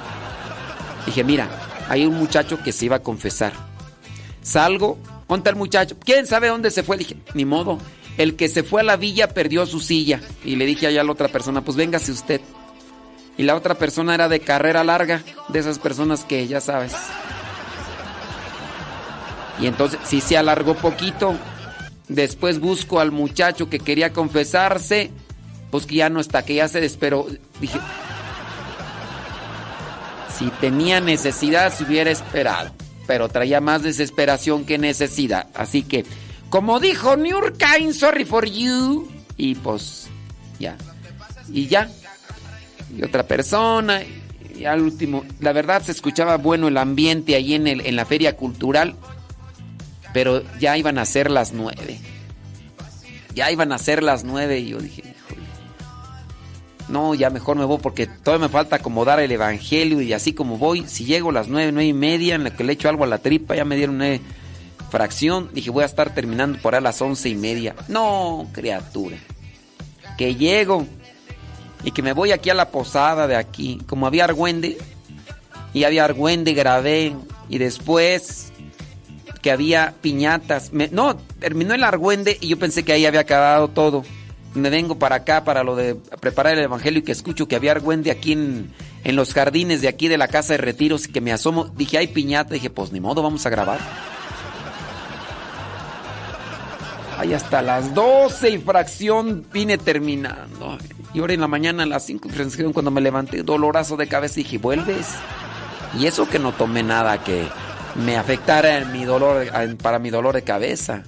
[1.07, 1.49] Dije, mira,
[1.89, 3.53] hay un muchacho que se iba a confesar.
[4.43, 4.99] Salgo,
[5.29, 5.97] ¿dónde el muchacho?
[5.99, 6.97] ¿Quién sabe dónde se fue?
[6.97, 7.79] Dije, ni modo.
[8.17, 10.21] El que se fue a la villa perdió su silla.
[10.45, 12.41] Y le dije allá a la otra persona, pues véngase usted.
[13.37, 16.95] Y la otra persona era de carrera larga, de esas personas que ya sabes.
[19.61, 21.35] Y entonces, sí se alargó poquito.
[22.09, 25.11] Después busco al muchacho que quería confesarse,
[25.71, 27.27] pues que ya no está, que ya se desesperó.
[27.61, 27.79] Dije,
[30.37, 32.73] si tenía necesidad, se hubiera esperado.
[33.07, 35.49] Pero traía más desesperación que necesidad.
[35.55, 36.05] Así que,
[36.51, 39.09] como dijo Niurka, I'm sorry for you.
[39.37, 40.07] Y pues,
[40.59, 40.77] ya.
[41.53, 41.91] Y ya.
[42.97, 44.03] Y otra persona.
[44.57, 48.05] Y al último, la verdad se escuchaba bueno el ambiente ahí en, el, en la
[48.05, 48.97] feria cultural.
[50.13, 52.01] Pero ya iban a ser las nueve.
[53.35, 54.61] Ya iban a ser las nueve.
[54.61, 55.14] Y yo dije.
[56.89, 60.59] No, ya mejor me voy porque todavía me falta acomodar el evangelio y así como
[60.59, 63.05] voy, si llego a las nueve, nueve y media, en la que le echo algo
[63.05, 64.19] a la tripa, ya me dieron una
[64.91, 67.75] fracción, dije voy a estar terminando por a las once y media.
[67.89, 69.17] No, criatura.
[70.19, 70.87] Que llego
[71.83, 73.81] y que me voy aquí a la posada de aquí.
[73.87, 74.79] Como había argüende,
[75.73, 77.17] y había argüende, grabé,
[77.49, 78.53] y después
[79.43, 80.73] que había piñatas.
[80.73, 84.05] Me- no, terminó el argüende y yo pensé que ahí había acabado todo.
[84.55, 87.73] Me vengo para acá para lo de preparar el evangelio y que escucho que había
[87.73, 88.71] argüende aquí en,
[89.03, 91.65] en los jardines de aquí de la casa de retiros y que me asomo.
[91.65, 92.55] Dije, hay piñata.
[92.55, 93.81] Dije, pues ni modo, vamos a grabar.
[97.19, 100.79] Ay, hasta las 12 y fracción vine terminando.
[101.13, 104.09] Y ahora en la mañana a las 5 y fracción cuando me levanté, dolorazo de
[104.09, 105.07] cabeza, dije, ¿vuelves?
[105.99, 107.47] Y eso que no tomé nada que
[107.95, 109.47] me afectara en mi dolor,
[109.81, 111.05] para mi dolor de cabeza.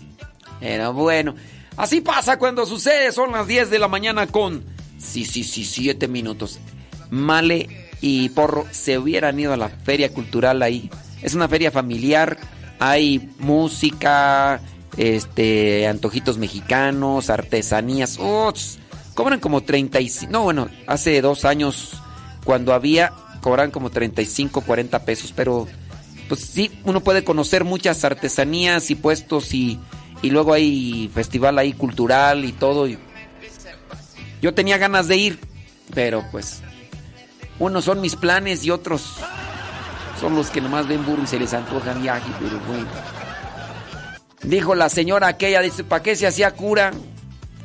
[0.60, 1.34] Pero bueno,
[1.76, 3.12] así pasa cuando sucede.
[3.12, 4.64] Son las 10 de la mañana con...
[4.98, 6.58] Sí, sí, sí, 7 minutos.
[7.10, 10.90] Male y Porro se hubieran ido a la feria cultural ahí.
[11.22, 12.38] Es una feria familiar.
[12.78, 14.60] Hay música,
[14.96, 18.18] este, antojitos mexicanos, artesanías.
[18.18, 18.78] ¡Uts!
[19.14, 20.30] Cobran como 35.
[20.30, 21.92] No, bueno, hace dos años
[22.44, 25.32] cuando había, cobran como 35, 40 pesos.
[25.34, 25.66] Pero,
[26.28, 29.80] pues sí, uno puede conocer muchas artesanías y puestos y,
[30.26, 32.86] y luego hay festival ahí cultural y todo.
[32.88, 32.98] y-
[34.42, 35.38] yo tenía ganas de ir,
[35.94, 36.60] pero pues
[37.58, 39.16] unos son mis planes y otros
[40.20, 42.86] Son los que nomás ven burro y se les antoja viaje, pero bueno.
[44.42, 46.92] Dijo la señora aquella, dice, ¿para qué se hacía cura?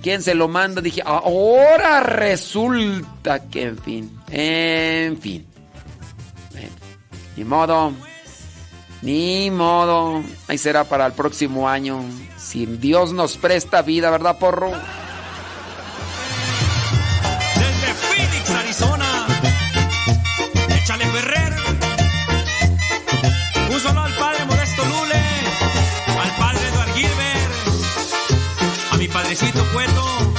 [0.04, 0.82] ¿Quién se lo manda?
[0.82, 5.46] Dije, ahora resulta que, en fin, en fin.
[6.52, 6.68] Bueno,
[7.38, 7.94] ni modo,
[9.02, 10.24] ni modo.
[10.48, 12.04] Ahí será para el próximo año.
[12.38, 14.72] Si Dios nos presta vida, ¿verdad, porro?
[17.56, 19.28] Desde Phoenix, Arizona.
[20.76, 21.56] Échale Ferrer.
[23.72, 25.24] Un solo al padre Modesto Lule.
[26.22, 27.52] Al padre Eduard Gilbert.
[28.92, 30.31] A mi padrecito Cueto.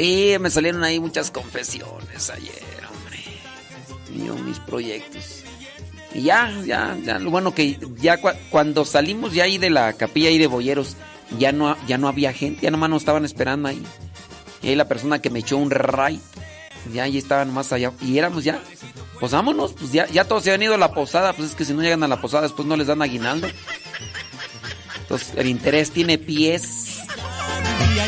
[0.00, 3.22] Sí, me salieron ahí muchas confesiones ayer, hombre.
[4.26, 5.42] Yo, mis proyectos.
[6.14, 9.92] Y ya, ya, ya, lo bueno que ya cua- cuando salimos ya ahí de la
[9.92, 10.96] capilla ahí de Boyeros,
[11.38, 13.82] ya no, ya no había gente, ya nomás nos estaban esperando ahí.
[14.62, 16.18] Y ahí la persona que me echó un ray,
[16.94, 17.92] ya ahí estaban más allá.
[18.00, 18.58] Y éramos ya,
[19.20, 21.66] pues vámonos, pues ya, ya todos se han ido a la posada, pues es que
[21.66, 23.48] si no llegan a la posada después no les dan aguinaldo.
[25.02, 27.00] Entonces el interés tiene pies.
[27.86, 28.06] Vivía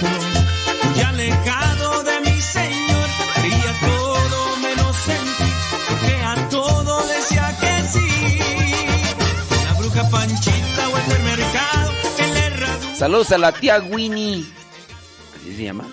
[13.02, 14.44] Saludos a la tía Winnie.
[15.34, 15.84] ¿Así se llama?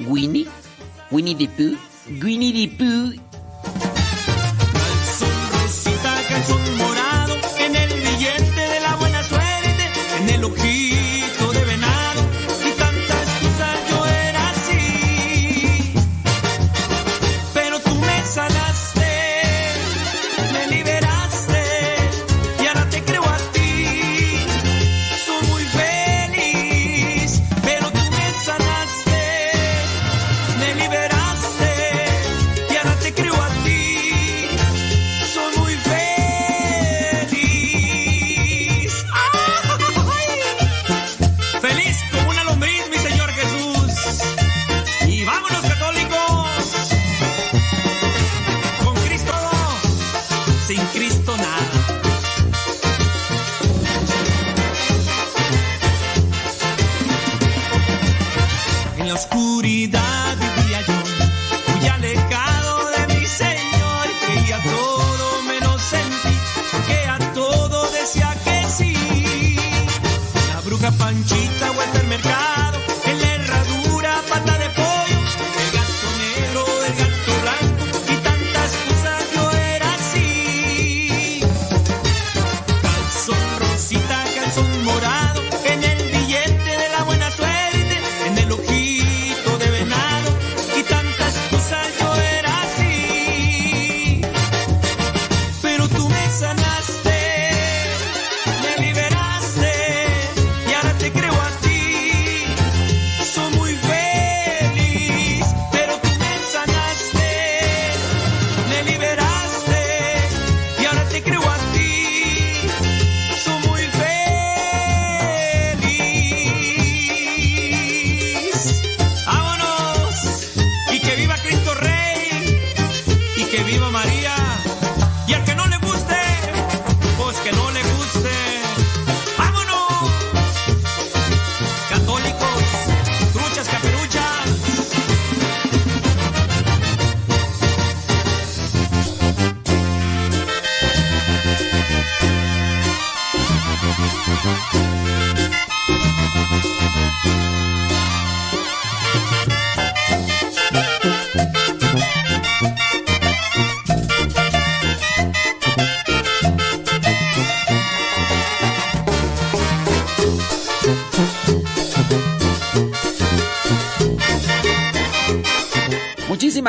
[0.00, 0.48] Winnie.
[1.12, 1.78] Winnie the Pooh.
[2.20, 3.12] Winnie the Pooh.
[5.52, 9.86] Rosita calzón morado en el billete de la buena suerte,
[10.18, 10.67] en el ojito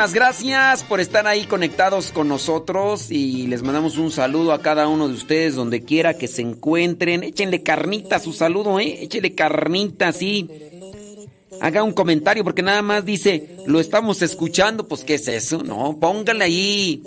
[0.00, 4.88] Muchísimas gracias por estar ahí conectados con nosotros y les mandamos un saludo a cada
[4.88, 7.22] uno de ustedes donde quiera que se encuentren.
[7.22, 9.02] Échenle carnita su saludo, ¿eh?
[9.02, 10.48] Échenle carnita, sí.
[11.60, 15.62] Haga un comentario porque nada más dice, lo estamos escuchando, pues ¿qué es eso?
[15.62, 17.02] No, póngale ahí.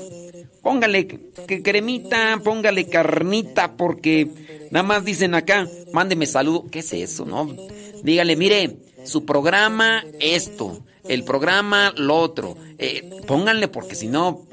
[0.61, 4.29] Póngale que cremita, póngale carnita, porque
[4.69, 6.67] nada más dicen acá, mándeme saludo.
[6.69, 7.57] ¿Qué es eso, no?
[8.03, 12.57] Dígale, mire, su programa esto, el programa lo otro.
[12.77, 14.45] Eh, pónganle porque si no...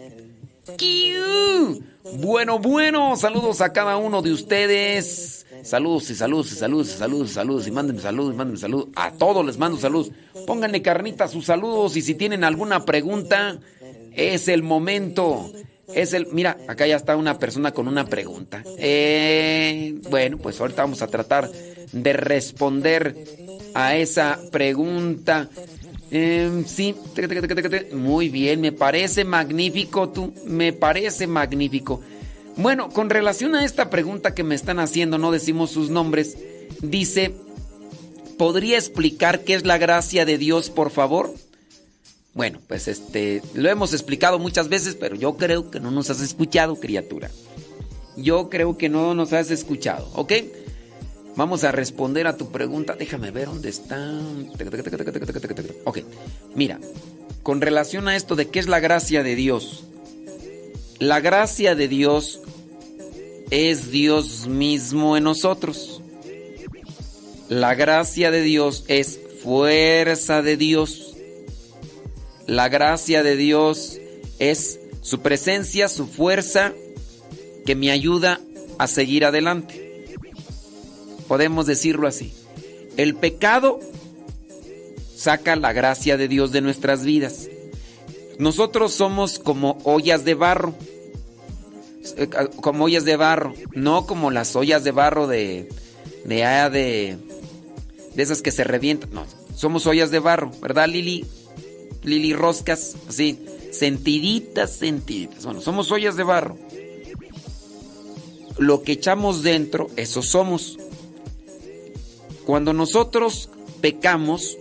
[2.15, 5.47] Bueno, bueno, saludos a cada uno de ustedes.
[5.63, 8.89] Saludos y saludos y saludos y saludos y saludos y mándenme saludos mándenme saludos.
[8.97, 10.11] A todos les mando saludos.
[10.47, 13.59] Pónganle carnita sus saludos y si tienen alguna pregunta,
[14.13, 15.51] es el momento.
[15.95, 18.63] Es el, mira, acá ya está una persona con una pregunta.
[18.79, 21.51] Eh, bueno, pues ahorita vamos a tratar
[21.93, 23.17] de responder
[23.75, 25.49] a esa pregunta.
[26.11, 26.95] Eh, sí,
[27.93, 32.01] muy bien, me parece magnífico tú, me parece magnífico.
[32.57, 36.37] Bueno, con relación a esta pregunta que me están haciendo, no decimos sus nombres,
[36.83, 37.35] dice,
[38.37, 41.33] ¿podría explicar qué es la gracia de Dios, por favor?
[42.35, 46.21] Bueno, pues este, lo hemos explicado muchas veces, pero yo creo que no nos has
[46.21, 47.31] escuchado, criatura.
[48.17, 50.33] Yo creo que no nos has escuchado, ¿ok?
[51.37, 52.95] Vamos a responder a tu pregunta.
[52.95, 54.21] Déjame ver dónde está.
[55.85, 55.99] Ok,
[56.55, 56.79] mira,
[57.43, 59.85] con relación a esto de qué es la gracia de Dios.
[60.99, 62.41] La gracia de Dios
[63.51, 66.03] es Dios mismo en nosotros.
[67.49, 71.17] La gracia de Dios es fuerza de Dios.
[72.47, 73.99] La gracia de Dios
[74.39, 76.73] es su presencia, su fuerza
[77.65, 78.41] que me ayuda
[78.79, 79.90] a seguir adelante.
[81.31, 82.33] Podemos decirlo así.
[82.97, 83.79] El pecado
[85.15, 87.49] saca la gracia de Dios de nuestras vidas.
[88.41, 90.75] Nosotros somos como ollas de barro.
[92.17, 92.29] Eh,
[92.61, 93.55] Como ollas de barro.
[93.73, 95.69] No como las ollas de barro de.
[96.25, 97.17] de, de,
[98.13, 99.11] de esas que se revientan.
[99.13, 99.25] No,
[99.55, 101.25] somos ollas de barro, ¿verdad, Lili?
[102.03, 103.39] Lili Roscas, así.
[103.71, 105.45] Sentiditas, sentiditas.
[105.45, 106.59] Bueno, somos ollas de barro.
[108.59, 110.77] Lo que echamos dentro, eso somos.
[112.51, 113.49] Cuando nosotros
[113.81, 114.59] pecamos,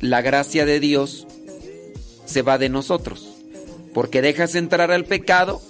[0.00, 1.26] la gracia de Dios
[2.26, 3.26] se va de nosotros.
[3.92, 5.60] Porque dejas entrar al pecado,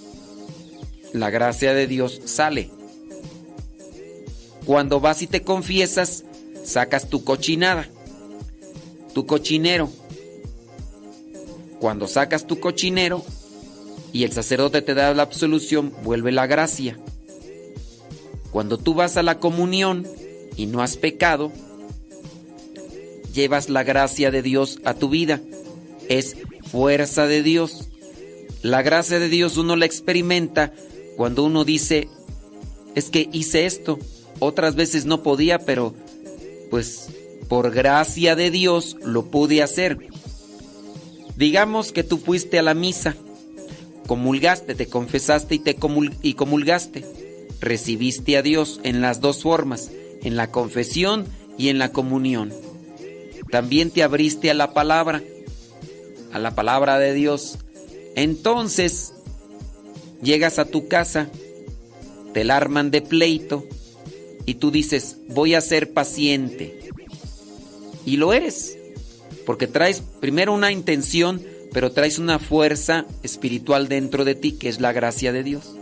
[1.11, 2.69] la gracia de Dios sale.
[4.67, 6.23] Cuando vas y te confiesas,
[6.63, 7.89] sacas tu cochinada,
[9.15, 9.89] tu cochinero.
[11.79, 13.25] Cuando sacas tu cochinero
[14.11, 16.99] y el sacerdote te da la absolución, vuelve la gracia.
[18.51, 20.05] Cuando tú vas a la comunión
[20.55, 21.51] y no has pecado,
[23.33, 25.41] llevas la gracia de Dios a tu vida.
[26.09, 26.37] Es
[26.71, 27.89] fuerza de Dios.
[28.61, 30.73] La gracia de Dios uno la experimenta
[31.17, 32.07] cuando uno dice,
[32.95, 33.99] es que hice esto,
[34.39, 35.93] otras veces no podía, pero
[36.69, 37.09] pues
[37.47, 39.97] por gracia de Dios lo pude hacer.
[41.35, 43.15] Digamos que tú fuiste a la misa,
[44.07, 45.77] comulgaste, te confesaste y te
[46.21, 47.05] y comulgaste.
[47.59, 49.91] Recibiste a Dios en las dos formas,
[50.23, 51.25] en la confesión
[51.57, 52.53] y en la comunión.
[53.51, 55.21] También te abriste a la palabra,
[56.31, 57.59] a la palabra de Dios.
[58.15, 59.13] Entonces,
[60.21, 61.29] llegas a tu casa,
[62.33, 63.67] te la arman de pleito
[64.45, 66.89] y tú dices, voy a ser paciente.
[68.05, 68.77] Y lo eres,
[69.45, 71.41] porque traes primero una intención,
[71.71, 75.75] pero traes una fuerza espiritual dentro de ti que es la gracia de Dios.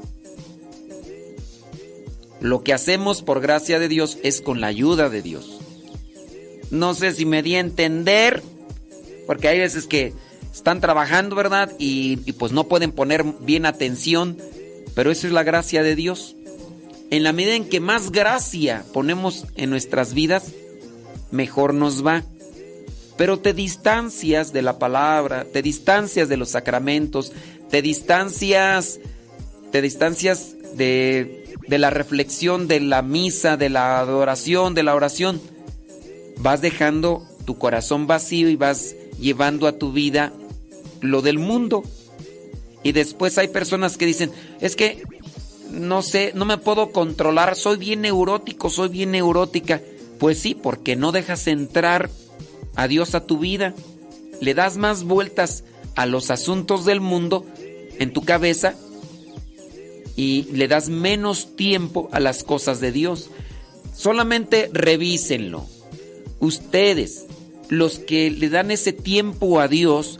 [2.41, 5.59] Lo que hacemos por gracia de Dios es con la ayuda de Dios.
[6.71, 8.41] No sé si me di a entender,
[9.27, 10.13] porque hay veces que
[10.51, 11.71] están trabajando, ¿verdad?
[11.77, 14.37] Y, pues no pueden poner bien atención,
[14.95, 16.35] pero eso es la gracia de Dios.
[17.11, 20.51] En la medida en que más gracia ponemos en nuestras vidas,
[21.29, 22.23] mejor nos va.
[23.17, 27.33] Pero te distancias de la palabra, te distancias de los sacramentos,
[27.69, 28.99] te distancias,
[29.71, 35.41] te distancias de, de la reflexión, de la misa, de la adoración, de la oración.
[36.37, 40.33] Vas dejando tu corazón vacío y vas llevando a tu vida
[41.01, 41.83] lo del mundo.
[42.83, 45.03] Y después hay personas que dicen, es que
[45.69, 49.81] no sé, no me puedo controlar, soy bien neurótico, soy bien neurótica.
[50.19, 52.09] Pues sí, porque no dejas entrar
[52.75, 53.73] a Dios a tu vida.
[54.39, 55.63] Le das más vueltas
[55.95, 57.45] a los asuntos del mundo
[57.99, 58.75] en tu cabeza
[60.21, 63.31] y le das menos tiempo a las cosas de Dios.
[63.95, 65.65] Solamente revísenlo.
[66.39, 67.25] Ustedes,
[67.69, 70.19] los que le dan ese tiempo a Dios,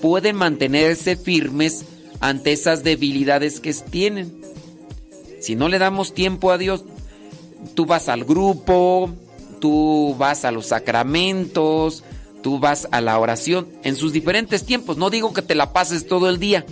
[0.00, 1.84] pueden mantenerse firmes
[2.20, 4.40] ante esas debilidades que tienen.
[5.40, 6.84] Si no le damos tiempo a Dios,
[7.74, 9.10] tú vas al grupo,
[9.58, 12.04] tú vas a los sacramentos,
[12.40, 14.96] tú vas a la oración en sus diferentes tiempos.
[14.96, 16.64] No digo que te la pases todo el día,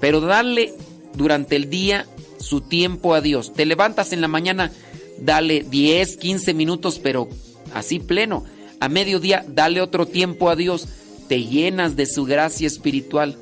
[0.00, 0.72] pero dale
[1.16, 2.06] durante el día
[2.44, 3.52] su tiempo a Dios.
[3.52, 4.70] Te levantas en la mañana,
[5.18, 7.28] dale 10, 15 minutos, pero
[7.72, 8.44] así pleno.
[8.80, 10.86] A mediodía, dale otro tiempo a Dios.
[11.28, 13.36] Te llenas de su gracia espiritual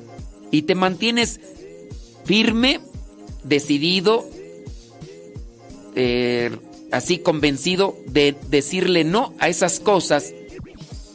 [0.51, 1.39] y te mantienes
[2.25, 2.79] firme,
[3.43, 4.25] decidido,
[5.95, 6.51] eh,
[6.91, 10.33] así convencido de decirle no a esas cosas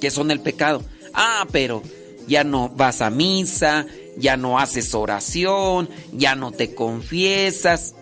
[0.01, 0.83] que son el pecado.
[1.15, 1.83] Ah, pero
[2.27, 3.87] ya no vas a misa,
[4.19, 7.95] ya no haces oración, ya no te confiesas.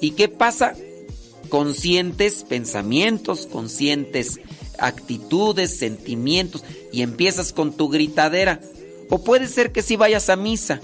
[0.00, 0.74] ¿Y qué pasa?
[1.48, 4.40] Conscientes pensamientos, conscientes
[4.78, 8.60] actitudes, sentimientos, y empiezas con tu gritadera.
[9.10, 10.80] O puede ser que sí vayas a misa,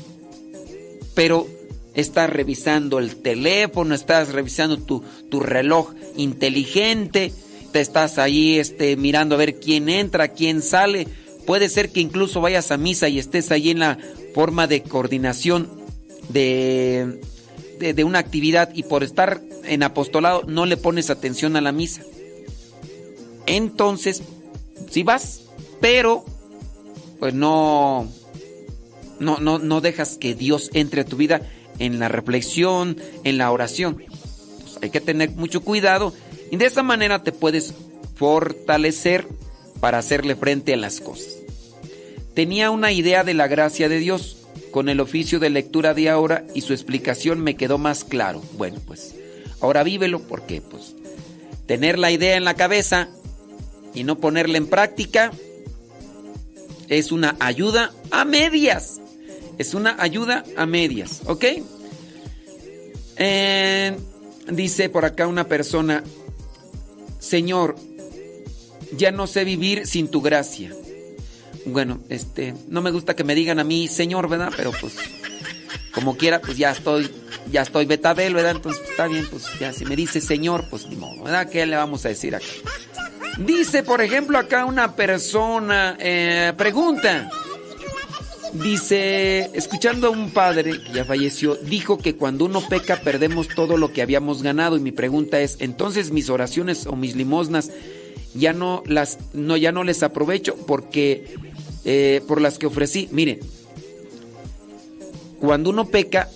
[1.15, 1.47] pero
[1.95, 7.33] estás revisando el teléfono, estás revisando tu, tu reloj inteligente,
[7.73, 11.09] te estás ahí este, mirando a ver quién entra, quién sale.
[11.51, 13.99] Puede ser que incluso vayas a misa y estés ahí en la
[14.35, 15.69] forma de coordinación
[16.29, 17.21] de,
[17.81, 22.03] de, una actividad y por estar en apostolado no le pones atención a la misa.
[23.47, 24.23] Entonces,
[24.91, 25.41] si vas,
[25.81, 26.25] pero
[27.19, 28.07] pues no,
[29.19, 31.43] no, no, no dejas que Dios entre a tu vida
[31.81, 33.97] en la reflexión, en la oración.
[33.97, 36.15] Pues hay que tener mucho cuidado
[36.53, 37.75] y de esa manera te puedes
[38.15, 39.27] fortalecer
[39.81, 41.40] para hacerle frente a las cosas.
[42.35, 44.37] Tenía una idea de la gracia de Dios
[44.71, 48.43] con el oficio de lectura de ahora y su explicación me quedó más claro.
[48.57, 49.15] Bueno, pues
[49.61, 50.95] ahora vívelo porque pues
[51.67, 53.09] tener la idea en la cabeza
[53.95, 55.33] y no ponerla en práctica
[56.89, 59.01] es una ayuda a medias.
[59.59, 61.45] Es una ayuda a medias, ¿ok?
[63.17, 63.97] Eh,
[64.51, 66.03] dice por acá una persona,
[67.19, 67.77] Señor,
[68.97, 70.75] ya no sé vivir sin tu gracia.
[71.67, 74.53] Bueno, este, no me gusta que me digan a mí, Señor, ¿verdad?
[74.57, 74.95] Pero pues,
[75.93, 77.11] como quiera, pues ya estoy,
[77.51, 78.57] ya estoy betabel, ¿verdad?
[78.57, 81.49] Entonces está bien, pues ya si me dice Señor, pues ni modo, ¿verdad?
[81.49, 82.47] ¿Qué le vamos a decir acá?
[83.39, 87.31] Dice, por ejemplo, acá una persona, eh, pregunta.
[88.53, 93.77] Dice, escuchando a un padre que ya falleció, dijo que cuando uno peca perdemos todo
[93.77, 94.77] lo que habíamos ganado.
[94.77, 97.71] Y mi pregunta es, entonces mis oraciones o mis limosnas
[98.35, 101.37] ya no las, no, ya no les aprovecho porque
[101.85, 103.09] eh, por las que ofrecí.
[103.13, 103.41] Miren,
[105.39, 106.29] cuando uno peca,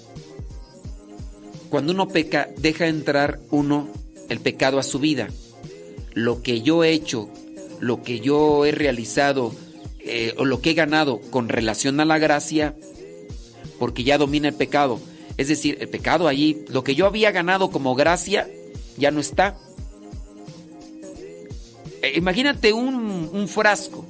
[1.70, 3.88] cuando uno peca, deja entrar uno
[4.28, 5.28] el pecado a su vida
[6.14, 7.28] lo que yo he hecho,
[7.80, 9.54] lo que yo he realizado
[10.00, 12.74] eh, o lo que he ganado con relación a la gracia,
[13.78, 15.00] porque ya domina el pecado.
[15.36, 18.48] Es decir, el pecado allí, lo que yo había ganado como gracia,
[18.96, 19.58] ya no está.
[22.02, 22.94] Eh, imagínate un,
[23.32, 24.06] un frasco.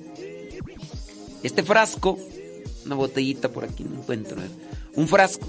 [1.45, 2.19] Este frasco,
[2.87, 4.39] una botellita por aquí, no encuentro.
[4.97, 5.47] Un frasco.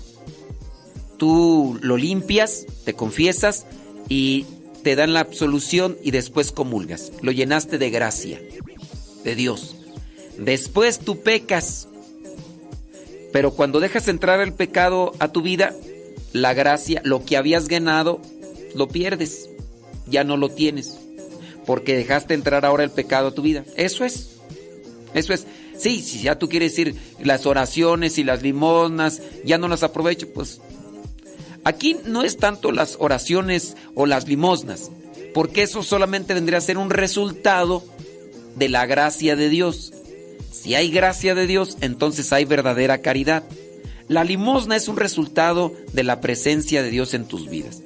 [1.18, 3.66] Tú lo limpias, te confiesas
[4.10, 4.46] y
[4.84, 7.14] te dan la absolución y después comulgas.
[7.22, 8.42] Lo llenaste de gracia,
[9.24, 9.78] de Dios.
[10.38, 11.88] Después tú pecas.
[13.32, 15.74] Pero cuando dejas entrar el pecado a tu vida,
[16.34, 18.20] la gracia, lo que habías ganado,
[18.76, 19.50] lo pierdes.
[20.08, 20.98] Ya no lo tienes.
[21.66, 23.64] Porque dejaste entrar ahora el pecado a tu vida.
[23.78, 24.36] Eso es.
[25.14, 25.48] Eso es.
[25.78, 30.32] Sí, si ya tú quieres decir las oraciones y las limosnas, ya no las aprovecho,
[30.34, 30.62] pues
[31.66, 34.92] Aquí no es tanto las oraciones o las limosnas,
[35.34, 37.84] porque eso solamente vendría a ser un resultado
[38.56, 39.92] de la gracia de Dios.
[40.52, 43.44] Si hay gracia de Dios, entonces hay verdadera caridad.
[44.08, 47.82] La limosna es un resultado de la presencia de Dios en tus vidas,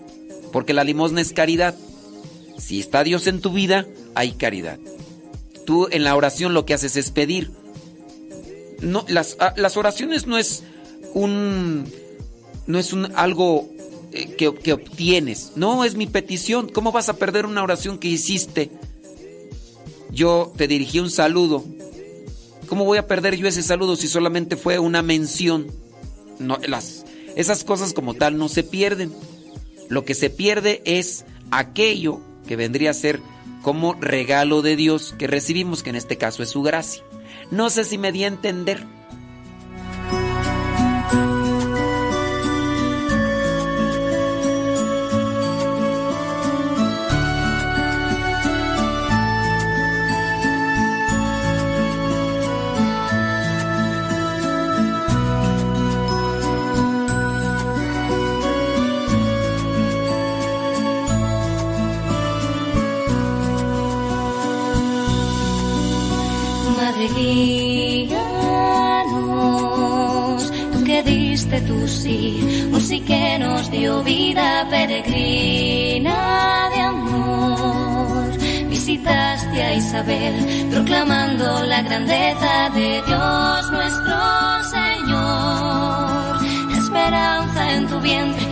[0.52, 1.74] porque la limosna es caridad.
[2.58, 4.78] Si está Dios en tu vida, hay caridad.
[5.66, 7.50] Tú en la oración lo que haces es pedir.
[8.82, 10.64] No, las, las oraciones no es
[11.14, 11.92] un
[12.68, 13.70] no es un, algo
[14.12, 15.54] eh, que, que, obtienes.
[15.56, 16.70] No, es mi petición.
[16.70, 18.70] ¿Cómo vas a perder una oración que hiciste?
[20.12, 21.66] Yo te dirigí un saludo.
[22.68, 25.72] ¿Cómo voy a perder yo ese saludo si solamente fue una mención?
[26.38, 29.12] No, las, esas cosas como tal no se pierden.
[29.90, 33.20] Lo que se pierde es aquello que vendría a ser
[33.64, 37.04] como regalo de Dios que recibimos, que en este caso es su gracia.
[37.52, 38.99] No sé si me di a entender.
[74.04, 78.38] vida peregrina de amor.
[78.70, 84.18] Visitaste a Isabel proclamando la grandeza de Dios nuestro
[84.76, 86.40] Señor.
[86.70, 88.49] La esperanza en tu vientre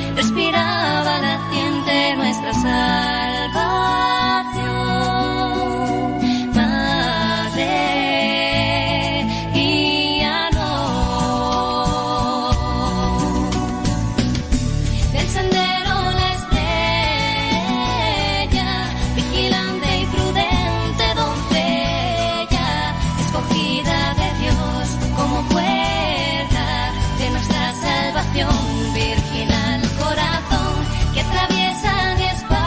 [28.37, 32.57] tentación, virgen al corazón que atraviesan espadas,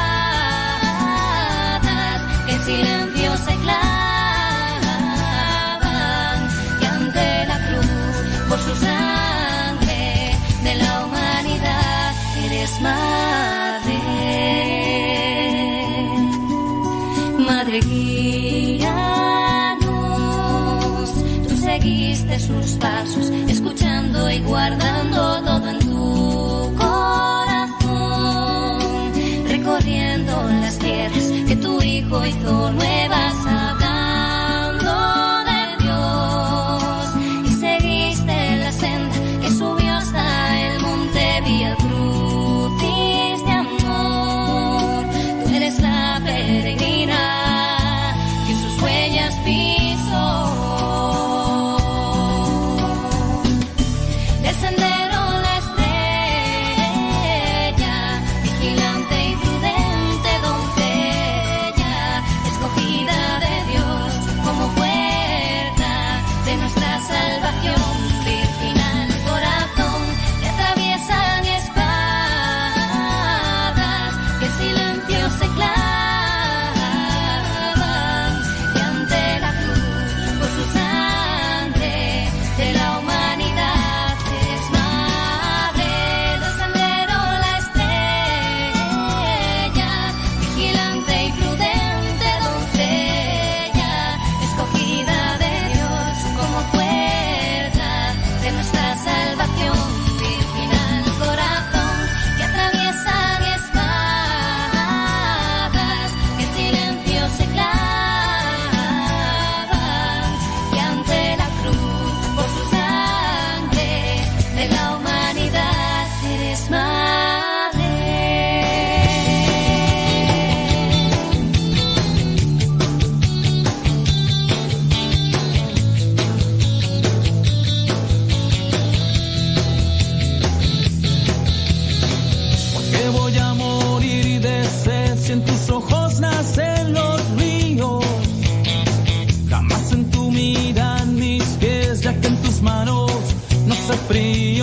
[2.46, 3.78] que en silencio se clavan
[6.80, 7.86] y ante la cruz
[8.48, 10.34] por su sangre
[10.64, 13.98] de la humanidad eres madre,
[17.38, 18.90] madre guíanos,
[21.48, 24.89] tú seguiste sus pasos escuchando y guardando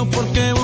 [0.06, 0.57] porque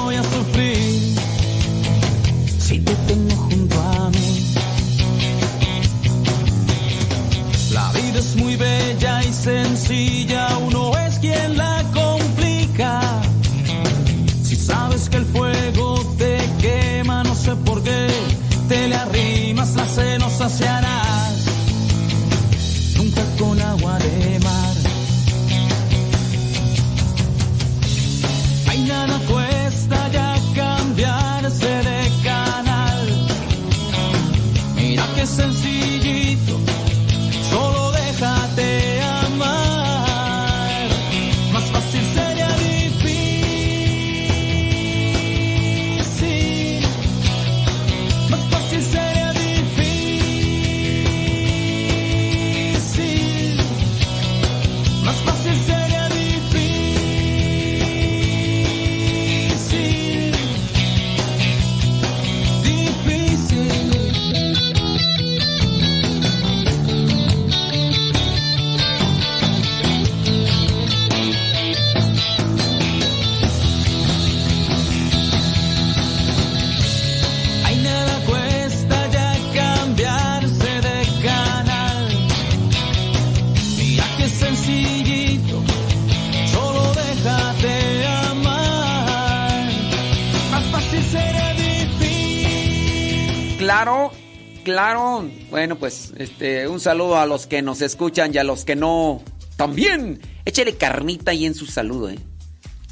[96.24, 99.22] Este, un saludo a los que nos escuchan y a los que no
[99.58, 100.22] también.
[100.46, 102.20] Échele carnita ahí en su saludo, ¿eh?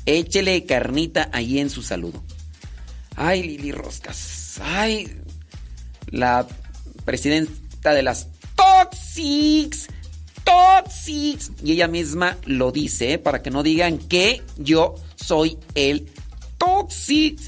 [0.06, 2.22] Échele carnita ahí en su saludo.
[3.16, 4.60] Ay, Lili Roscas.
[4.62, 5.18] Ay,
[6.08, 6.46] la
[7.06, 8.28] presidenta de las
[8.58, 9.88] Toxics.
[10.44, 11.52] Toxics.
[11.64, 13.18] Y ella misma lo dice, ¿eh?
[13.18, 16.12] para que no digan que yo soy el
[16.58, 17.40] Toxic.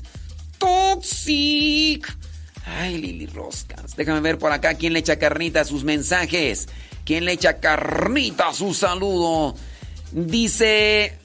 [0.59, 2.22] Toxic.
[2.65, 3.95] Ay, Lili Roscas.
[3.95, 6.69] Déjame ver por acá quién le echa carnita a sus mensajes.
[7.05, 9.55] ¿Quién le echa carnita a su saludo?
[10.11, 11.17] Dice,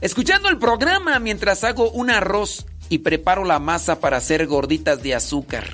[0.00, 5.14] escuchando el programa mientras hago un arroz y preparo la masa para hacer gorditas de
[5.14, 5.64] azúcar.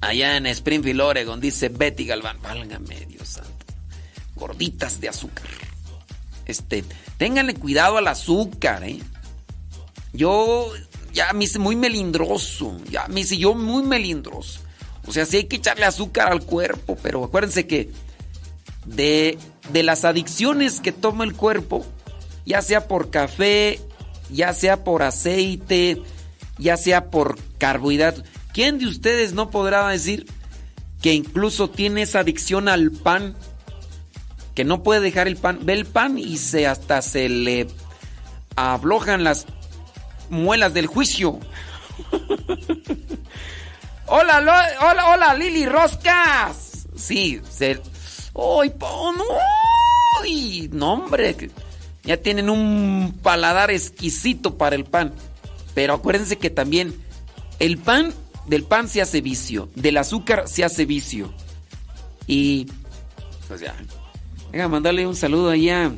[0.00, 2.40] Allá en Springfield, Oregon, dice Betty Galván.
[2.42, 3.66] Válgame Dios santo.
[4.34, 5.46] Gorditas de azúcar.
[6.46, 6.84] Este,
[7.18, 8.98] ténganle cuidado al azúcar, ¿eh?
[10.12, 10.72] Yo
[11.12, 12.80] ya me hice muy melindroso.
[12.90, 14.60] Ya me hice yo muy melindroso.
[15.06, 17.90] O sea, sí hay que echarle azúcar al cuerpo, pero acuérdense que
[18.86, 19.38] de,
[19.72, 21.84] de las adicciones que toma el cuerpo,
[22.46, 23.80] ya sea por café,
[24.30, 26.02] ya sea por aceite,
[26.58, 28.24] ya sea por carbohidratos.
[28.52, 30.26] ¿Quién de ustedes no podrá decir
[31.00, 33.34] que incluso tiene esa adicción al pan?
[34.54, 35.60] Que no puede dejar el pan.
[35.62, 37.66] Ve el pan y se hasta se le
[38.54, 39.46] aflojan las
[40.32, 41.38] muelas del juicio.
[44.06, 44.38] hola,
[44.80, 46.86] hola, hola, Lili Roscas.
[46.96, 47.80] Sí, se.
[48.34, 49.16] ¡Ay, pan!
[50.22, 50.68] ¡Ay!
[50.72, 51.50] No, hombre.
[52.02, 55.12] Ya tienen un paladar exquisito para el pan.
[55.74, 56.94] Pero acuérdense que también
[57.58, 58.12] el pan,
[58.46, 61.32] del pan se hace vicio, del azúcar se hace vicio.
[62.26, 62.66] Y.
[63.48, 63.74] Pues ya.
[64.50, 65.92] Venga, mandarle un saludo allá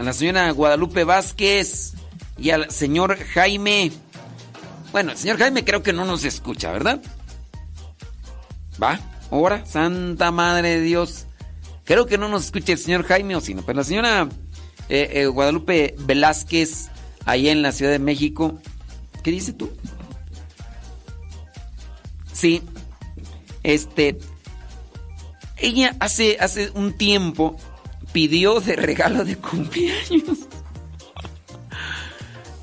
[0.00, 1.92] a la señora Guadalupe Vázquez
[2.40, 3.92] y al señor Jaime.
[4.92, 7.00] Bueno, el señor Jaime creo que no nos escucha, ¿verdad?
[8.82, 8.98] Va,
[9.30, 11.26] ahora, Santa Madre de Dios.
[11.84, 14.28] Creo que no nos escucha el señor Jaime o sino, pero la señora
[14.88, 16.88] eh, eh, Guadalupe Velázquez,
[17.26, 18.58] allá en la Ciudad de México.
[19.22, 19.70] ¿Qué dice tú?
[22.32, 22.62] Sí,
[23.62, 24.18] este.
[25.58, 27.56] Ella hace, hace un tiempo
[28.12, 30.38] pidió de regalo de cumpleaños.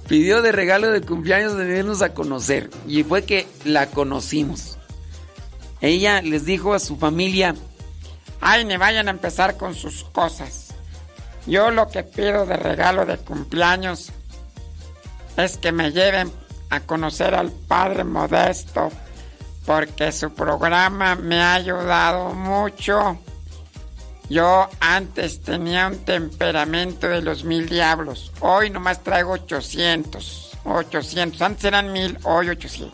[0.08, 2.70] Pidió de regalo de cumpleaños de vernos a conocer.
[2.88, 4.78] Y fue que la conocimos.
[5.82, 7.56] Ella les dijo a su familia,
[8.42, 10.68] Ay, ni vayan a empezar con sus cosas.
[11.46, 14.12] Yo lo que pido de regalo de cumpleaños
[15.38, 16.32] es que me lleven
[16.70, 18.92] a conocer al Padre Modesto,
[19.66, 23.18] porque su programa me ha ayudado mucho.
[24.30, 28.32] Yo antes tenía un temperamento de los mil diablos.
[28.42, 30.58] Hoy nomás traigo 800.
[30.66, 31.42] 800.
[31.42, 32.92] Antes eran mil, hoy 800.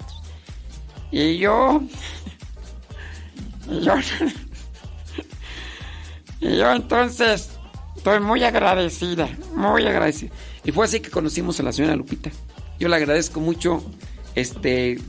[1.12, 1.82] Y yo...
[3.70, 3.94] Y yo...
[6.40, 7.52] Y yo entonces
[7.96, 10.34] estoy muy agradecida, muy agradecida.
[10.66, 12.32] Y fue así que conocimos a la señora Lupita.
[12.78, 13.82] Yo le agradezco mucho,
[14.36, 15.00] este,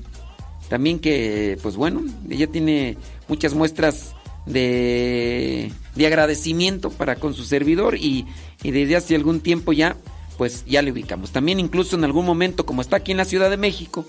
[0.68, 2.96] también que, pues bueno, ella tiene
[3.26, 4.13] muchas muestras
[4.46, 8.26] de, de agradecimiento para con su servidor y,
[8.62, 9.96] desde hace algún tiempo ya,
[10.38, 11.30] pues ya le ubicamos.
[11.30, 14.06] También incluso en algún momento, como está aquí en la Ciudad de México,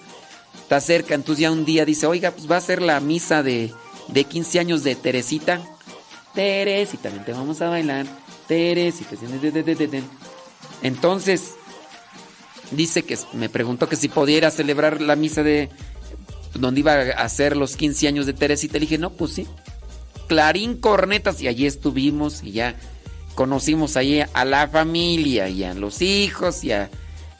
[0.61, 3.71] está cerca, entonces ya un día dice, oiga, pues va a ser la misa de,
[4.07, 5.61] de 15 años de Teresita.
[6.33, 8.05] Teresita, vente, vamos a bailar.
[8.47, 9.15] Teresita.
[10.81, 11.55] Entonces,
[12.71, 15.69] dice que me preguntó que si pudiera celebrar la misa de
[16.59, 18.75] donde iba a hacer los 15 años de Teresita.
[18.75, 19.47] Le dije, no, pues sí.
[20.27, 21.41] Clarín Cornetas.
[21.41, 22.75] Y allí estuvimos y ya
[23.35, 26.89] conocimos ahí a la familia y a los hijos y a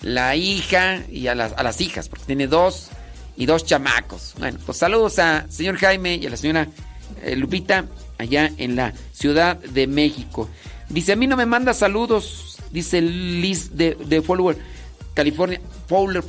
[0.01, 2.89] la hija y a las, a las hijas, porque tiene dos
[3.38, 4.35] y dos chamacos.
[4.38, 6.67] Bueno, pues saludos a señor Jaime y a la señora
[7.23, 7.85] eh, Lupita
[8.17, 10.49] allá en la Ciudad de México.
[10.89, 14.57] Dice, a mí no me manda saludos, dice Liz de, de Fowler,
[15.15, 15.59] California.
[15.87, 16.23] Fowler,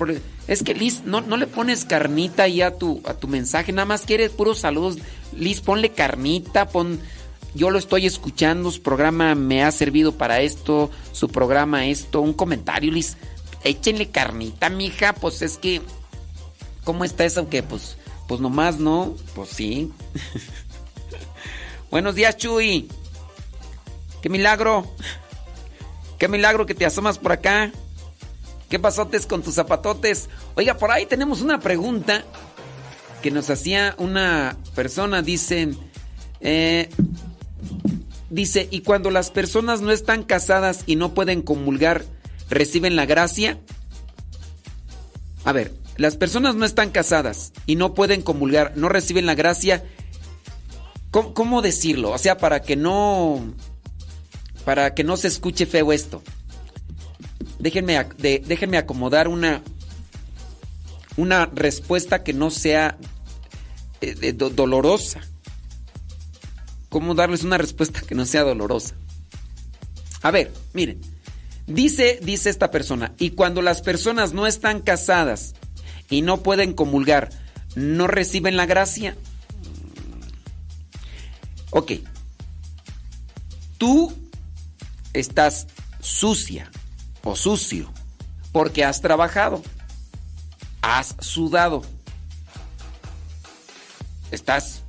[0.48, 3.84] es que Liz, no, no le pones carnita ahí a tu, a tu mensaje, nada
[3.84, 4.96] más quieres puros saludos.
[5.32, 6.98] Liz, ponle carnita, pon...
[7.54, 12.34] Yo lo estoy escuchando, su programa me ha servido para esto, su programa esto, un
[12.34, 13.16] comentario, Liz.
[13.64, 15.82] Échenle carnita, mija, pues es que...
[16.84, 17.48] ¿Cómo está eso?
[17.48, 17.96] Que pues,
[18.28, 19.90] pues nomás no, pues sí.
[21.90, 22.88] Buenos días, Chuy.
[24.22, 24.86] Qué milagro.
[26.18, 27.72] Qué milagro que te asomas por acá.
[28.68, 30.28] ¿Qué pasotes con tus zapatotes?
[30.56, 32.24] Oiga, por ahí tenemos una pregunta
[33.22, 35.22] que nos hacía una persona.
[35.22, 35.78] Dicen,
[36.40, 36.90] eh,
[38.28, 42.04] dice, ¿y cuando las personas no están casadas y no pueden comulgar,
[42.50, 43.60] reciben la gracia?
[45.44, 49.84] A ver, las personas no están casadas y no pueden comulgar, no reciben la gracia.
[51.12, 52.10] ¿Cómo, cómo decirlo?
[52.10, 53.54] O sea, para que no.
[54.64, 56.20] Para que no se escuche feo esto.
[57.66, 57.98] Déjenme,
[58.46, 59.60] déjenme acomodar una,
[61.16, 62.96] una respuesta que no sea
[64.00, 65.20] eh, dolorosa.
[66.88, 68.94] ¿Cómo darles una respuesta que no sea dolorosa?
[70.22, 71.00] A ver, miren.
[71.66, 75.56] Dice, dice esta persona, y cuando las personas no están casadas
[76.08, 77.30] y no pueden comulgar,
[77.74, 79.16] ¿no reciben la gracia?
[81.70, 81.94] Ok.
[83.76, 84.14] Tú
[85.12, 85.66] estás
[85.98, 86.70] sucia
[87.26, 87.92] o sucio
[88.52, 89.60] porque has trabajado,
[90.80, 91.82] has sudado,
[94.30, 94.82] estás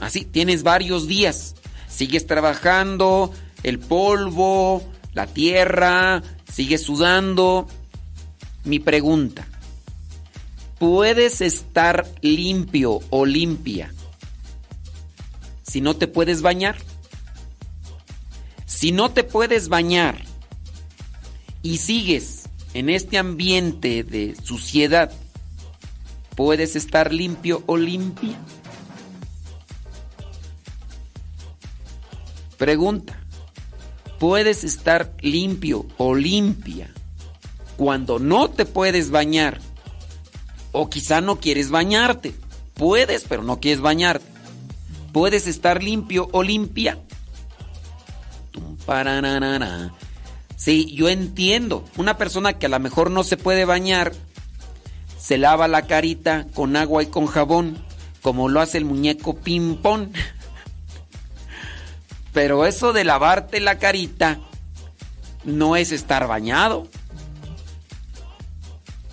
[0.00, 1.54] así, tienes varios días,
[1.88, 3.32] sigues trabajando,
[3.62, 4.82] el polvo,
[5.12, 7.68] la tierra, sigues sudando.
[8.64, 9.46] Mi pregunta,
[10.78, 13.92] ¿puedes estar limpio o limpia
[15.62, 16.76] si no te puedes bañar?
[18.64, 20.31] Si no te puedes bañar
[21.62, 25.12] y sigues en este ambiente de suciedad,
[26.36, 28.38] ¿puedes estar limpio o limpia?
[32.58, 33.18] Pregunta,
[34.18, 36.92] ¿puedes estar limpio o limpia
[37.76, 39.60] cuando no te puedes bañar?
[40.70, 42.34] O quizá no quieres bañarte.
[42.74, 44.24] Puedes, pero no quieres bañarte.
[45.12, 46.98] ¿Puedes estar limpio o limpia?
[48.50, 48.76] Tum.
[50.62, 51.84] Sí, yo entiendo.
[51.96, 54.12] Una persona que a lo mejor no se puede bañar,
[55.18, 57.84] se lava la carita con agua y con jabón,
[58.20, 60.10] como lo hace el muñeco ping-pong.
[62.32, 64.38] Pero eso de lavarte la carita
[65.42, 66.86] no es estar bañado.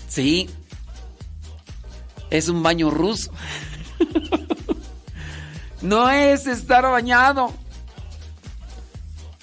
[0.07, 0.51] Sí.
[2.29, 3.31] Es un baño ruso.
[5.81, 7.51] no es estar bañado.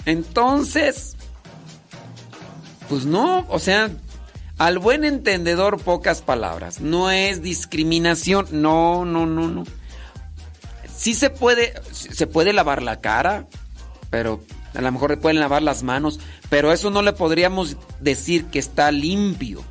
[0.05, 1.16] Entonces,
[2.89, 3.91] pues no, o sea,
[4.59, 6.81] al buen entendedor pocas palabras.
[6.81, 8.47] No es discriminación.
[8.51, 9.65] No, no, no, no.
[10.95, 13.47] Sí se puede, se puede lavar la cara,
[14.11, 14.43] pero
[14.75, 18.59] a lo mejor le pueden lavar las manos, pero eso no le podríamos decir que
[18.59, 19.63] está limpio.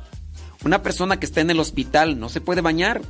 [0.64, 3.02] Una persona que está en el hospital no se puede bañar.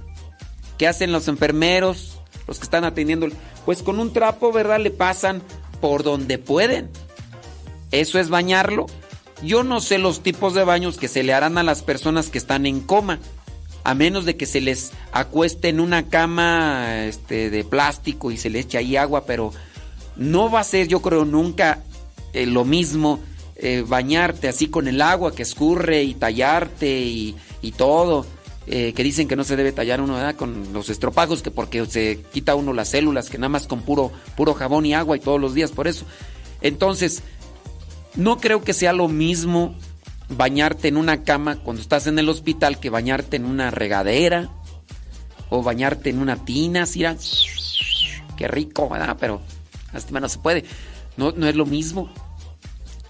[0.78, 3.28] ¿Qué hacen los enfermeros, los que están atendiendo?
[3.64, 4.80] Pues con un trapo, ¿verdad?
[4.80, 5.42] Le pasan
[5.80, 6.90] por donde pueden.
[7.92, 8.86] ¿Eso es bañarlo?
[9.42, 12.38] Yo no sé los tipos de baños que se le harán a las personas que
[12.38, 13.18] están en coma,
[13.84, 18.50] a menos de que se les acueste en una cama este, de plástico y se
[18.50, 19.52] le eche ahí agua, pero
[20.16, 21.82] no va a ser, yo creo, nunca
[22.32, 23.20] eh, lo mismo
[23.56, 27.36] eh, bañarte así con el agua que escurre y tallarte y,
[27.76, 28.26] todo.
[28.66, 32.22] eh, que dicen que no se debe tallar uno con los estropajos, que porque se
[32.32, 35.40] quita uno las células, que nada más con puro, puro jabón y agua y todos
[35.40, 36.06] los días, por eso.
[36.60, 37.22] Entonces,
[38.16, 39.74] no creo que sea lo mismo
[40.28, 44.50] bañarte en una cama cuando estás en el hospital que bañarte en una regadera
[45.50, 47.20] o bañarte en una tina, así, ¿verdad?
[48.36, 49.16] qué rico, ¿verdad?
[49.18, 49.40] Pero
[49.92, 50.64] lástima no se puede.
[51.16, 52.10] No, no es lo mismo.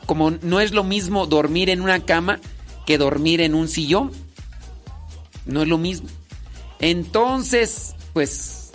[0.07, 2.41] Como no es lo mismo dormir en una cama
[2.85, 4.12] que dormir en un sillón.
[5.47, 6.09] No es lo mismo.
[6.78, 8.73] Entonces, pues,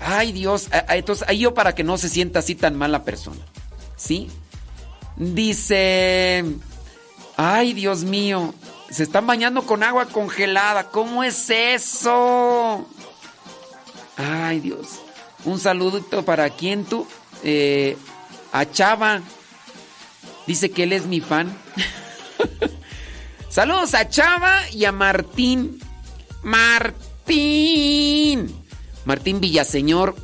[0.00, 3.40] ay Dios, entonces ahí yo para que no se sienta así tan mal la persona.
[3.96, 4.28] ¿Sí?
[5.16, 6.44] Dice,
[7.36, 8.52] ay Dios mío,
[8.90, 10.90] se están bañando con agua congelada.
[10.90, 12.86] ¿Cómo es eso?
[14.16, 15.00] Ay Dios.
[15.44, 17.06] Un saludito para quién tú.
[17.42, 17.96] Eh,
[18.52, 19.20] a Chava.
[20.46, 21.56] Dice que él es mi fan.
[23.48, 25.80] Saludos a Chava y a Martín.
[26.42, 27.04] Martín.
[29.04, 30.16] Martín Villaseñor,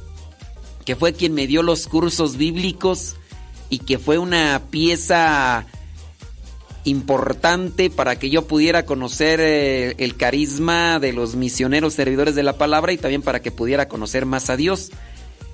[0.85, 3.17] que fue quien me dio los cursos bíblicos
[3.71, 5.65] y que fue una pieza
[6.85, 12.59] importante para que yo pudiera conocer eh, el carisma de los misioneros servidores de la
[12.59, 14.91] palabra y también para que pudiera conocer más a Dios.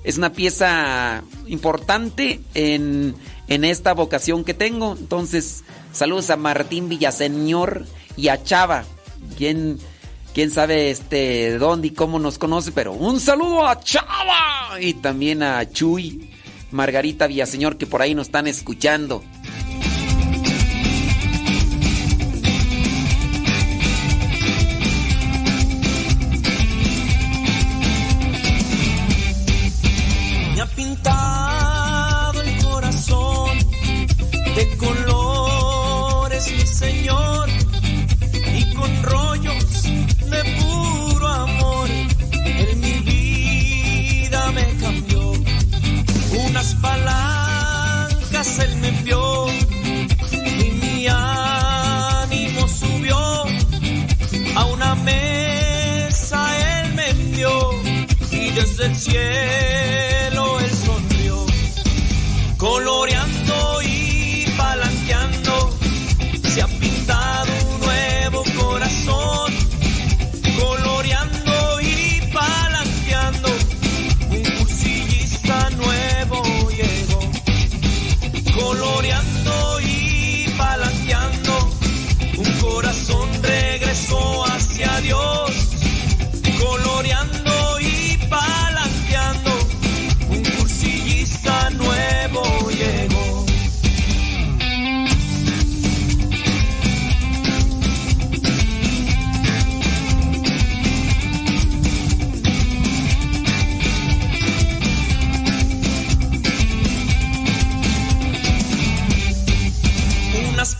[0.03, 3.15] Es una pieza importante en,
[3.47, 4.95] en esta vocación que tengo.
[4.97, 8.85] Entonces, saludos a Martín Villaseñor y a Chava.
[9.37, 9.79] ¿Quién,
[10.33, 12.71] quién sabe este, dónde y cómo nos conoce?
[12.71, 16.31] Pero un saludo a Chava y también a Chuy,
[16.71, 19.23] Margarita Villaseñor, que por ahí nos están escuchando.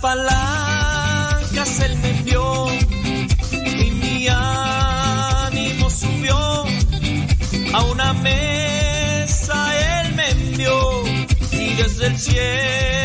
[0.01, 2.67] Palancas él me envió
[3.51, 6.38] y mi ánimo subió
[7.74, 11.03] a una mesa él me envió
[11.51, 12.97] y desde el cielo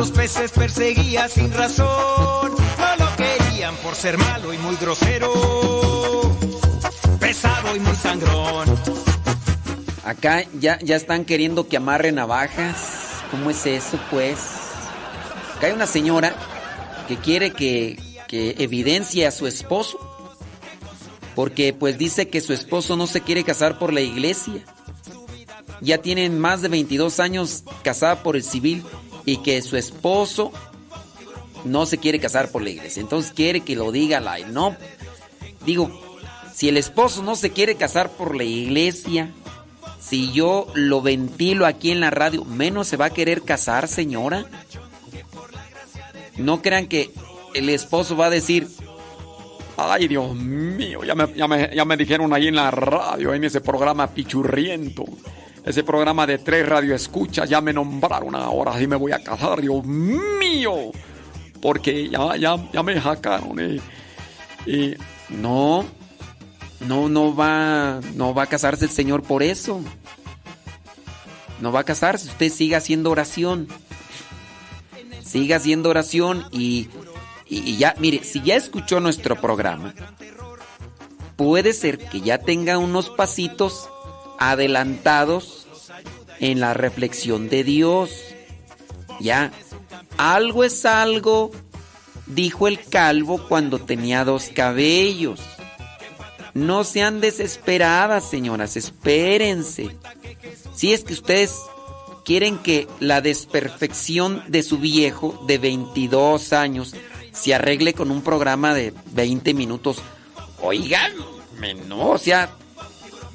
[0.00, 1.86] otros peces perseguía sin razón.
[2.78, 5.30] No lo querían por ser malo y muy grosero.
[7.20, 8.66] Pesado y muy sangrón.
[10.02, 13.20] Acá ya, ya están queriendo que amarre navajas.
[13.30, 14.38] ¿Cómo es eso, pues?
[15.58, 16.34] Acá hay una señora
[17.06, 19.98] que quiere que, que evidencie a su esposo.
[21.34, 24.64] Porque pues dice que su esposo no se quiere casar por la iglesia.
[25.82, 28.82] Ya tienen más de 22 años casada por el civil
[29.30, 30.50] y que su esposo
[31.64, 33.00] no se quiere casar por la iglesia.
[33.00, 34.38] Entonces quiere que lo diga la...
[34.40, 34.76] No,
[35.64, 35.88] digo,
[36.52, 39.30] si el esposo no se quiere casar por la iglesia,
[40.00, 44.46] si yo lo ventilo aquí en la radio, menos se va a querer casar, señora.
[46.36, 47.12] No crean que
[47.54, 48.66] el esposo va a decir,
[49.76, 53.44] Ay, Dios mío, ya me, ya, me, ya me dijeron ahí en la radio, en
[53.44, 55.04] ese programa pichurriento,
[55.64, 59.84] ese programa de tres radioescuchas, ya me nombraron ahora, así me voy a casar, Dios
[59.84, 60.90] mío,
[61.60, 63.58] porque ya, ya, ya me jacaron.
[63.60, 63.80] eh.
[64.66, 64.94] Y
[65.30, 65.84] no,
[66.80, 69.80] no, no va, no va a casarse el señor por eso.
[71.60, 73.68] No va a casarse, usted siga haciendo oración.
[75.22, 76.88] Siga haciendo oración y,
[77.46, 79.94] y- y ya, mire, si ya escuchó nuestro programa,
[81.36, 83.88] puede ser que ya tenga unos pasitos
[84.40, 85.68] adelantados
[86.40, 88.10] en la reflexión de Dios.
[89.20, 89.52] Ya,
[90.16, 91.52] algo es algo,
[92.26, 95.40] dijo el calvo cuando tenía dos cabellos.
[96.54, 99.96] No sean desesperadas, señoras, espérense.
[100.74, 101.54] Si es que ustedes
[102.24, 106.94] quieren que la desperfección de su viejo de 22 años
[107.32, 109.98] se arregle con un programa de 20 minutos.
[110.60, 111.12] Oigan,
[111.88, 112.50] no, o sea,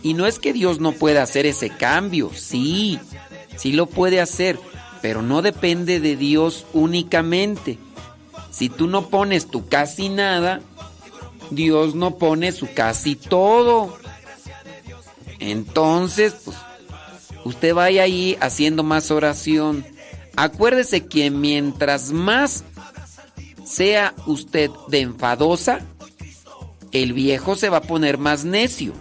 [0.05, 2.99] y no es que Dios no pueda hacer ese cambio, sí,
[3.57, 4.59] sí lo puede hacer,
[5.01, 7.79] pero no depende de Dios únicamente.
[8.51, 10.61] Si tú no pones tu casi nada,
[11.49, 13.97] Dios no pone su casi todo.
[15.39, 16.55] Entonces, pues,
[17.43, 19.83] usted vaya ahí haciendo más oración.
[20.35, 22.63] Acuérdese que mientras más
[23.65, 25.79] sea usted de enfadosa,
[26.91, 28.93] el viejo se va a poner más necio.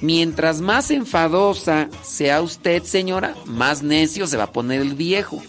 [0.00, 5.42] Mientras más enfadosa sea usted, señora, más necio se va a poner el viejo.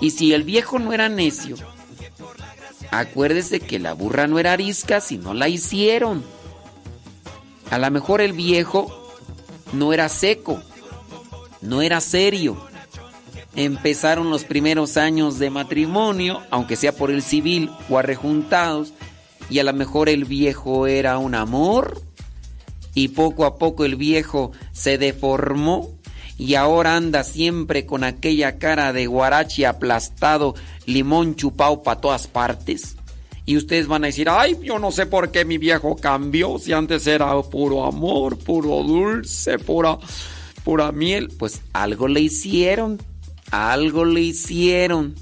[0.00, 1.56] Y si el viejo no era necio,
[2.92, 6.22] acuérdese que la burra no era arisca si no la hicieron.
[7.70, 9.12] A lo mejor el viejo
[9.72, 10.62] no era seco,
[11.60, 12.56] no era serio.
[13.56, 18.92] Empezaron los primeros años de matrimonio, aunque sea por el civil o arrejuntados,
[19.50, 22.00] y a lo mejor el viejo era un amor,
[22.98, 25.88] y poco a poco el viejo se deformó
[26.36, 32.96] y ahora anda siempre con aquella cara de guarachi aplastado, limón chupado para todas partes.
[33.46, 36.72] Y ustedes van a decir, ay, yo no sé por qué mi viejo cambió, si
[36.72, 39.98] antes era puro amor, puro dulce, pura,
[40.64, 41.28] pura miel.
[41.38, 43.00] Pues algo le hicieron,
[43.52, 45.14] algo le hicieron.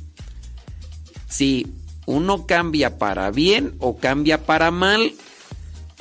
[1.29, 1.67] Si
[2.07, 5.13] uno cambia para bien o cambia para mal,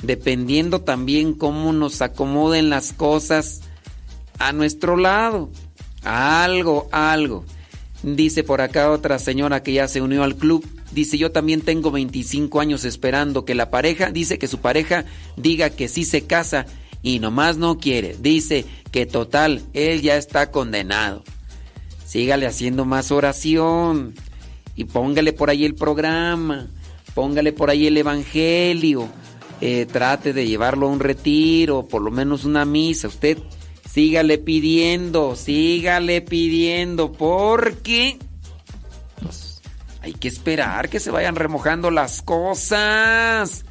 [0.02, 3.62] dependiendo también cómo nos acomoden las cosas
[4.38, 5.50] a nuestro lado.
[6.02, 7.44] Algo, algo.
[8.02, 10.66] Dice por acá otra señora que ya se unió al club.
[10.92, 15.04] Dice, yo también tengo 25 años esperando que la pareja, dice que su pareja
[15.36, 16.66] diga que sí se casa
[17.02, 18.16] y nomás no quiere.
[18.20, 21.24] Dice que total, él ya está condenado.
[22.06, 24.14] Sígale haciendo más oración
[24.76, 26.68] y póngale por ahí el programa,
[27.14, 29.08] póngale por ahí el evangelio,
[29.60, 33.08] eh, trate de llevarlo a un retiro, por lo menos una misa.
[33.08, 33.38] Usted
[33.90, 38.18] sígale pidiendo, sígale pidiendo, porque
[39.22, 39.62] pues,
[40.02, 43.64] hay que esperar que se vayan remojando las cosas.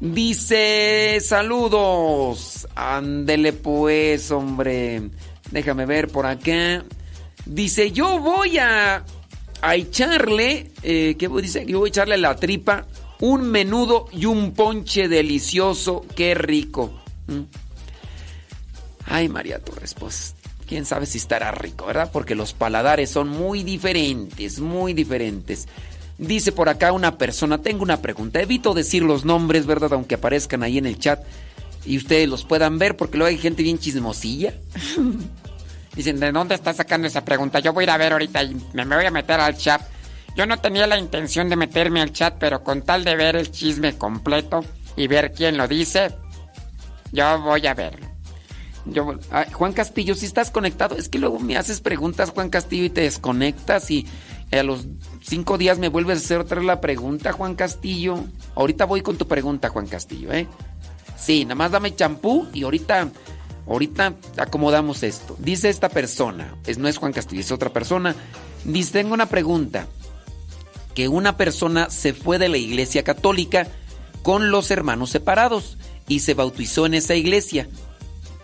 [0.00, 2.66] Dice, saludos.
[2.74, 5.10] Ándele pues, hombre.
[5.50, 6.82] Déjame ver por acá.
[7.44, 9.04] Dice, yo voy a,
[9.60, 11.66] a echarle, eh, ¿qué dice?
[11.66, 12.86] Yo voy a echarle la tripa
[13.22, 16.04] un menudo y un ponche delicioso.
[16.16, 16.92] Qué rico.
[17.28, 17.42] ¿Mm?
[19.06, 20.34] Ay, María Torres, pues,
[20.66, 22.10] quién sabe si estará rico, ¿verdad?
[22.12, 25.68] Porque los paladares son muy diferentes, muy diferentes.
[26.18, 28.40] Dice por acá una persona, tengo una pregunta.
[28.40, 29.92] Evito decir los nombres, ¿verdad?
[29.92, 31.22] Aunque aparezcan ahí en el chat
[31.86, 34.52] y ustedes los puedan ver, porque luego hay gente bien chismosilla.
[35.94, 37.60] Dicen, ¿de dónde está sacando esa pregunta?
[37.60, 39.80] Yo voy a ir a ver ahorita y me, me voy a meter al chat.
[40.34, 43.50] Yo no tenía la intención de meterme al chat, pero con tal de ver el
[43.50, 44.64] chisme completo
[44.96, 46.14] y ver quién lo dice,
[47.12, 48.06] yo voy a verlo.
[48.84, 52.84] Yo, ay, Juan Castillo, si estás conectado, es que luego me haces preguntas, Juan Castillo,
[52.84, 54.06] y te desconectas y
[54.50, 54.86] a los
[55.22, 58.24] cinco días me vuelves a hacer otra la pregunta, Juan Castillo.
[58.54, 60.48] Ahorita voy con tu pregunta, Juan Castillo, ¿eh?
[61.16, 63.08] Sí, nada más dame champú y ahorita,
[63.68, 65.36] ahorita acomodamos esto.
[65.38, 68.16] Dice esta persona, es, no es Juan Castillo, es otra persona.
[68.64, 69.86] Dice, tengo una pregunta.
[70.94, 73.68] Que una persona se fue de la iglesia católica
[74.22, 77.68] con los hermanos separados y se bautizó en esa iglesia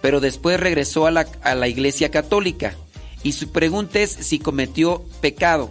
[0.00, 2.76] pero después regresó a la, a la iglesia católica.
[3.22, 5.70] Y su pregunta es si cometió pecado.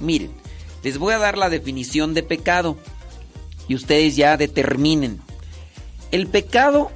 [0.00, 0.32] Miren,
[0.82, 2.76] les voy a dar la definición de pecado
[3.68, 5.20] y ustedes ya determinen.
[6.10, 6.90] El pecado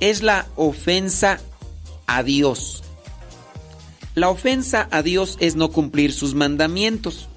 [0.00, 1.40] es la ofensa
[2.06, 2.84] a Dios.
[4.14, 7.28] La ofensa a Dios es no cumplir sus mandamientos.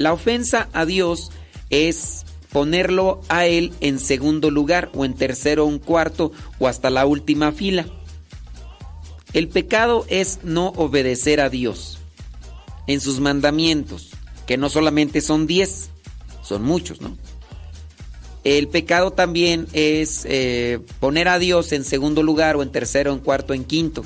[0.00, 1.30] La ofensa a Dios
[1.68, 6.88] es ponerlo a él en segundo lugar o en tercero o un cuarto o hasta
[6.88, 7.84] la última fila.
[9.34, 11.98] El pecado es no obedecer a Dios
[12.86, 14.12] en sus mandamientos,
[14.46, 15.90] que no solamente son diez,
[16.42, 17.18] son muchos, ¿no?
[18.42, 23.18] El pecado también es eh, poner a Dios en segundo lugar o en tercero, en
[23.18, 24.02] cuarto, en quinto.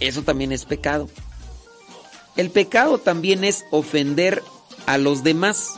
[0.00, 1.10] Eso también es pecado.
[2.34, 4.42] El pecado también es ofender
[4.86, 5.74] a los demás.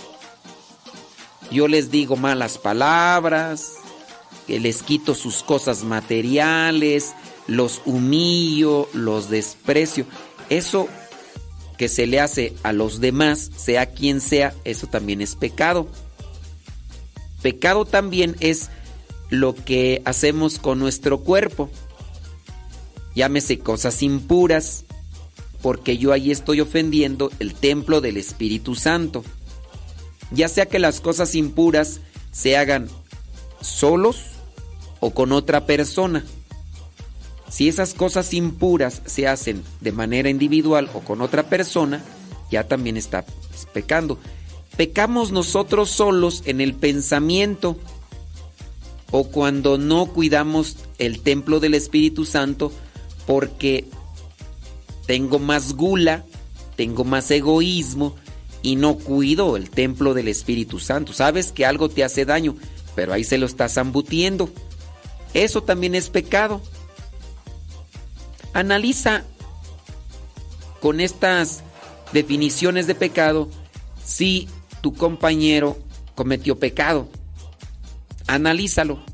[1.51, 3.75] Yo les digo malas palabras,
[4.47, 7.15] que les quito sus cosas materiales,
[7.47, 10.07] los humillo, los desprecio.
[10.49, 10.89] Eso
[11.77, 15.89] que se le hace a los demás, sea quien sea, eso también es pecado.
[17.43, 18.71] Pecado también es
[19.31, 21.71] lo que hacemos con nuestro cuerpo.
[23.15, 24.86] Llámese cosas impuras,
[25.67, 29.25] porque yo ahí estoy ofendiendo el templo del Espíritu Santo.
[30.31, 31.99] Ya sea que las cosas impuras
[32.31, 32.87] se hagan
[33.61, 34.27] solos
[35.01, 36.25] o con otra persona.
[37.51, 42.01] Si esas cosas impuras se hacen de manera individual o con otra persona,
[42.49, 43.25] ya también está
[43.73, 44.21] pecando.
[44.77, 47.77] Pecamos nosotros solos en el pensamiento
[49.11, 52.71] o cuando no cuidamos el templo del Espíritu Santo
[53.27, 53.89] porque
[55.07, 56.25] tengo más gula,
[56.77, 58.17] tengo más egoísmo
[58.63, 61.13] y no cuido el templo del Espíritu Santo.
[61.13, 62.57] Sabes que algo te hace daño,
[62.95, 64.51] pero ahí se lo estás ambutiendo.
[65.35, 66.61] Eso también es pecado.
[68.53, 69.25] Analiza
[70.81, 71.63] con estas
[72.13, 73.49] definiciones de pecado
[74.05, 74.49] si
[74.81, 75.77] tu compañero
[76.15, 77.09] cometió pecado.
[78.27, 79.05] Analízalo.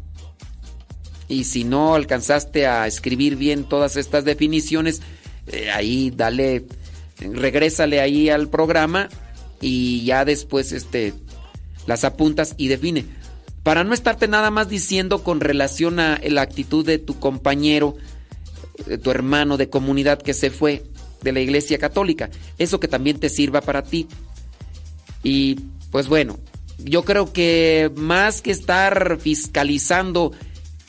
[1.29, 5.01] Y si no alcanzaste a escribir bien todas estas definiciones,
[5.47, 6.67] eh, ahí dale,
[7.19, 9.09] regrésale ahí al programa
[9.61, 11.15] y ya después este,
[11.87, 13.05] las apuntas y define.
[13.62, 17.97] Para no estarte nada más diciendo con relación a la actitud de tu compañero,
[18.87, 20.83] de tu hermano de comunidad que se fue
[21.23, 22.31] de la iglesia católica.
[22.59, 24.09] Eso que también te sirva para ti.
[25.23, 25.61] Y
[25.93, 26.39] pues bueno,
[26.79, 30.33] yo creo que más que estar fiscalizando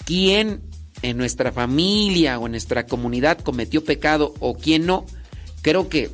[0.06, 0.62] quién
[1.04, 5.06] en nuestra familia o en nuestra comunidad cometió pecado o quién no,
[5.62, 6.10] creo que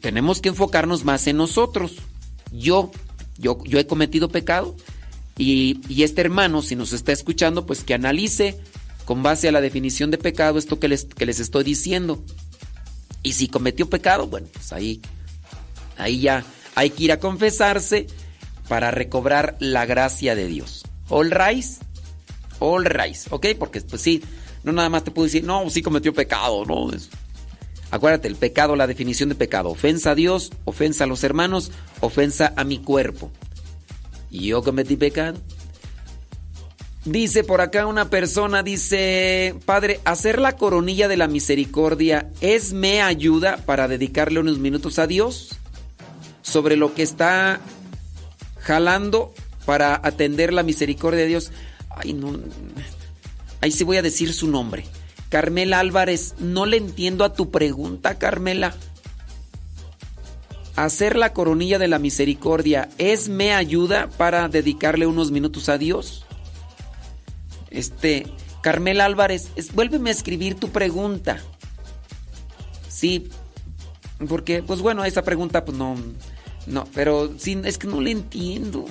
[0.00, 1.96] tenemos que enfocarnos más en nosotros.
[2.52, 2.90] Yo,
[3.36, 4.74] yo, yo he cometido pecado
[5.36, 8.58] y, y este hermano, si nos está escuchando, pues que analice
[9.04, 12.24] con base a la definición de pecado esto que les, que les estoy diciendo.
[13.22, 15.02] Y si cometió pecado, bueno, pues ahí,
[15.98, 16.44] ahí ya
[16.74, 18.06] hay que ir a confesarse
[18.68, 20.84] para recobrar la gracia de Dios.
[21.08, 21.80] All rise,
[22.60, 23.46] all rise, ¿ok?
[23.58, 24.22] Porque pues sí,
[24.62, 26.90] no nada más te puedo decir, no, sí cometió pecado, ¿no?
[27.90, 32.52] Acuérdate, el pecado, la definición de pecado, ofensa a Dios, ofensa a los hermanos, ofensa
[32.56, 33.32] a mi cuerpo.
[34.30, 35.38] ¿Y yo cometí pecado?
[37.04, 43.00] Dice por acá una persona, dice, Padre, hacer la coronilla de la misericordia es me
[43.00, 45.56] ayuda para dedicarle unos minutos a Dios
[46.42, 47.60] sobre lo que está
[48.58, 49.32] jalando
[49.64, 51.52] para atender la misericordia de Dios.
[51.90, 52.38] Ay, no.
[53.60, 54.84] Ahí sí voy a decir su nombre.
[55.28, 58.74] Carmela Álvarez, no le entiendo a tu pregunta, Carmela.
[60.76, 66.24] Hacer la coronilla de la misericordia es me ayuda para dedicarle unos minutos a Dios.
[67.70, 68.26] Este,
[68.62, 71.38] Carmela Álvarez, vuélveme a escribir tu pregunta.
[72.88, 73.28] Sí,
[74.28, 75.96] porque, pues bueno, esa pregunta, pues no,
[76.66, 78.84] no, pero sí, es que no le entiendo.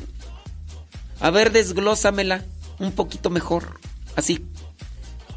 [1.20, 2.46] A ver, desglósamela
[2.80, 3.80] un poquito mejor,
[4.16, 4.46] así.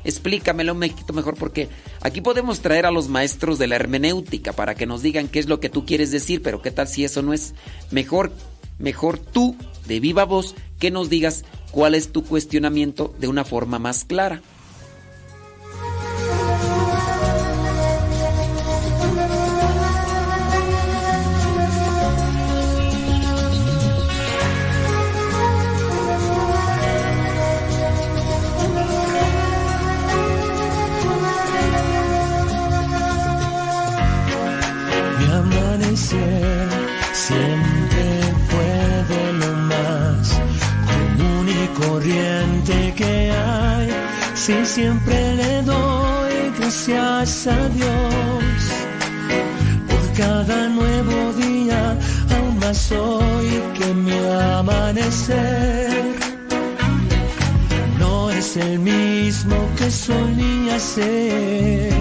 [0.04, 1.68] Explícamela un poquito mejor porque
[2.00, 5.48] aquí podemos traer a los maestros de la hermenéutica para que nos digan qué es
[5.48, 7.54] lo que tú quieres decir, pero qué tal si eso no es
[7.92, 8.32] mejor,
[8.78, 9.56] mejor tú
[9.86, 14.42] de viva voz que nos digas cuál es tu cuestionamiento de una forma más clara.
[41.82, 43.88] Corriente que hay.
[44.34, 48.54] Sí, siempre le doy gracias a Dios
[49.88, 51.96] por cada nuevo día,
[52.34, 54.18] aún más hoy que mi
[54.58, 56.22] amanecer
[57.98, 61.92] no es el mismo que solía ser.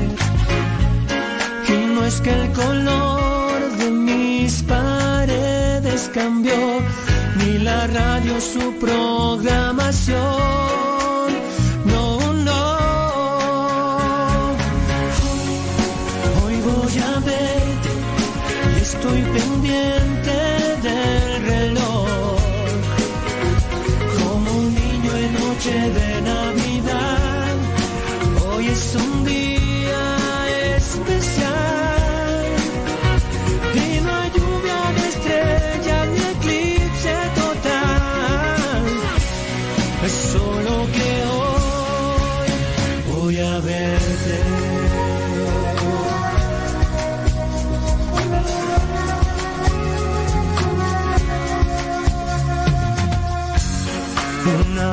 [1.67, 6.59] Y no es que el color de mis paredes cambió,
[7.37, 10.21] ni la radio su programación.
[11.85, 12.61] No, no.
[16.43, 17.89] Hoy voy a verte
[18.81, 20.00] estoy pendiente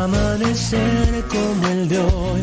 [0.09, 2.43] amanecer como el de hoy,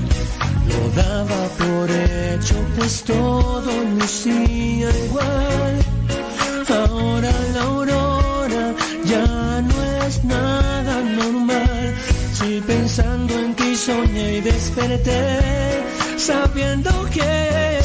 [0.69, 5.73] Lo daba por hecho, pues todo lucía igual.
[6.69, 11.95] Ahora la aurora ya no es nada normal.
[12.33, 15.39] Si pensando en ti soñé y desperté,
[16.17, 17.79] sabiendo que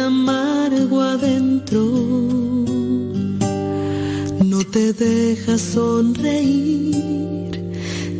[0.00, 1.82] amargo adentro.
[4.44, 7.52] No te dejas sonreír,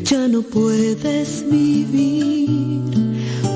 [0.05, 2.81] ya no puedes vivir.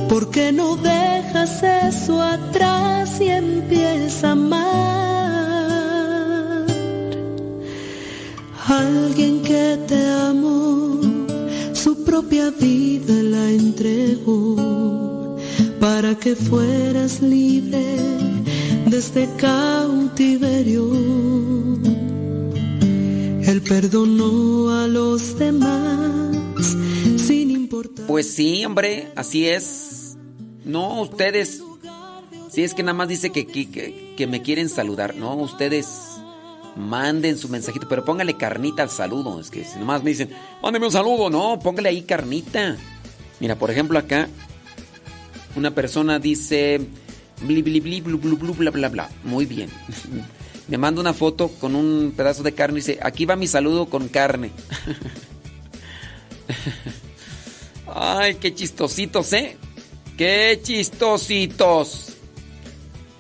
[0.08, 4.68] Porque no dejas eso atrás y empiezas a amar.
[8.66, 11.00] Alguien que te amó,
[11.72, 14.87] su propia vida la entregó
[16.16, 17.84] que fueras libre
[18.86, 20.92] de este cautiverio.
[23.44, 26.76] Él perdonó a los demás
[27.16, 28.06] sin importar.
[28.06, 30.16] Pues sí, hombre, así es.
[30.64, 31.62] No, ustedes.
[32.50, 35.14] Si es que nada más dice que, que, que- que me quieren saludar.
[35.14, 35.88] No, ustedes
[36.76, 39.38] manden su mensajito, pero póngale carnita al saludo.
[39.40, 40.30] Es que si nomás me dicen,
[40.62, 42.76] mándeme un saludo, no, póngale ahí carnita.
[43.40, 44.28] Mira, por ejemplo, acá
[45.54, 46.80] una persona dice
[47.40, 48.02] bli bli bli.
[49.24, 49.70] Muy bien.
[50.68, 53.86] Me manda una foto con un pedazo de carne y dice, aquí va mi saludo
[53.86, 54.50] con carne.
[57.94, 59.56] Ay, qué chistositos, ¿eh?
[60.18, 62.16] Qué chistositos.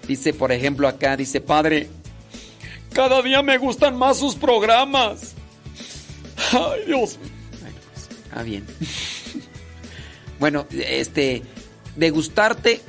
[0.06, 1.88] Dice, por ejemplo, acá, dice, padre,
[2.92, 5.34] Cada día me gustan más sus programas.
[6.52, 7.18] Ay, Dios.
[8.30, 8.66] Ah, bien.
[10.38, 11.42] bueno, este,
[11.98, 12.80] de gustarte,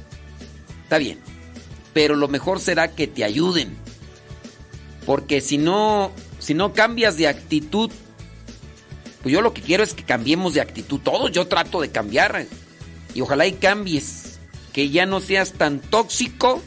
[0.83, 1.19] está bien.
[1.93, 3.75] Pero lo mejor será que te ayuden.
[5.05, 7.91] Porque si no, si no cambias de actitud,
[9.23, 10.99] pues yo lo que quiero es que cambiemos de actitud.
[10.99, 12.45] Todos yo trato de cambiar.
[13.15, 14.39] Y ojalá y cambies.
[14.71, 16.61] Que ya no seas tan tóxico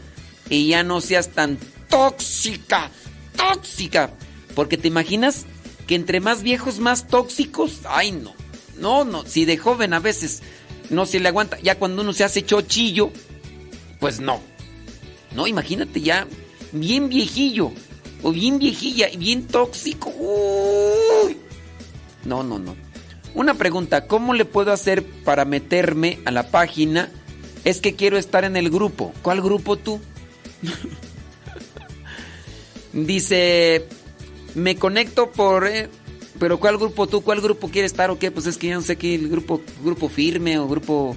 [0.51, 1.57] y ya no seas tan
[1.89, 2.91] tóxica.
[3.37, 4.11] Tóxica.
[4.57, 5.47] Porque te imaginas
[5.87, 7.81] que entre más viejos, más tóxicos.
[7.85, 8.35] Ay, no.
[8.77, 9.25] No, no.
[9.25, 10.43] Si de joven a veces
[10.93, 11.59] no se le aguanta.
[11.61, 13.11] Ya cuando uno se hace chochillo,
[13.99, 14.41] pues no.
[15.35, 16.27] No, imagínate ya
[16.73, 17.73] bien viejillo.
[18.23, 20.11] O bien viejilla y bien tóxico.
[20.11, 21.37] Uy.
[22.25, 22.77] No, no, no.
[23.35, 27.11] Una pregunta, ¿cómo le puedo hacer para meterme a la página?
[27.65, 29.13] Es que quiero estar en el grupo.
[29.23, 30.01] ¿Cuál grupo tú?
[32.93, 33.87] Dice,
[34.55, 35.67] me conecto por...
[35.67, 35.89] eh,
[36.43, 37.21] pero ¿cuál grupo tú?
[37.21, 38.33] ¿Cuál grupo quiere estar o qué?
[38.33, 41.17] Pues es que yo no sé qué, el grupo, grupo firme o grupo...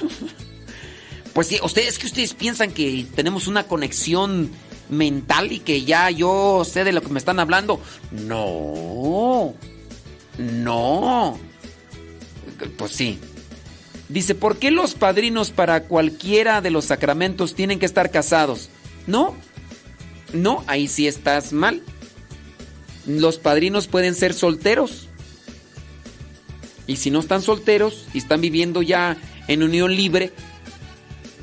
[1.32, 4.52] Pues sí, ustedes que ustedes piensan que tenemos una conexión
[4.88, 7.80] mental y que ya yo sé de lo que me están hablando.
[8.12, 9.54] No.
[10.38, 11.36] No.
[12.76, 13.18] Pues sí.
[14.08, 18.70] Dice, ¿por qué los padrinos para cualquiera de los sacramentos tienen que estar casados?
[19.08, 19.34] No.
[20.32, 21.82] No, ahí sí estás mal.
[23.06, 25.08] Los padrinos pueden ser solteros.
[26.86, 29.16] Y si no están solteros y están viviendo ya
[29.48, 30.32] en unión libre,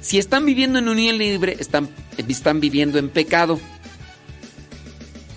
[0.02, 3.60] si están viviendo en unión libre, están, están viviendo en pecado.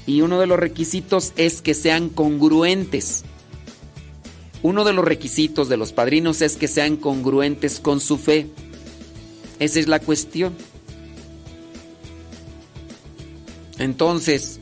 [0.07, 3.25] Y uno de los requisitos es que sean congruentes.
[4.63, 8.49] Uno de los requisitos de los padrinos es que sean congruentes con su fe.
[9.59, 10.55] Esa es la cuestión.
[13.79, 14.61] Entonces,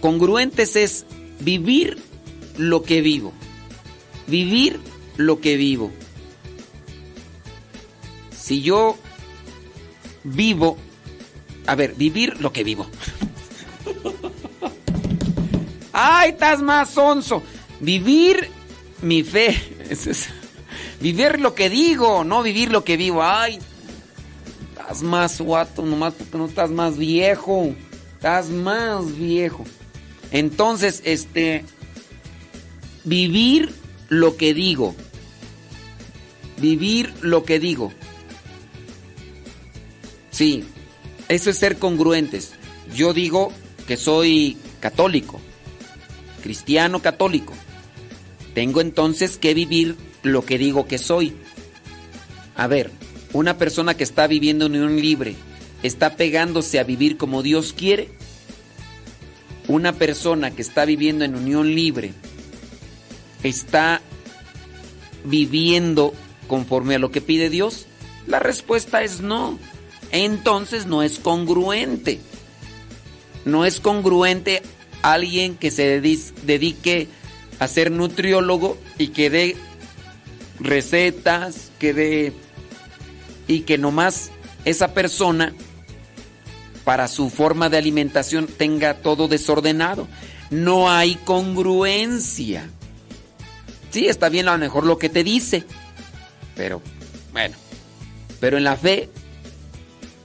[0.00, 1.06] congruentes es
[1.40, 1.98] vivir
[2.56, 3.32] lo que vivo.
[4.26, 4.80] Vivir
[5.16, 5.90] lo que vivo.
[8.36, 8.96] Si yo
[10.24, 10.76] vivo,
[11.66, 12.86] a ver, vivir lo que vivo.
[15.92, 17.42] ¡Ay, estás más sonso!
[17.80, 18.48] Vivir
[19.02, 19.56] mi fe.
[21.00, 23.22] Vivir lo que digo, no vivir lo que vivo.
[23.22, 23.58] ¡Ay!
[24.72, 27.74] Estás más guato, nomás porque no estás más viejo.
[28.16, 29.64] Estás más viejo.
[30.30, 31.64] Entonces, este.
[33.04, 33.72] Vivir
[34.08, 34.94] lo que digo.
[36.58, 37.92] Vivir lo que digo.
[40.30, 40.64] Sí,
[41.28, 42.52] eso es ser congruentes.
[42.94, 43.52] Yo digo
[43.86, 45.40] que soy católico,
[46.42, 47.54] cristiano católico.
[48.54, 51.34] Tengo entonces que vivir lo que digo que soy.
[52.56, 52.90] A ver,
[53.32, 55.34] una persona que está viviendo en unión libre,
[55.82, 58.10] ¿está pegándose a vivir como Dios quiere?
[59.70, 62.12] Una persona que está viviendo en unión libre,
[63.44, 64.00] ¿está
[65.24, 66.12] viviendo
[66.48, 67.86] conforme a lo que pide Dios?
[68.26, 69.60] La respuesta es no.
[70.10, 72.18] Entonces no es congruente.
[73.44, 74.60] No es congruente
[75.02, 77.06] alguien que se dedi- dedique
[77.60, 79.56] a ser nutriólogo y que dé
[80.58, 82.32] recetas, que dé
[83.46, 84.32] y que nomás
[84.64, 85.54] esa persona
[86.84, 90.08] para su forma de alimentación tenga todo desordenado.
[90.50, 92.68] No hay congruencia.
[93.90, 95.64] Sí, está bien a lo mejor lo que te dice,
[96.56, 96.80] pero
[97.32, 97.56] bueno,
[98.38, 99.08] pero en la fe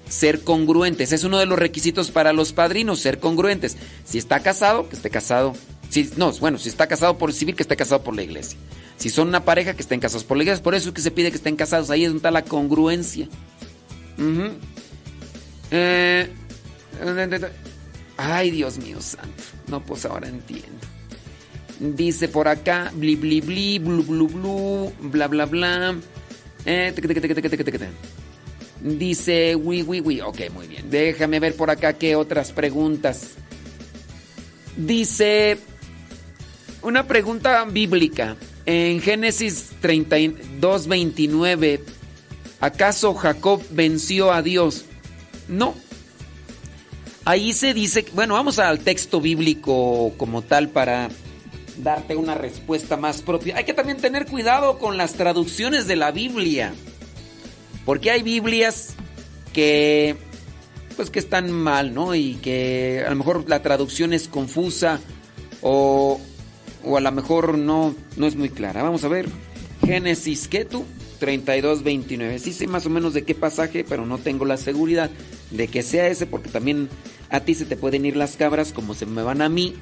[0.07, 3.77] ser congruentes es uno de los requisitos para los padrinos, ser congruentes.
[4.05, 5.53] Si está casado, que esté casado.
[5.89, 8.57] Si, no, bueno, si está casado por civil, que esté casado por la iglesia.
[8.97, 10.63] Si son una pareja, que estén casados por la iglesia.
[10.63, 11.89] Por eso es que se pide que estén casados.
[11.89, 13.27] Ahí es donde está la congruencia.
[15.71, 16.29] Eh,
[18.17, 19.43] ay, Dios mío santo.
[19.67, 20.69] No, pues ahora entiendo.
[21.79, 25.95] Dice por acá, bli bli bli, blu blu blu, bla bla bla.
[26.65, 26.93] Eh.
[28.81, 30.21] Dice, wi wi wi.
[30.21, 30.89] Ok, muy bien.
[30.89, 33.31] Déjame ver por acá qué otras preguntas.
[34.77, 35.57] Dice,
[36.81, 38.35] una pregunta bíblica.
[38.67, 41.83] En Génesis 32, 29,
[42.61, 44.85] ¿acaso Jacob venció a Dios?
[45.47, 45.75] No.
[47.25, 51.09] Ahí se dice, bueno, vamos al texto bíblico como tal para
[51.77, 53.57] darte una respuesta más propia.
[53.57, 56.73] Hay que también tener cuidado con las traducciones de la Biblia.
[57.83, 58.93] Porque hay Biblias
[59.53, 60.15] que
[60.95, 62.15] pues que están mal, ¿no?
[62.15, 64.99] Y que a lo mejor la traducción es confusa
[65.61, 66.21] o,
[66.83, 68.83] o a lo mejor no, no es muy clara.
[68.83, 69.27] Vamos a ver.
[69.83, 70.85] Génesis, ¿qué tú?
[71.19, 72.39] 32, 29.
[72.39, 75.09] Sí sé más o menos de qué pasaje, pero no tengo la seguridad
[75.51, 76.89] de que sea ese porque también
[77.29, 79.75] a ti se te pueden ir las cabras como se me van a mí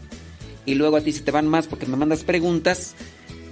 [0.65, 2.95] y luego a ti se te van más porque me mandas preguntas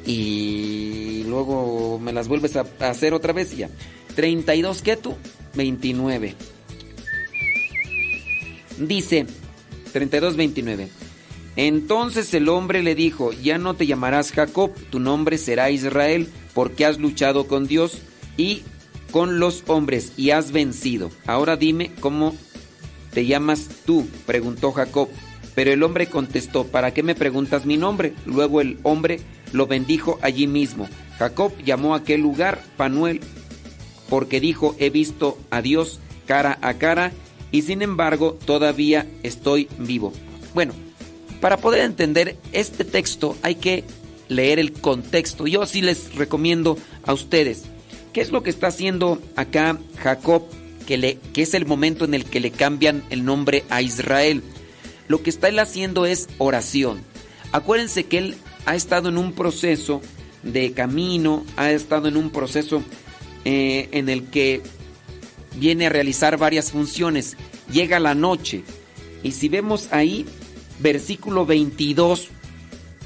[0.05, 3.69] y luego me las vuelves a, hacer otra vez y ya.
[4.15, 5.15] 32, ¿qué tú?
[5.55, 6.35] 29.
[8.79, 9.25] Dice
[9.93, 10.87] 32, 29.
[11.55, 16.85] Entonces el hombre le dijo, ya no te llamarás Jacob, tu nombre será Israel, porque
[16.85, 18.01] has luchado con Dios
[18.37, 18.63] y
[19.11, 21.11] con los hombres y has vencido.
[21.25, 22.33] Ahora dime cómo
[23.13, 25.09] te llamas tú, preguntó Jacob.
[25.53, 28.13] Pero el hombre contestó, ¿para qué me preguntas mi nombre?
[28.25, 29.19] Luego el hombre
[29.51, 30.87] lo bendijo allí mismo.
[31.19, 33.19] Jacob llamó a aquel lugar Panuel,
[34.09, 37.11] porque dijo, he visto a Dios cara a cara
[37.51, 40.13] y sin embargo todavía estoy vivo.
[40.53, 40.73] Bueno,
[41.41, 43.83] para poder entender este texto hay que
[44.29, 45.47] leer el contexto.
[45.47, 47.63] Yo sí les recomiendo a ustedes.
[48.13, 50.43] ¿Qué es lo que está haciendo acá Jacob?
[50.85, 54.43] Que, es el momento en el que le cambian el nombre a Israel.
[55.07, 57.01] Lo que está él haciendo es oración.
[57.51, 60.01] Acuérdense que él ha estado en un proceso
[60.43, 62.83] de camino, ha estado en un proceso
[63.45, 64.61] eh, en el que
[65.55, 67.37] viene a realizar varias funciones.
[67.71, 68.63] Llega la noche
[69.23, 70.25] y si vemos ahí,
[70.81, 72.29] versículo 22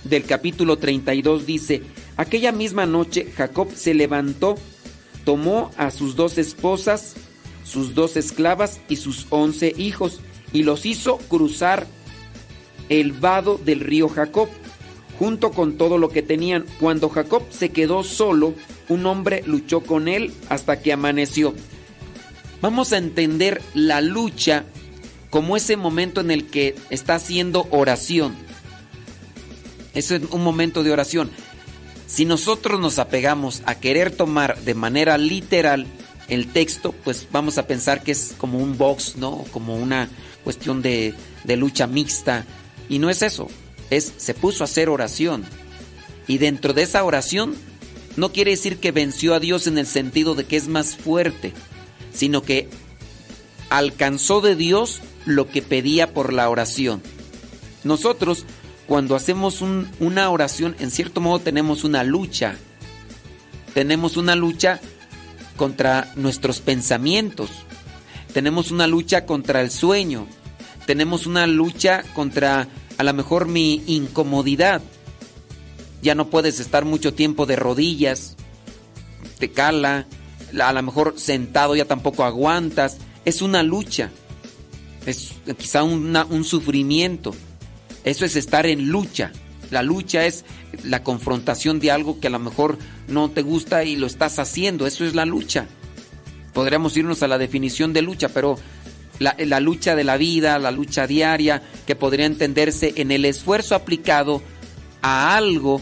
[0.04, 1.82] del capítulo 32 dice,
[2.16, 4.56] aquella misma noche Jacob se levantó,
[5.24, 7.16] tomó a sus dos esposas,
[7.64, 10.22] sus dos esclavas y sus once hijos
[10.54, 11.88] y los hizo cruzar
[12.90, 14.48] el vado del río Jacob
[15.18, 16.66] junto con todo lo que tenían.
[16.80, 18.54] Cuando Jacob se quedó solo,
[18.90, 21.56] un hombre luchó con él hasta que amaneció.
[22.62, 24.66] Vamos a entender la lucha
[25.36, 28.34] como ese momento en el que está haciendo oración.
[29.94, 31.30] Eso es un momento de oración.
[32.08, 35.88] Si nosotros nos apegamos a querer tomar de manera literal
[36.30, 39.44] el texto, pues vamos a pensar que es como un box, ¿no?
[39.52, 40.08] Como una
[40.46, 42.46] cuestión de, de lucha mixta.
[42.88, 43.50] Y no es eso.
[43.90, 45.44] Es, se puso a hacer oración.
[46.30, 47.56] Y dentro de esa oración
[48.16, 51.52] no quiere decir que venció a Dios en el sentido de que es más fuerte,
[52.14, 52.70] sino que
[53.70, 57.02] alcanzó de Dios lo que pedía por la oración.
[57.84, 58.46] Nosotros,
[58.88, 62.56] cuando hacemos un- una oración, en cierto modo tenemos una lucha.
[63.74, 64.80] Tenemos una lucha
[65.58, 67.50] contra nuestros pensamientos.
[68.34, 70.28] Tenemos una lucha contra el sueño.
[70.86, 74.82] Tenemos una lucha contra a lo mejor mi incomodidad.
[76.02, 78.36] Ya no puedes estar mucho tiempo de rodillas.
[79.40, 80.06] Te cala.
[80.62, 82.98] A lo mejor sentado ya tampoco aguantas.
[83.26, 84.12] Es una lucha.
[85.06, 87.36] Es quizá una- un sufrimiento.
[88.04, 89.32] Eso es estar en lucha.
[89.72, 90.46] La lucha es
[90.84, 92.78] la confrontación de algo que a lo mejor
[93.08, 94.86] no te gusta y lo estás haciendo.
[94.88, 95.68] Eso es la lucha.
[96.54, 98.58] Podríamos irnos a la definición de lucha, pero
[99.20, 103.76] la, la lucha de la vida, la lucha diaria, que podría entenderse en el esfuerzo
[103.76, 104.42] aplicado
[105.02, 105.82] a algo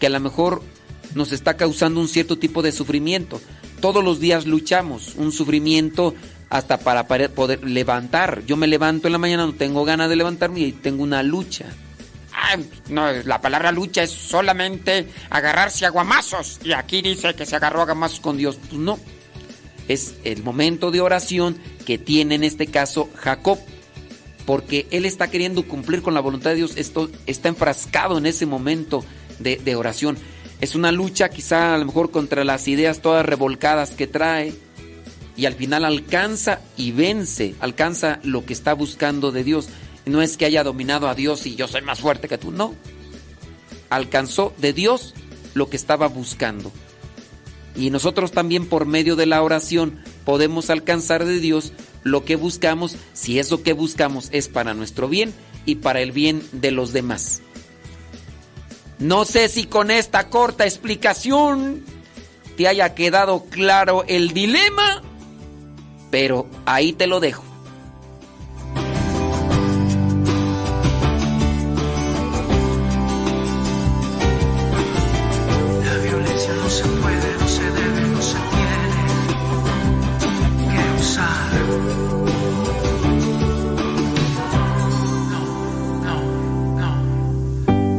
[0.00, 0.62] que a lo mejor
[1.14, 3.40] nos está causando un cierto tipo de sufrimiento.
[3.80, 6.14] Todos los días luchamos, un sufrimiento
[6.50, 8.42] hasta para poder levantar.
[8.46, 11.66] Yo me levanto en la mañana, no tengo ganas de levantarme y tengo una lucha.
[12.32, 16.60] Ay, no, la palabra lucha es solamente agarrarse a guamazos.
[16.64, 18.56] Y aquí dice que se agarró a guamazos con Dios.
[18.56, 18.98] Pues no.
[19.88, 23.58] Es el momento de oración que tiene en este caso Jacob.
[24.46, 26.76] Porque él está queriendo cumplir con la voluntad de Dios.
[26.76, 29.04] Esto, está enfrascado en ese momento
[29.38, 30.16] de, de oración.
[30.60, 34.54] Es una lucha quizá a lo mejor contra las ideas todas revolcadas que trae.
[35.38, 37.54] Y al final alcanza y vence.
[37.60, 39.68] Alcanza lo que está buscando de Dios.
[40.04, 42.50] No es que haya dominado a Dios y yo soy más fuerte que tú.
[42.50, 42.74] No.
[43.88, 45.14] Alcanzó de Dios
[45.54, 46.72] lo que estaba buscando.
[47.76, 52.96] Y nosotros también por medio de la oración podemos alcanzar de Dios lo que buscamos
[53.12, 55.32] si eso que buscamos es para nuestro bien
[55.64, 57.42] y para el bien de los demás.
[58.98, 61.84] No sé si con esta corta explicación
[62.56, 65.02] te haya quedado claro el dilema,
[66.10, 67.44] pero ahí te lo dejo.
[75.84, 78.96] La violencia no se puede, no se debe, no se tiene
[80.74, 81.48] que usar.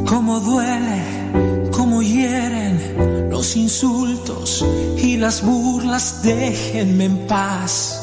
[0.08, 4.66] Cómo duele, cómo hieren los insultos
[4.98, 7.99] y las burlas, déjenme en paz.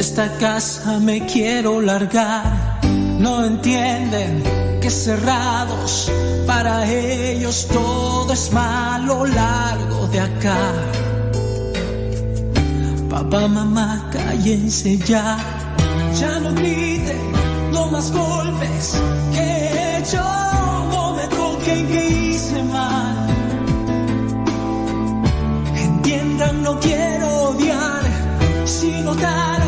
[0.00, 2.80] Esta casa me quiero largar,
[3.18, 4.42] no entienden
[4.80, 6.10] que cerrados
[6.46, 10.72] para ellos todo es malo largo de acá.
[13.10, 15.36] Papá, mamá, cállense ya,
[16.18, 17.20] ya no griten,
[17.70, 18.98] no más golpes
[19.34, 20.22] que he hecho,
[20.92, 23.28] no me toquen que hice mal.
[25.76, 28.02] Entiendan, no quiero odiar,
[28.64, 29.59] si notaron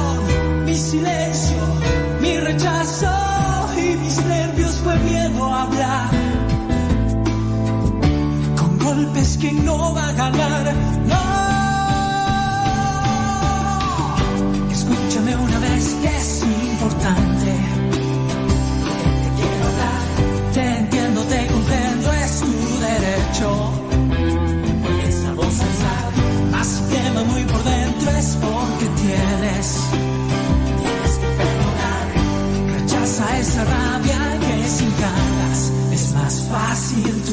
[0.73, 1.59] mi silencio,
[2.23, 3.07] mi rechazo
[3.77, 6.11] y mis nervios fue miedo a hablar.
[8.57, 10.75] Con golpes que no va a ganar,
[36.53, 37.33] fácil tu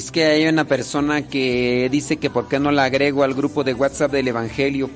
[0.00, 3.64] Es que hay una persona que dice que por qué no la agrego al grupo
[3.64, 4.88] de WhatsApp del Evangelio.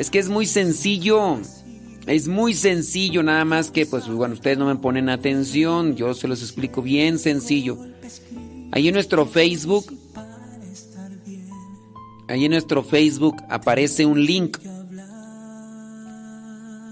[0.00, 1.38] Es que es muy sencillo.
[2.08, 5.94] Es muy sencillo, nada más que, pues, bueno, ustedes no me ponen atención.
[5.94, 7.78] Yo se los explico bien sencillo.
[8.72, 9.96] Ahí en nuestro Facebook,
[12.26, 14.58] ahí en nuestro Facebook aparece un link.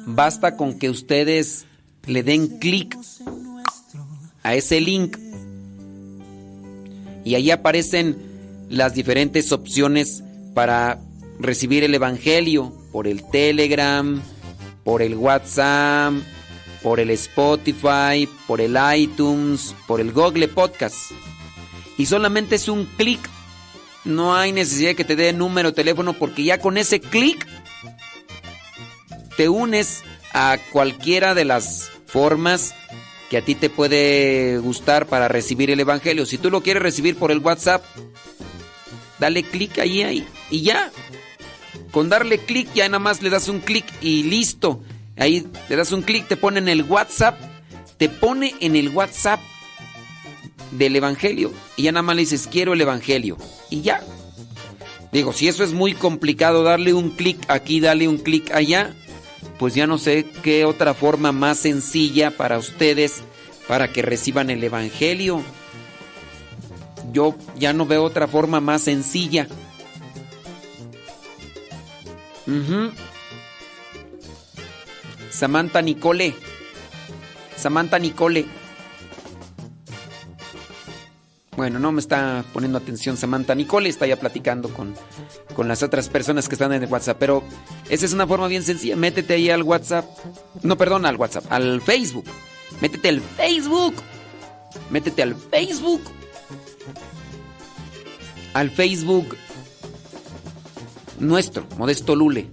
[0.06, 1.66] Basta con que ustedes
[2.06, 2.96] le den clic
[4.44, 5.16] a ese link
[7.24, 8.16] y ahí aparecen
[8.68, 10.22] las diferentes opciones
[10.54, 11.00] para
[11.38, 14.22] recibir el Evangelio por el Telegram,
[14.84, 16.14] por el WhatsApp,
[16.82, 21.12] por el Spotify, por el iTunes, por el Google Podcast.
[21.96, 23.20] Y solamente es un clic.
[24.04, 27.46] No hay necesidad de que te dé número de teléfono porque ya con ese clic
[29.36, 30.02] te unes
[30.34, 32.74] a cualquiera de las formas
[33.34, 36.24] que a ti te puede gustar para recibir el Evangelio.
[36.24, 37.84] Si tú lo quieres recibir por el WhatsApp,
[39.18, 40.92] dale clic ahí, y ya.
[41.90, 44.84] Con darle clic ya nada más le das un clic y listo.
[45.16, 47.36] Ahí le das un clic, te pone en el WhatsApp,
[47.96, 49.40] te pone en el WhatsApp
[50.70, 53.36] del Evangelio y ya nada más le dices quiero el Evangelio
[53.68, 54.00] y ya.
[55.10, 58.94] Digo, si eso es muy complicado, darle un clic aquí, darle un clic allá,
[59.64, 63.22] pues ya no sé qué otra forma más sencilla para ustedes
[63.66, 65.42] para que reciban el Evangelio.
[67.14, 69.48] Yo ya no veo otra forma más sencilla.
[75.30, 76.34] Samantha Nicole.
[77.56, 78.44] Samantha Nicole.
[81.56, 84.94] Bueno, no me está poniendo atención Samantha Nicole, está ya platicando con,
[85.54, 87.16] con las otras personas que están en el WhatsApp.
[87.18, 87.44] Pero
[87.88, 88.96] esa es una forma bien sencilla.
[88.96, 90.04] Métete ahí al WhatsApp.
[90.62, 92.24] No, perdón, al WhatsApp, al Facebook.
[92.80, 93.94] Métete al Facebook.
[94.90, 96.02] Métete al Facebook.
[98.52, 99.36] Al Facebook
[101.18, 102.50] nuestro, Modesto Lule.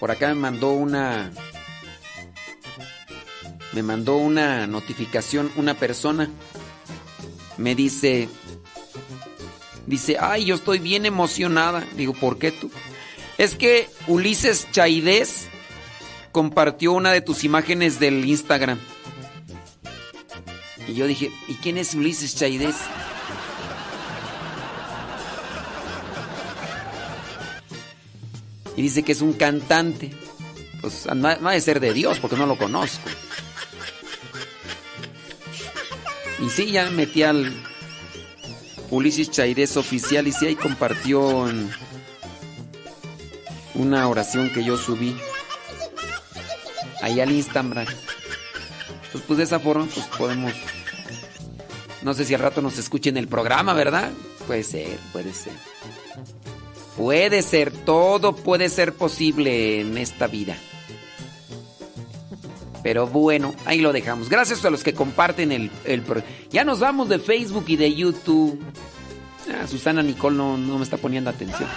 [0.00, 1.30] Por acá me mandó una
[3.74, 6.30] me mandó una notificación una persona.
[7.56, 8.28] Me dice,
[9.86, 11.84] dice, ay, yo estoy bien emocionada.
[11.96, 12.70] Digo, ¿por qué tú?
[13.36, 15.48] Es que Ulises Chaidez
[16.30, 18.78] compartió una de tus imágenes del Instagram.
[20.86, 22.76] Y yo dije, ¿y quién es Ulises Chaidez?
[28.76, 30.12] Y dice que es un cantante.
[30.80, 33.10] Pues no no ha de ser de Dios porque no lo conozco.
[36.40, 37.52] Y sí, ya metí al
[38.90, 41.46] Ulises Chairés oficial y sí ahí compartió
[43.74, 45.16] una oración que yo subí
[47.02, 47.86] ahí al Instagram.
[49.12, 50.52] Pues, pues de esa forma pues podemos
[52.02, 54.10] no sé si al rato nos escuchen el programa, ¿verdad?
[54.46, 55.54] Puede ser, puede ser.
[56.98, 60.56] Puede ser, todo puede ser posible en esta vida.
[62.84, 64.28] Pero bueno, ahí lo dejamos.
[64.28, 66.04] Gracias a los que comparten el, el
[66.50, 68.60] Ya nos vamos de Facebook y de YouTube.
[69.50, 71.68] Ah, Susana Nicole no, no me está poniendo atención.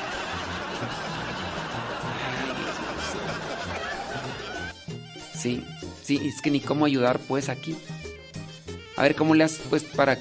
[5.33, 5.63] Sí,
[6.03, 7.77] sí, es que ni cómo ayudar pues aquí.
[8.97, 10.17] A ver cómo le haces pues para...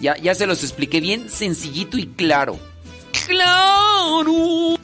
[0.00, 2.56] Ya, ya se los expliqué bien sencillito y claro.
[3.26, 4.78] ¡Claro!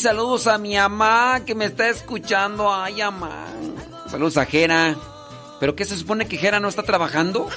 [0.00, 2.72] Saludos a mi mamá que me está escuchando.
[2.72, 3.46] Ay, mamá.
[4.10, 4.96] Saludos a Jera.
[5.60, 7.48] ¿Pero qué se supone que Jera no está trabajando?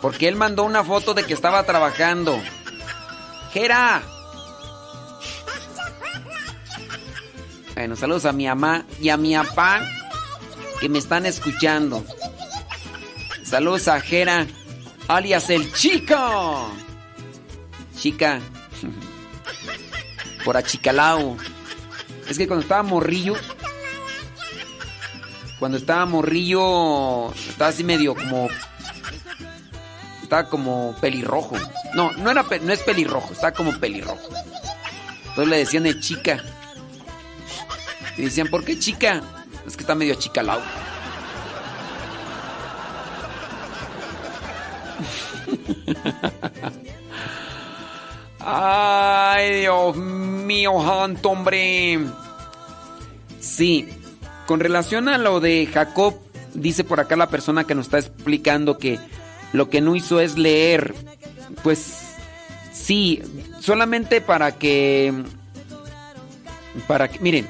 [0.00, 2.40] Porque él mandó una foto de que estaba trabajando.
[3.52, 4.02] Jera.
[7.74, 9.86] Bueno, saludos a mi mamá y a mi papá
[10.80, 12.04] que me están escuchando.
[13.44, 14.46] Saludos a Jera,
[15.08, 16.70] alias el chico.
[17.96, 18.40] Chica.
[20.44, 21.36] Por achicalao.
[22.28, 23.34] Es que cuando estaba morrillo.
[25.58, 27.32] Cuando estaba morrillo.
[27.32, 28.48] Estaba así medio como.
[30.22, 31.56] Estaba como pelirrojo.
[31.94, 34.28] No, no, era, no es pelirrojo, estaba como pelirrojo.
[35.28, 36.42] Entonces le decían el chica.
[38.16, 39.22] Y decían, ¿por qué chica?
[39.66, 40.62] Es que está medio achicalao.
[48.44, 52.00] Ay, Dios mío, santo, hombre.
[53.40, 53.88] Sí,
[54.46, 56.14] con relación a lo de Jacob,
[56.54, 58.98] dice por acá la persona que nos está explicando que
[59.52, 60.94] lo que no hizo es leer.
[61.62, 62.16] Pues
[62.72, 63.22] sí,
[63.60, 65.12] solamente para que...
[66.88, 67.46] Para que, miren,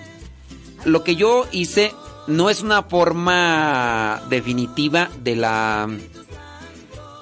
[0.84, 1.92] lo que yo hice
[2.26, 5.88] no es una forma definitiva de la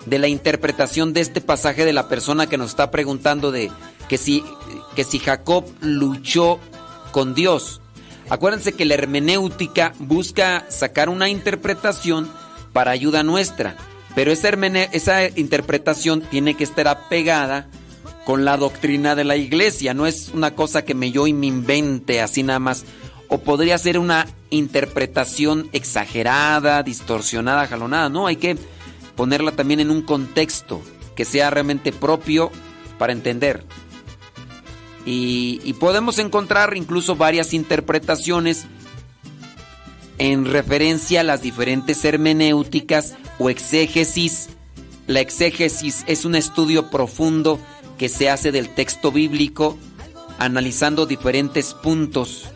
[0.06, 3.70] de la interpretación de este pasaje de la persona que nos está preguntando de
[4.08, 4.42] que si
[4.94, 6.58] que si Jacob luchó
[7.12, 7.80] con Dios.
[8.28, 12.30] Acuérdense que la hermenéutica busca sacar una interpretación
[12.72, 13.76] para ayuda nuestra,
[14.14, 17.68] pero esa, esa interpretación tiene que estar apegada
[18.24, 21.46] con la doctrina de la iglesia, no es una cosa que me yo y me
[21.46, 22.84] invente así nada más,
[23.28, 28.56] o podría ser una interpretación exagerada, distorsionada, jalonada, no, hay que
[29.20, 30.80] ponerla también en un contexto
[31.14, 32.50] que sea realmente propio
[32.96, 33.66] para entender.
[35.04, 38.64] Y, podemos encontrar incluso varias interpretaciones
[40.16, 44.48] en referencia a las diferentes hermenéuticas o exégesis.
[45.06, 47.60] La exégesis es un estudio profundo
[47.98, 49.76] que se hace del texto bíblico
[50.38, 52.48] analizando diferentes puntos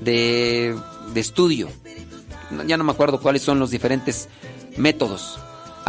[0.00, 0.74] de,
[1.14, 1.68] estudio.
[2.66, 4.30] Ya no me acuerdo cuáles son los diferentes
[4.78, 5.38] métodos.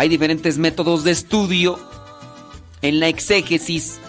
[0.02, 1.78] Hay diferentes métodos de estudio
[2.82, 4.00] en la exégesis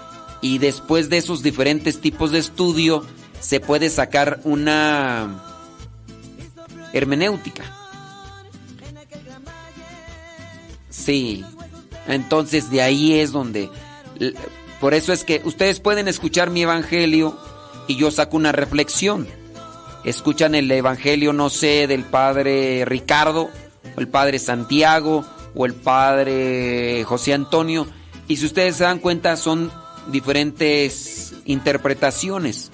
[0.40, 3.04] y después de esos diferentes tipos de estudio
[3.40, 5.44] se puede sacar una
[6.94, 7.64] hermenéutica.
[10.88, 11.44] Sí,
[12.08, 13.68] entonces de ahí es donde...
[14.80, 17.38] Por eso es que ustedes pueden escuchar mi evangelio
[17.86, 19.28] y yo saco una reflexión.
[20.06, 23.50] Escuchan el evangelio, no sé, del padre Ricardo,
[23.94, 27.86] o el padre Santiago, o el padre José Antonio.
[28.28, 29.70] Y si ustedes se dan cuenta, son
[30.08, 32.70] diferentes interpretaciones.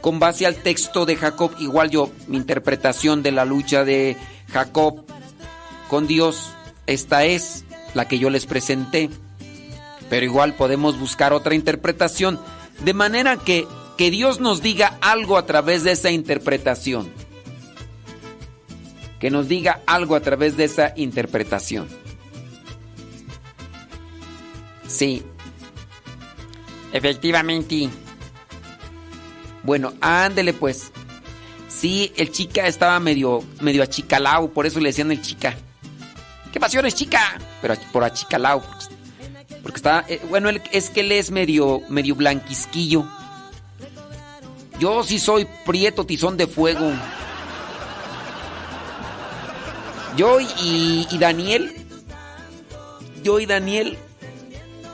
[0.00, 4.16] Con base al texto de Jacob, igual yo, mi interpretación de la lucha de
[4.50, 5.04] Jacob
[5.88, 6.50] con Dios,
[6.86, 7.64] esta es
[7.94, 9.10] la que yo les presenté.
[10.08, 12.40] Pero igual podemos buscar otra interpretación,
[12.84, 13.66] de manera que,
[13.98, 17.12] que Dios nos diga algo a través de esa interpretación.
[19.20, 21.86] Que nos diga algo a través de esa interpretación.
[24.88, 25.22] Sí.
[26.92, 27.88] Efectivamente.
[29.62, 30.90] Bueno, ándele pues.
[31.68, 35.54] Sí, el chica estaba medio, medio achicalao, por eso le decían el chica.
[36.52, 37.38] ¿Qué pasiones, chica?
[37.62, 38.62] Pero por achicalao.
[39.62, 43.04] Porque está, eh, bueno, él- es que él es medio, medio blanquisquillo.
[44.80, 46.90] Yo sí soy prieto tizón de fuego.
[50.16, 51.74] Yo y, y Daniel.
[53.22, 53.98] Yo y Daniel.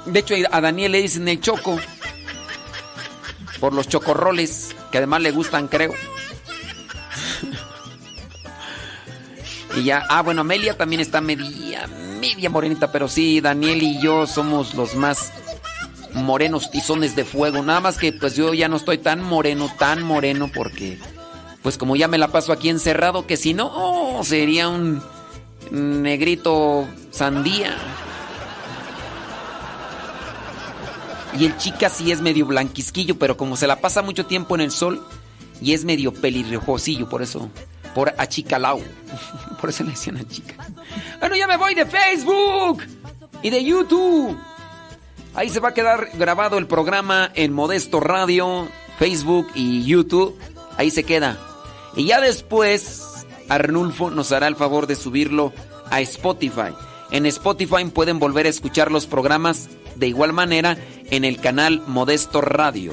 [0.07, 1.79] De hecho, a Daniel le dicen el choco.
[3.61, 5.93] Por los chocorroles, que además le gustan, creo.
[9.77, 14.27] Y ya, ah, bueno, Amelia también está media, media morenita, pero sí, Daniel y yo
[14.27, 15.33] somos los más
[16.15, 17.63] morenos tizones de fuego.
[17.63, 20.99] Nada más que pues yo ya no estoy tan moreno, tan moreno, porque
[21.67, 25.03] pues como ya me la paso aquí encerrado, que si no, oh, sería un
[25.73, 27.77] negrito sandía.
[31.37, 34.61] Y el chica sí es medio blanquisquillo, pero como se la pasa mucho tiempo en
[34.61, 35.05] el sol
[35.61, 37.51] y es medio pelirrojosillo, por eso,
[37.97, 38.81] por achicalao.
[39.61, 40.55] Por eso le decían a chica.
[41.19, 42.85] Bueno, ya me voy de Facebook
[43.43, 44.39] y de YouTube.
[45.35, 48.69] Ahí se va a quedar grabado el programa en Modesto Radio,
[49.01, 50.39] Facebook y YouTube.
[50.77, 51.37] Ahí se queda.
[51.97, 53.03] Y ya después,
[53.49, 55.53] Arnulfo nos hará el favor de subirlo
[55.91, 56.75] a Spotify.
[57.11, 60.77] En Spotify pueden volver a escuchar los programas de igual manera
[61.11, 62.93] en el canal Modesto Radio.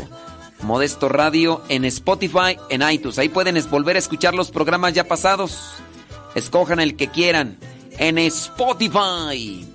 [0.62, 3.20] Modesto Radio en Spotify, en iTunes.
[3.20, 5.74] Ahí pueden volver a escuchar los programas ya pasados.
[6.36, 7.58] Escojan el que quieran.
[7.98, 9.68] En Spotify.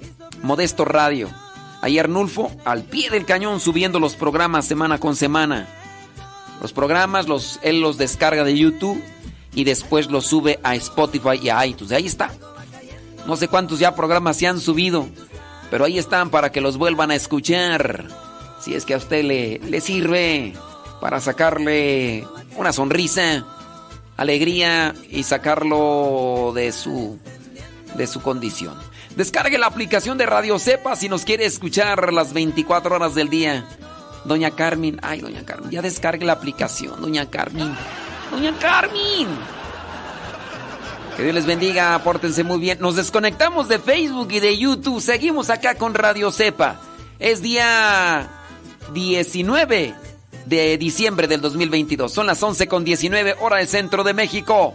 [0.42, 1.28] Modesto Radio.
[1.82, 5.68] Ahí Arnulfo al pie del cañón subiendo los programas semana con semana.
[6.62, 9.00] Los programas los, él los descarga de YouTube
[9.54, 11.92] y después los sube a Spotify y a iTunes.
[11.92, 12.30] Ahí está.
[13.26, 15.06] No sé cuántos ya programas se han subido,
[15.70, 18.06] pero ahí están para que los vuelvan a escuchar.
[18.60, 20.54] Si es que a usted le, le sirve
[21.00, 23.44] para sacarle una sonrisa,
[24.16, 27.18] alegría y sacarlo de su,
[27.94, 28.74] de su condición.
[29.16, 33.66] Descargue la aplicación de Radio Cepa si nos quiere escuchar las 24 horas del día.
[34.24, 37.74] Doña Carmen, ay, doña Carmen, ya descargue la aplicación, doña Carmen.
[38.31, 39.28] Doña Carmen.
[41.16, 42.78] Que Dios les bendiga, pórtense muy bien.
[42.81, 45.00] Nos desconectamos de Facebook y de YouTube.
[45.00, 46.81] Seguimos acá con Radio Cepa.
[47.18, 48.28] Es día
[48.92, 49.94] 19
[50.47, 52.12] de diciembre del 2022.
[52.12, 54.74] Son las 11 con 19 hora del centro de México.